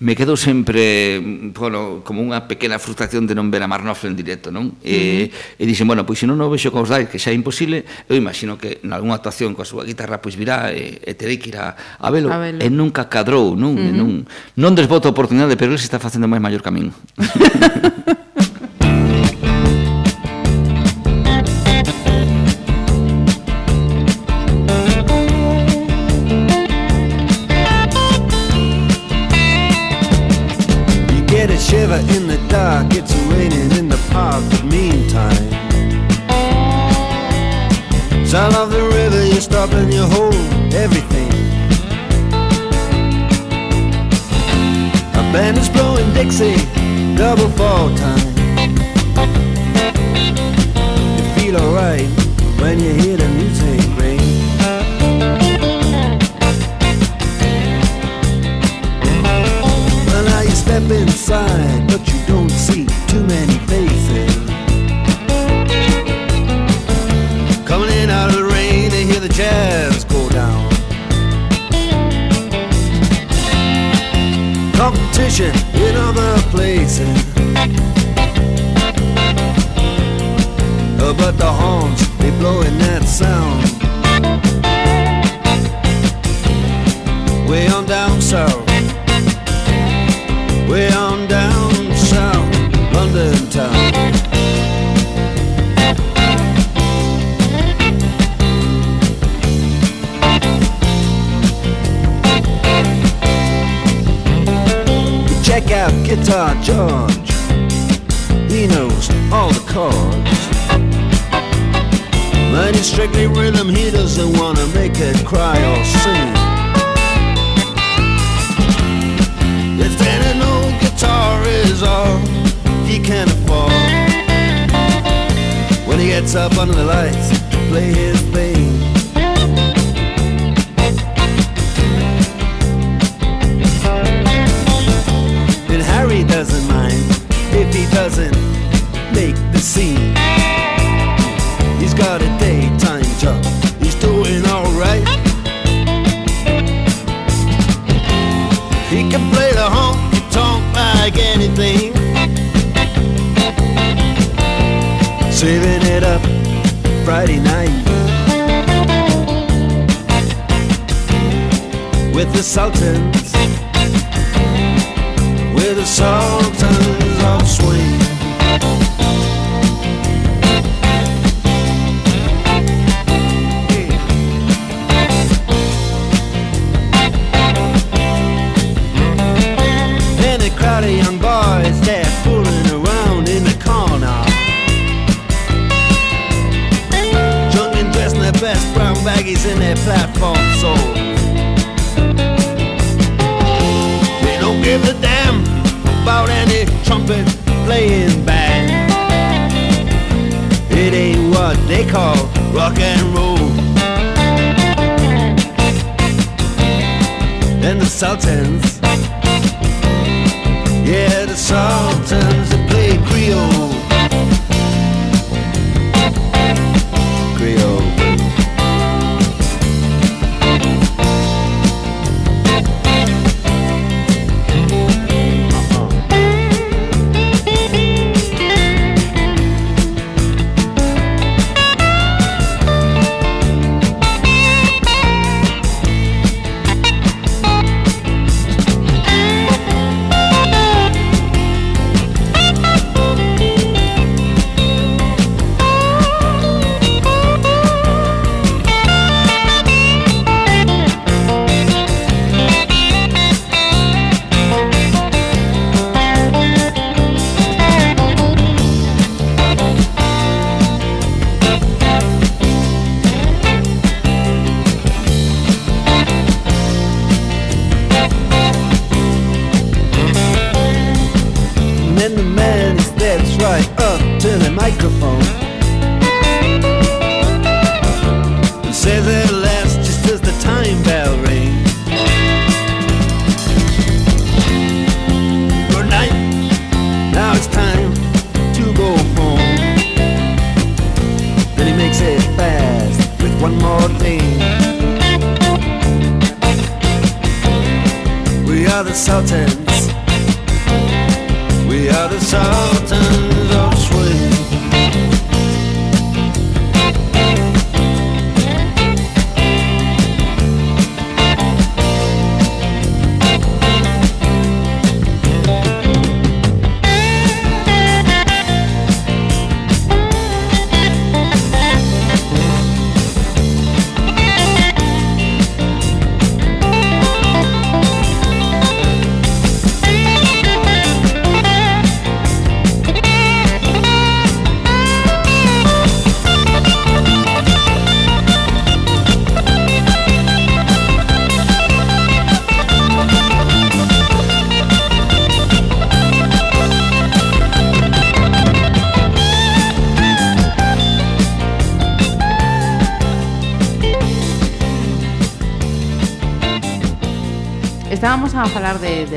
[0.00, 1.20] me quedo sempre,
[1.52, 4.80] bueno, como unha pequena frustración de non ver a Mark Knopfler en directo, non?
[4.80, 5.60] E, uh -huh.
[5.60, 8.16] e dixen, bueno, pois se non o vexo cos dais, que xa é imposible, eu
[8.16, 11.76] imagino que nalgúnha actuación coa súa guitarra pois virá e, e terei que ir a,
[12.00, 13.76] a, velo, a velo, e nunca cadrou, non?
[13.76, 13.88] Uh -huh.
[13.88, 14.10] e non,
[14.56, 16.96] non desboto a oportunidade, pero ele se está facendo máis maior camiño.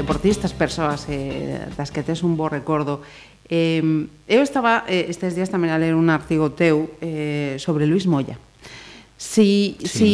[0.03, 2.99] deportistas, persoas eh, das que tes un bo recordo.
[3.47, 3.79] Eh,
[4.27, 8.35] eu estaba eh, estes días tamén a ler un artigo teu eh, sobre Luis Moya.
[9.15, 9.87] Si, sí.
[9.87, 10.13] si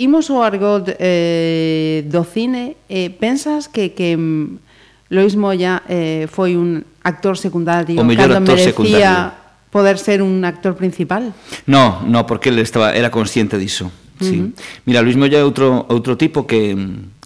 [0.00, 4.16] imos ao argot eh, do cine, eh, pensas que, que
[5.12, 9.68] Luis Moya eh, foi un actor secundario o mellor cando actor merecía secundario.
[9.68, 11.36] poder ser un actor principal?
[11.68, 14.40] No, no, porque ele estaba, era consciente diso Sí.
[14.40, 14.52] Uh -huh.
[14.86, 16.74] Mira, Luis Moya é outro, outro tipo que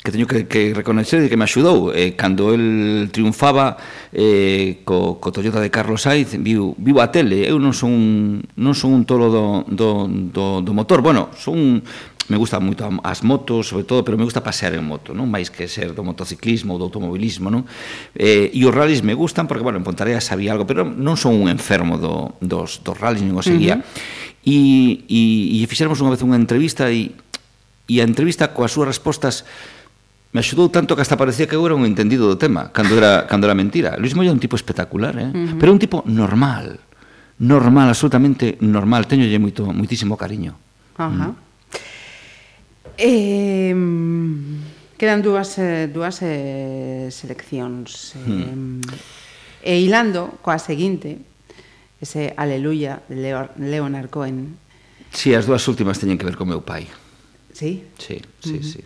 [0.02, 3.78] que teño que, que reconocer e que me axudou eh, cando el triunfaba
[4.10, 8.06] eh, co, co Toyota de Carlos Sainz viu, viu a tele eu non son un,
[8.58, 11.86] non son un tolo do, do, do, do motor bueno, son
[12.28, 15.50] me gusta moito as motos, sobre todo, pero me gusta pasear en moto, non máis
[15.50, 17.66] que ser do motociclismo ou do automobilismo, non?
[18.14, 21.34] Eh, e os rallies me gustan porque, bueno, en Pontarella sabía algo, pero non son
[21.36, 23.82] un enfermo do, dos, dos rallies, non o seguía.
[23.82, 27.14] Uh -huh e, e, e fixermos unha vez unha entrevista e,
[27.86, 29.46] e a entrevista coas súas respostas
[30.32, 33.28] me axudou tanto que hasta parecía que eu era un entendido do tema, cando era,
[33.28, 34.00] cando era mentira.
[34.00, 35.28] Luis Moya é un tipo espectacular, eh?
[35.28, 35.58] Uh -huh.
[35.60, 36.80] pero un tipo normal,
[37.36, 39.04] normal, absolutamente normal.
[39.04, 40.56] Teñolle moito, moitísimo cariño.
[40.96, 41.12] Ajá.
[41.12, 41.52] Uh -huh.
[42.96, 43.76] Eh,
[44.96, 48.16] quedan dúas, eh, dúas eh, seleccións.
[48.16, 48.80] Eh.
[49.68, 51.20] E hilando coa seguinte,
[52.02, 54.58] ese Aleluya de Leonard Cohen.
[55.14, 56.90] Sí, as dúas últimas teñen que ver co meu pai.
[57.54, 57.86] Sí?
[57.94, 58.66] Sí, sí, uh -huh.
[58.66, 58.82] sí.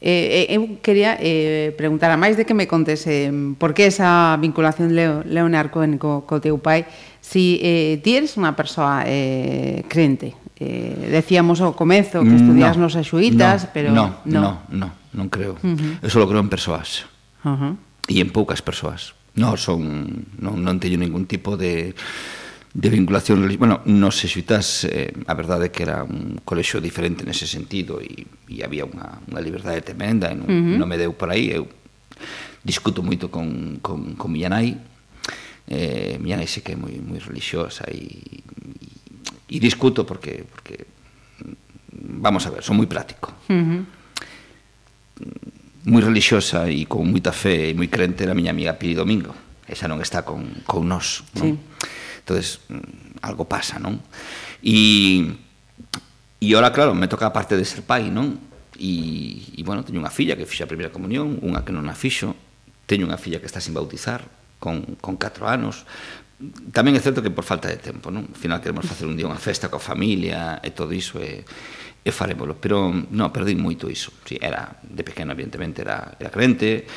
[0.00, 3.28] Eh, eh, eu quería eh, preguntar a máis de que me contes eh,
[3.60, 6.88] por que esa vinculación Leo, Leonard Cohen co, co teu pai
[7.20, 12.88] si eh, ti eres unha persoa eh, crente eh, decíamos ao comezo que estudias no,
[12.88, 16.00] nos axuitas no, pero no, no, no, no, non creo uh -huh.
[16.00, 17.04] eu só creo en persoas
[17.44, 17.72] uh -huh.
[18.08, 21.94] e en poucas persoas Non, son, non, non teño ningún tipo de
[22.72, 23.58] de vinculación religiosa.
[23.58, 28.26] Bueno, no Xesuitas, eh, a verdade é que era un colexo diferente nese sentido e,
[28.46, 30.78] e había unha, unha liberdade tremenda e non, uh -huh.
[30.78, 31.50] non me deu por aí.
[31.50, 31.66] Eu
[32.62, 34.78] discuto moito con, con, con miña nai.
[35.66, 38.06] Eh, miña nai sei que é moi, moi religiosa e,
[39.50, 40.86] e, e discuto porque, porque
[41.90, 43.34] vamos a ver, son moi práctico.
[43.50, 43.82] Uh -huh
[45.88, 49.32] moi relixiosa e con moita fe e moi crente era a miña amiga Piri Domingo.
[49.70, 51.24] Esa non está con, con nós.
[51.38, 51.56] Non?
[51.56, 51.90] Sí.
[52.30, 53.98] entonces mm, algo pasa, non?
[54.62, 55.26] E,
[56.40, 58.38] e ora, claro, me toca a parte de ser pai, non?
[58.78, 61.96] E, e bueno, teño unha filla que fixa a primeira comunión, unha que non a
[61.96, 62.38] fixo,
[62.86, 64.24] teño unha filla que está sin bautizar,
[64.60, 65.88] con, con 4 anos,
[66.72, 68.30] tamén é certo que por falta de tempo, non?
[68.30, 71.44] Al final queremos facer un día unha festa coa familia e todo iso e
[72.00, 74.12] e farémolo, pero non, perdín moito iso.
[74.24, 76.88] Si, era de pequeno, evidentemente, era, era crente,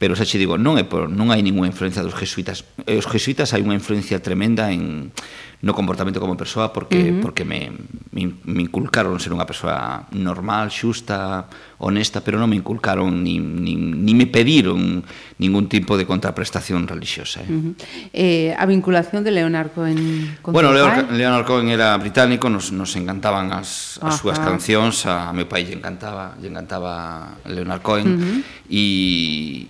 [0.00, 2.64] pero xa che digo, non é por, non hai ninguna influencia dos jesuitas.
[2.88, 5.12] E eh, os jesuitas hai unha influencia tremenda en
[5.60, 7.20] no comportamento como persoa porque uh -huh.
[7.20, 7.68] porque me,
[8.08, 13.76] me, me inculcaron ser unha persoa normal, xusta, honesta, pero non me inculcaron ni, ni,
[13.76, 15.04] ni me pediron
[15.40, 17.40] ningún tipo de contraprestación religiosa.
[17.40, 17.48] Eh.
[17.48, 17.74] Uh -huh.
[18.12, 22.92] eh, a vinculación de Leonard Cohen con Bueno, Leonard, Leonard Cohen era británico, nos, nos
[23.00, 28.08] encantaban as, as súas cancións, a, a meu pai lle encantaba, lle encantaba Leonard Cohen
[28.12, 28.38] uh -huh.
[28.68, 28.84] e,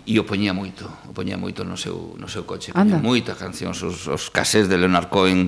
[0.02, 3.78] e o poñía moito, o poñía moito no seu, no seu coche, poñía moitas cancións,
[3.86, 5.46] os, os casés de Leonard Cohen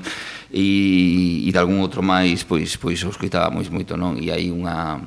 [0.54, 4.14] e, e de algún outro máis, pois, pois o escoitaba moi moito, non?
[4.22, 5.02] E hai unha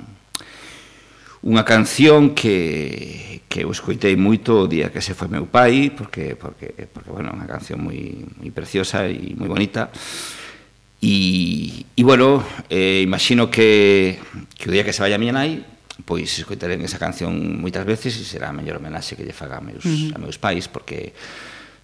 [1.45, 6.35] unha canción que que eu escoitei moito o día que se foi meu pai, porque
[6.35, 7.95] porque porque bueno, unha canción moi
[8.35, 9.93] moi preciosa e moi bonita.
[10.99, 14.17] E, e bueno, eh, imagino que,
[14.57, 15.61] que o día que se vaya a miña nai,
[16.03, 17.31] pois escoitaré esa canción
[17.61, 20.15] moitas veces e será a mellor homenaxe que lle faga a meus, uh -huh.
[20.15, 21.13] a meus pais, porque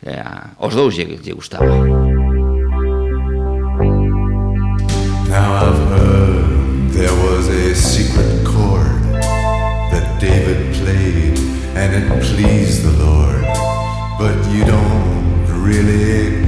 [0.03, 1.69] eh, os dous lle, lle gustaba.
[5.31, 5.80] Now I've
[11.93, 13.41] and it the Lord.
[14.17, 16.40] But you don't really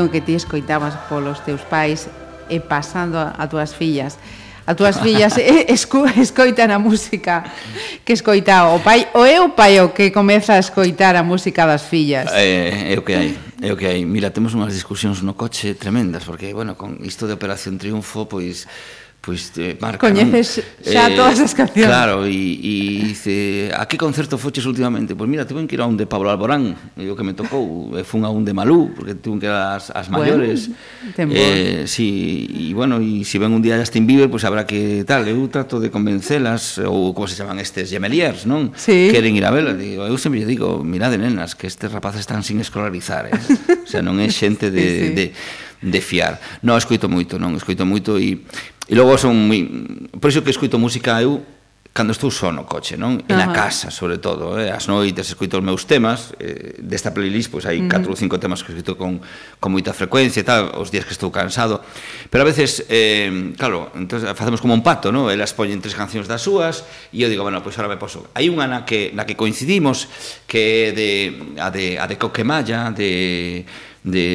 [0.00, 2.08] canción que ti escoitabas polos teus pais
[2.48, 4.16] e pasando a, a túas fillas.
[4.64, 5.36] A túas fillas
[5.68, 7.44] esco, escoitan a música
[8.04, 11.66] que escoita o pai, o é o pai o que comeza a escoitar a música
[11.66, 12.32] das fillas?
[12.32, 14.00] É, é o que hai, é o que hai.
[14.08, 18.64] Mira, temos unhas discusións no coche tremendas, porque, bueno, con isto de Operación Triunfo, pois
[19.20, 21.92] pois pues, eh, marca, Coñeces xa eh, todas as cancións.
[21.92, 25.12] Claro, e, e dice, a que concerto foches últimamente?
[25.12, 27.92] Pois pues mira, tuve que ir a un de Pablo Alborán, o que me tocou,
[28.00, 30.72] e fun a un de Malú, porque tuve que ir ás, ás maiores.
[31.20, 34.32] Eh, bueno, eh, si, sí, e bueno, e se si ven un día Justin Bieber,
[34.32, 38.48] pois pues habrá que tal, eu trato de convencelas, ou como se chaman estes gemeliers,
[38.48, 38.72] non?
[38.72, 39.12] Sí.
[39.12, 42.56] Queren ir a vela, digo, eu sempre digo, mirade nenas, que estes rapaces están sin
[42.64, 43.36] escolarizar, eh?
[43.36, 45.08] o sea, non é xente de, sí, sí.
[45.12, 45.26] de,
[45.84, 46.40] de fiar.
[46.64, 48.40] Non, escoito moito, non, escoito moito e
[48.90, 49.62] E logo son moi...
[50.18, 51.46] Por iso que escoito música eu
[51.94, 53.22] cando estou só no coche, non?
[53.26, 54.70] E na casa, sobre todo, eh?
[54.70, 58.02] as noites escoito os meus temas, eh, desta playlist pois hai uh -huh.
[58.02, 59.22] 4 ou 5 temas que escoito con,
[59.58, 61.82] con moita frecuencia e tal, os días que estou cansado.
[62.30, 65.30] Pero a veces, eh, claro, entonces facemos como un pacto, non?
[65.30, 68.30] Elas poñen tres cancións das súas e eu digo, bueno, pois ahora me poso.
[68.34, 70.10] Hai unha na que na que coincidimos
[70.50, 71.10] que é de
[71.62, 73.66] a de a de Coquemalla, de
[74.02, 74.26] de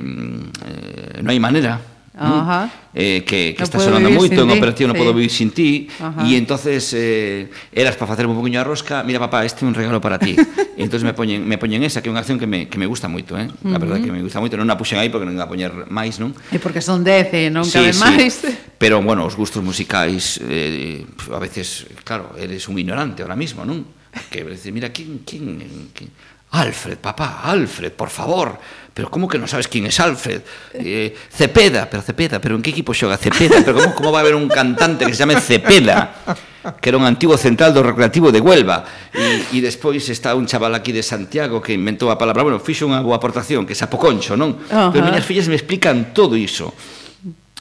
[0.00, 2.70] mm, eh, non hai maneira Ajá.
[2.94, 4.92] Eh, que, que no está sonando moito en operación, sí.
[4.92, 6.26] No podo vivir sin ti Ajá.
[6.26, 9.76] e entonces eh, eras para facer un poquinho a rosca mira papá, este é un
[9.76, 12.50] regalo para ti e entonces me poñen, me poñen esa, que é unha canción que
[12.50, 13.46] me, que me gusta moito eh?
[13.46, 13.76] Uh -huh.
[13.76, 16.18] a verdade que me gusta moito, non a puxen aí porque non a poñer máis,
[16.18, 16.34] non?
[16.50, 18.02] E porque son 10 e non sí, cabe sí.
[18.02, 18.34] máis
[18.82, 23.98] pero bueno, os gustos musicais eh, a veces, claro, eres un ignorante ahora mismo, non?
[24.30, 26.10] que decir, mira, quen, quen, quen,
[26.50, 28.58] Alfred, papá, Alfred, por favor.
[28.98, 30.42] Pero como que non sabes quién es Alfred?
[30.74, 33.62] Eh, Cepeda, pero Cepeda, pero en que equipo xoga Cepeda?
[33.62, 36.42] Pero como, como a haber un cantante que se chame Cepeda?
[36.82, 38.82] Que era un antigo central do recreativo de Huelva.
[39.14, 42.90] E, e despois está un chaval aquí de Santiago que inventou a palabra, bueno, fixo
[42.90, 44.58] unha boa aportación, que é Sapoconcho, non?
[44.58, 44.90] Uh -huh.
[44.90, 46.74] Pero miñas fillas me explican todo iso.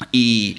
[0.09, 0.57] E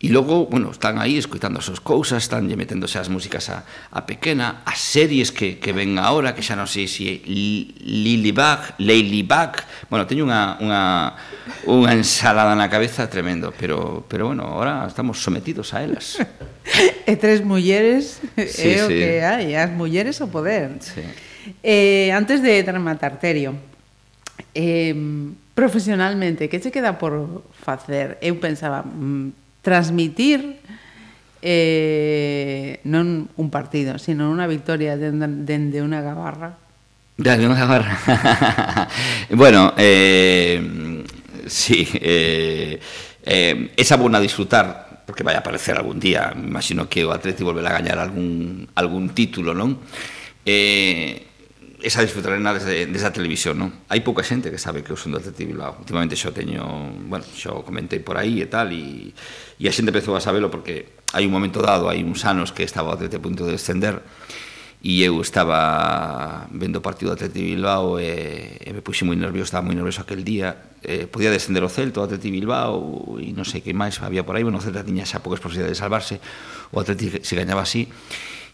[0.00, 3.68] E logo, bueno, están aí escoitando as súas cousas, están lle meténdose as músicas a,
[3.92, 8.32] a pequena, as series que, que ven ahora, que xa non sei se si Lily
[8.32, 9.60] Bach, Lily Bach,
[9.92, 10.82] bueno, teño unha, unha,
[11.68, 16.16] unha ensalada na cabeza tremendo, pero, pero bueno, ahora estamos sometidos a elas.
[17.04, 18.96] e tres mulleres sí, é o sí.
[18.96, 19.60] que hai, ¿eh?
[19.60, 20.80] as mulleres o poder.
[20.80, 21.04] Sí.
[21.60, 23.52] Eh, antes de rematar, Terio,
[24.56, 24.96] eh,
[25.52, 28.16] profesionalmente, que che queda por facer?
[28.24, 30.60] Eu pensaba, mm, transmitir
[31.42, 36.56] eh, non un partido, sino unha victoria dende de unha gabarra.
[37.16, 37.96] Dende unha gabarra.
[39.40, 40.60] bueno, eh,
[41.48, 42.80] sí, eh,
[43.24, 47.82] eh, esa buena disfrutar porque vai aparecer algún día, imagino que o Atleti volverá a
[47.82, 49.82] gañar algún, algún título, non?
[50.46, 51.29] Eh,
[51.82, 53.70] esa disfrutarena desde, desde a televisión, non?
[53.88, 55.80] Hai pouca xente que sabe que eu son do Atleti Bilbao.
[55.80, 56.64] Últimamente xo teño,
[57.08, 59.12] bueno, xo comentei por aí e tal, e,
[59.56, 62.62] e a xente empezou a sabelo porque hai un momento dado, hai uns anos que
[62.62, 64.04] estaba o Atleti a punto de descender,
[64.80, 69.52] e eu estaba vendo o partido do Atleti Bilbao e, e me puxe moi nervioso,
[69.52, 73.44] estaba moi nervioso aquel día, eh, podía descender o Celta, o Atleti Bilbao e non
[73.44, 76.16] sei que máis había por aí, bueno, o Celta tiña xa poucas posibilidades de salvarse,
[76.72, 77.92] o Atleti se gañaba así,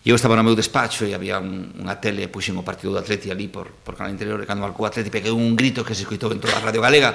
[0.07, 2.95] E eu estaba no meu despacho e había un, unha tele, e puxen o partido
[2.95, 5.83] do Atleti ali por, por canal interior, e cando marcou o Atleti peguei un grito
[5.83, 7.11] que se escoitou en toda a Radio Galega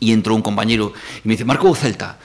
[0.00, 2.16] e entrou un compañero e me dice, marcou o Celta.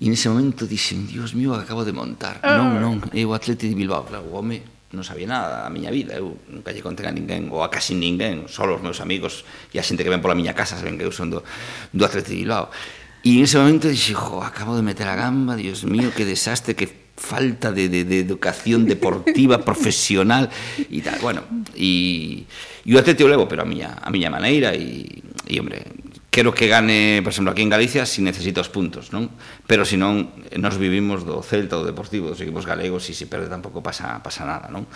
[0.00, 2.40] E nese momento dixen, Dios mío, acabo de montar.
[2.40, 2.56] Ah.
[2.56, 4.08] Non, non, é o Atleti de Bilbao.
[4.08, 7.52] Claro, o home non sabía nada da miña vida, eu nunca lle contei a ninguén,
[7.52, 10.56] ou a casi ninguén, só os meus amigos e a xente que ven pola miña
[10.56, 11.44] casa saben que eu son do,
[11.92, 12.72] do Atleti de Bilbao.
[13.20, 17.09] E nese momento dixen, jo, acabo de meter a gamba, Dios mío, que desastre, que
[17.20, 20.48] falta de, de, de educación deportiva profesional
[20.88, 21.44] e tal, bueno,
[21.76, 22.48] e,
[22.82, 25.84] e o Atleti o levo, pero a miña, a miña maneira e, e hombre,
[26.32, 29.28] quero que gane, por exemplo, aquí en Galicia si necesita os puntos, non?
[29.68, 33.52] Pero se non nos vivimos do Celta, do Deportivo, dos equipos galegos e se perde
[33.52, 34.88] tampouco pasa, pasa nada, non?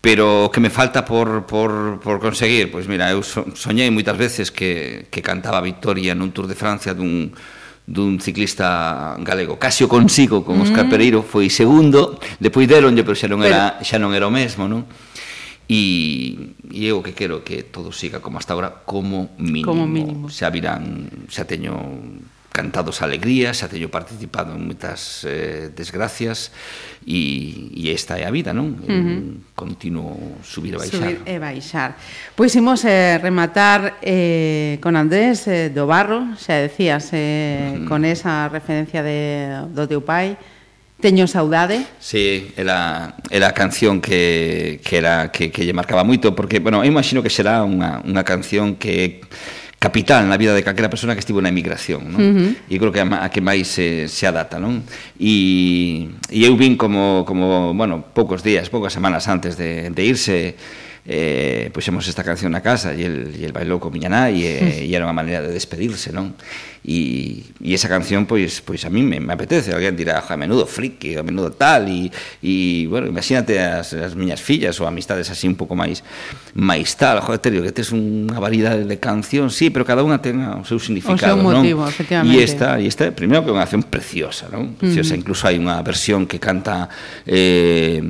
[0.00, 2.72] Pero que me falta por, por, por conseguir?
[2.72, 6.96] Pois mira, eu soñei moitas veces que, que cantaba a victoria nun Tour de Francia
[6.96, 7.36] dun,
[7.84, 9.60] dun ciclista galego.
[9.60, 10.90] Casio Consigo con Óscar mm.
[10.90, 13.84] Pereiro foi segundo, depois deronlle, pero xa non era pero...
[13.84, 14.88] xa non era o mesmo, non?
[15.68, 19.68] E, e eu que quero que todo siga como hasta agora, como mínimo.
[19.68, 20.28] Como mínimo.
[20.28, 21.72] Xa virán, xa teño
[22.54, 26.54] cantados alegrías, xa teño participado en moitas eh, desgracias
[27.02, 28.78] e, e esta é a vida, non?
[28.78, 28.94] Uh -huh.
[28.94, 31.02] Un continuo subir e baixar.
[31.02, 31.98] Subir e baixar.
[32.38, 37.90] Pois imos eh, rematar eh, con Andrés eh, do Barro, xa decías, eh, uh -huh.
[37.90, 40.38] con esa referencia de, do teu pai,
[40.94, 41.84] Teño saudade.
[42.00, 46.80] Sí, era, era a canción que, que, era, que, que lle marcaba moito, porque, bueno,
[46.80, 49.20] eu imagino que será unha, unha canción que
[49.84, 52.16] capital na vida de calquera persona que estivo na emigración, non?
[52.16, 52.72] Uh -huh.
[52.72, 54.80] E creo que a, a que máis se, se adapta, non?
[55.20, 60.56] E, e eu vin como, como, bueno, poucos días, poucas semanas antes de, de irse
[61.06, 64.84] eh, puxemos esta canción na casa e el, e el bailou con miña nai e,
[64.88, 66.32] e era unha maneira de despedirse, non?
[66.84, 69.72] E, e esa canción, pois, pois a mí me, me apetece.
[69.72, 72.08] Alguén dirá, a menudo friki, a menudo tal, e,
[72.40, 76.00] e bueno, imagínate as, as miñas fillas ou amistades así un pouco máis
[76.56, 77.20] máis tal.
[77.20, 80.80] Joder, Terio, que tes unha variedade de canción, sí, pero cada unha ten o seu
[80.80, 81.92] significado, o seu motivo, non?
[81.92, 82.32] efectivamente.
[82.32, 84.72] E esta, e esta, primeiro que é unha canción preciosa, non?
[84.80, 85.20] Preciosa, uh -huh.
[85.20, 86.88] incluso hai unha versión que canta...
[87.28, 88.00] Eh,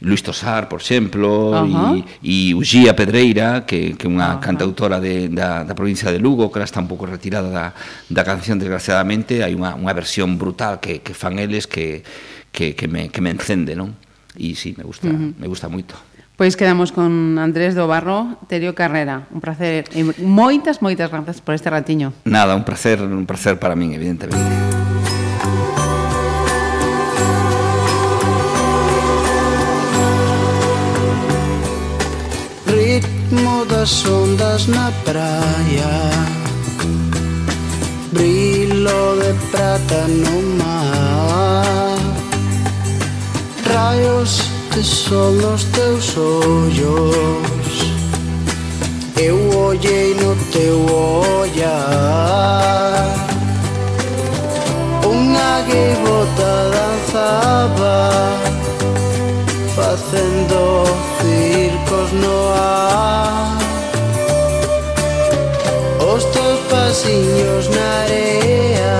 [0.00, 2.04] Luis Tosar, por exemplo, uh -huh.
[2.22, 4.44] e, e Uxía Pedreira, que, que é unha uh -huh.
[4.44, 7.66] cantautora de, da, da provincia de Lugo, que está un pouco retirada da,
[8.06, 12.06] da canción, desgraciadamente, hai unha, unha versión brutal que, que fan eles que,
[12.54, 13.98] que, que, me, que me encende, non?
[14.38, 15.34] E sí, me gusta, uh -huh.
[15.34, 15.98] me gusta moito.
[16.38, 19.26] Pois quedamos con Andrés do Barro, Terio Carrera.
[19.34, 22.14] Un placer e moitas, moitas grazas por este ratiño.
[22.22, 24.38] Nada, un placer, un placer para min, evidentemente.
[33.28, 36.10] ritmo das ondas na praia.
[38.12, 41.98] Brilo de prata no mar.
[43.66, 44.42] Raios
[44.74, 47.92] de sol nos teus ollos.
[49.16, 50.86] Eu ollei no teu
[51.40, 51.98] ollar.
[55.04, 57.98] Unha gaivota danzaba
[59.74, 61.07] Facendo
[61.88, 63.56] barcos no ar
[66.14, 68.98] Os teus pasiños na area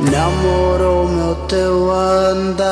[0.00, 2.70] Namorou meu teu andar.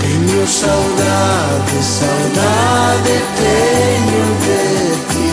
[0.00, 4.62] Teño saudade, saudade teño de
[5.08, 5.32] ti.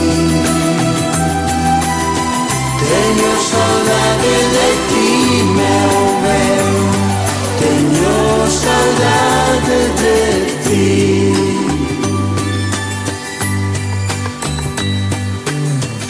[2.80, 4.53] Teño saudade
[10.74, 11.34] see.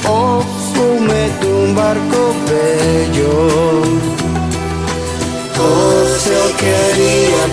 [0.08, 0.42] Oh,
[0.72, 3.36] fume de un barco bello.
[5.66, 6.50] Oh, se eu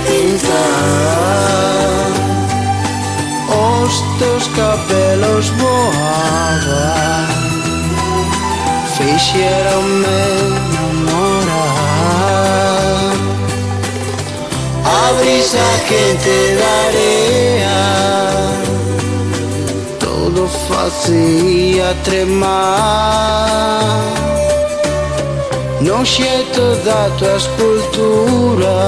[0.07, 0.61] pintar.
[3.63, 7.27] Os teus cabelos voavam,
[8.97, 10.21] fizeram-me
[10.75, 11.90] namorar.
[15.03, 17.81] a brisa que te darea
[19.99, 23.51] todo facía tremar
[25.81, 28.79] No xeito da tua escultura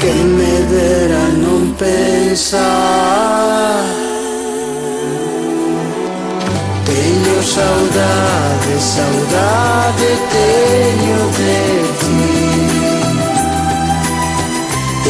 [0.00, 2.64] Que me dera non pensar.
[6.86, 11.89] Teño saudade, saudade teño de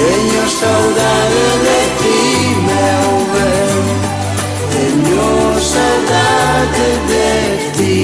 [0.00, 2.20] Teño saudade de ti,
[2.68, 3.84] meu ben
[4.72, 5.28] Teño
[5.60, 7.28] saudade de
[7.76, 8.00] ti.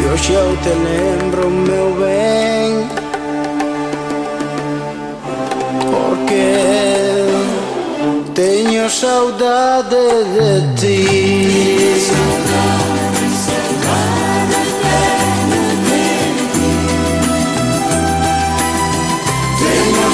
[0.00, 2.70] E hoxe eu te lembro, meu ben
[5.92, 6.46] Porque
[8.34, 10.50] teño saudade de
[10.80, 12.43] ti.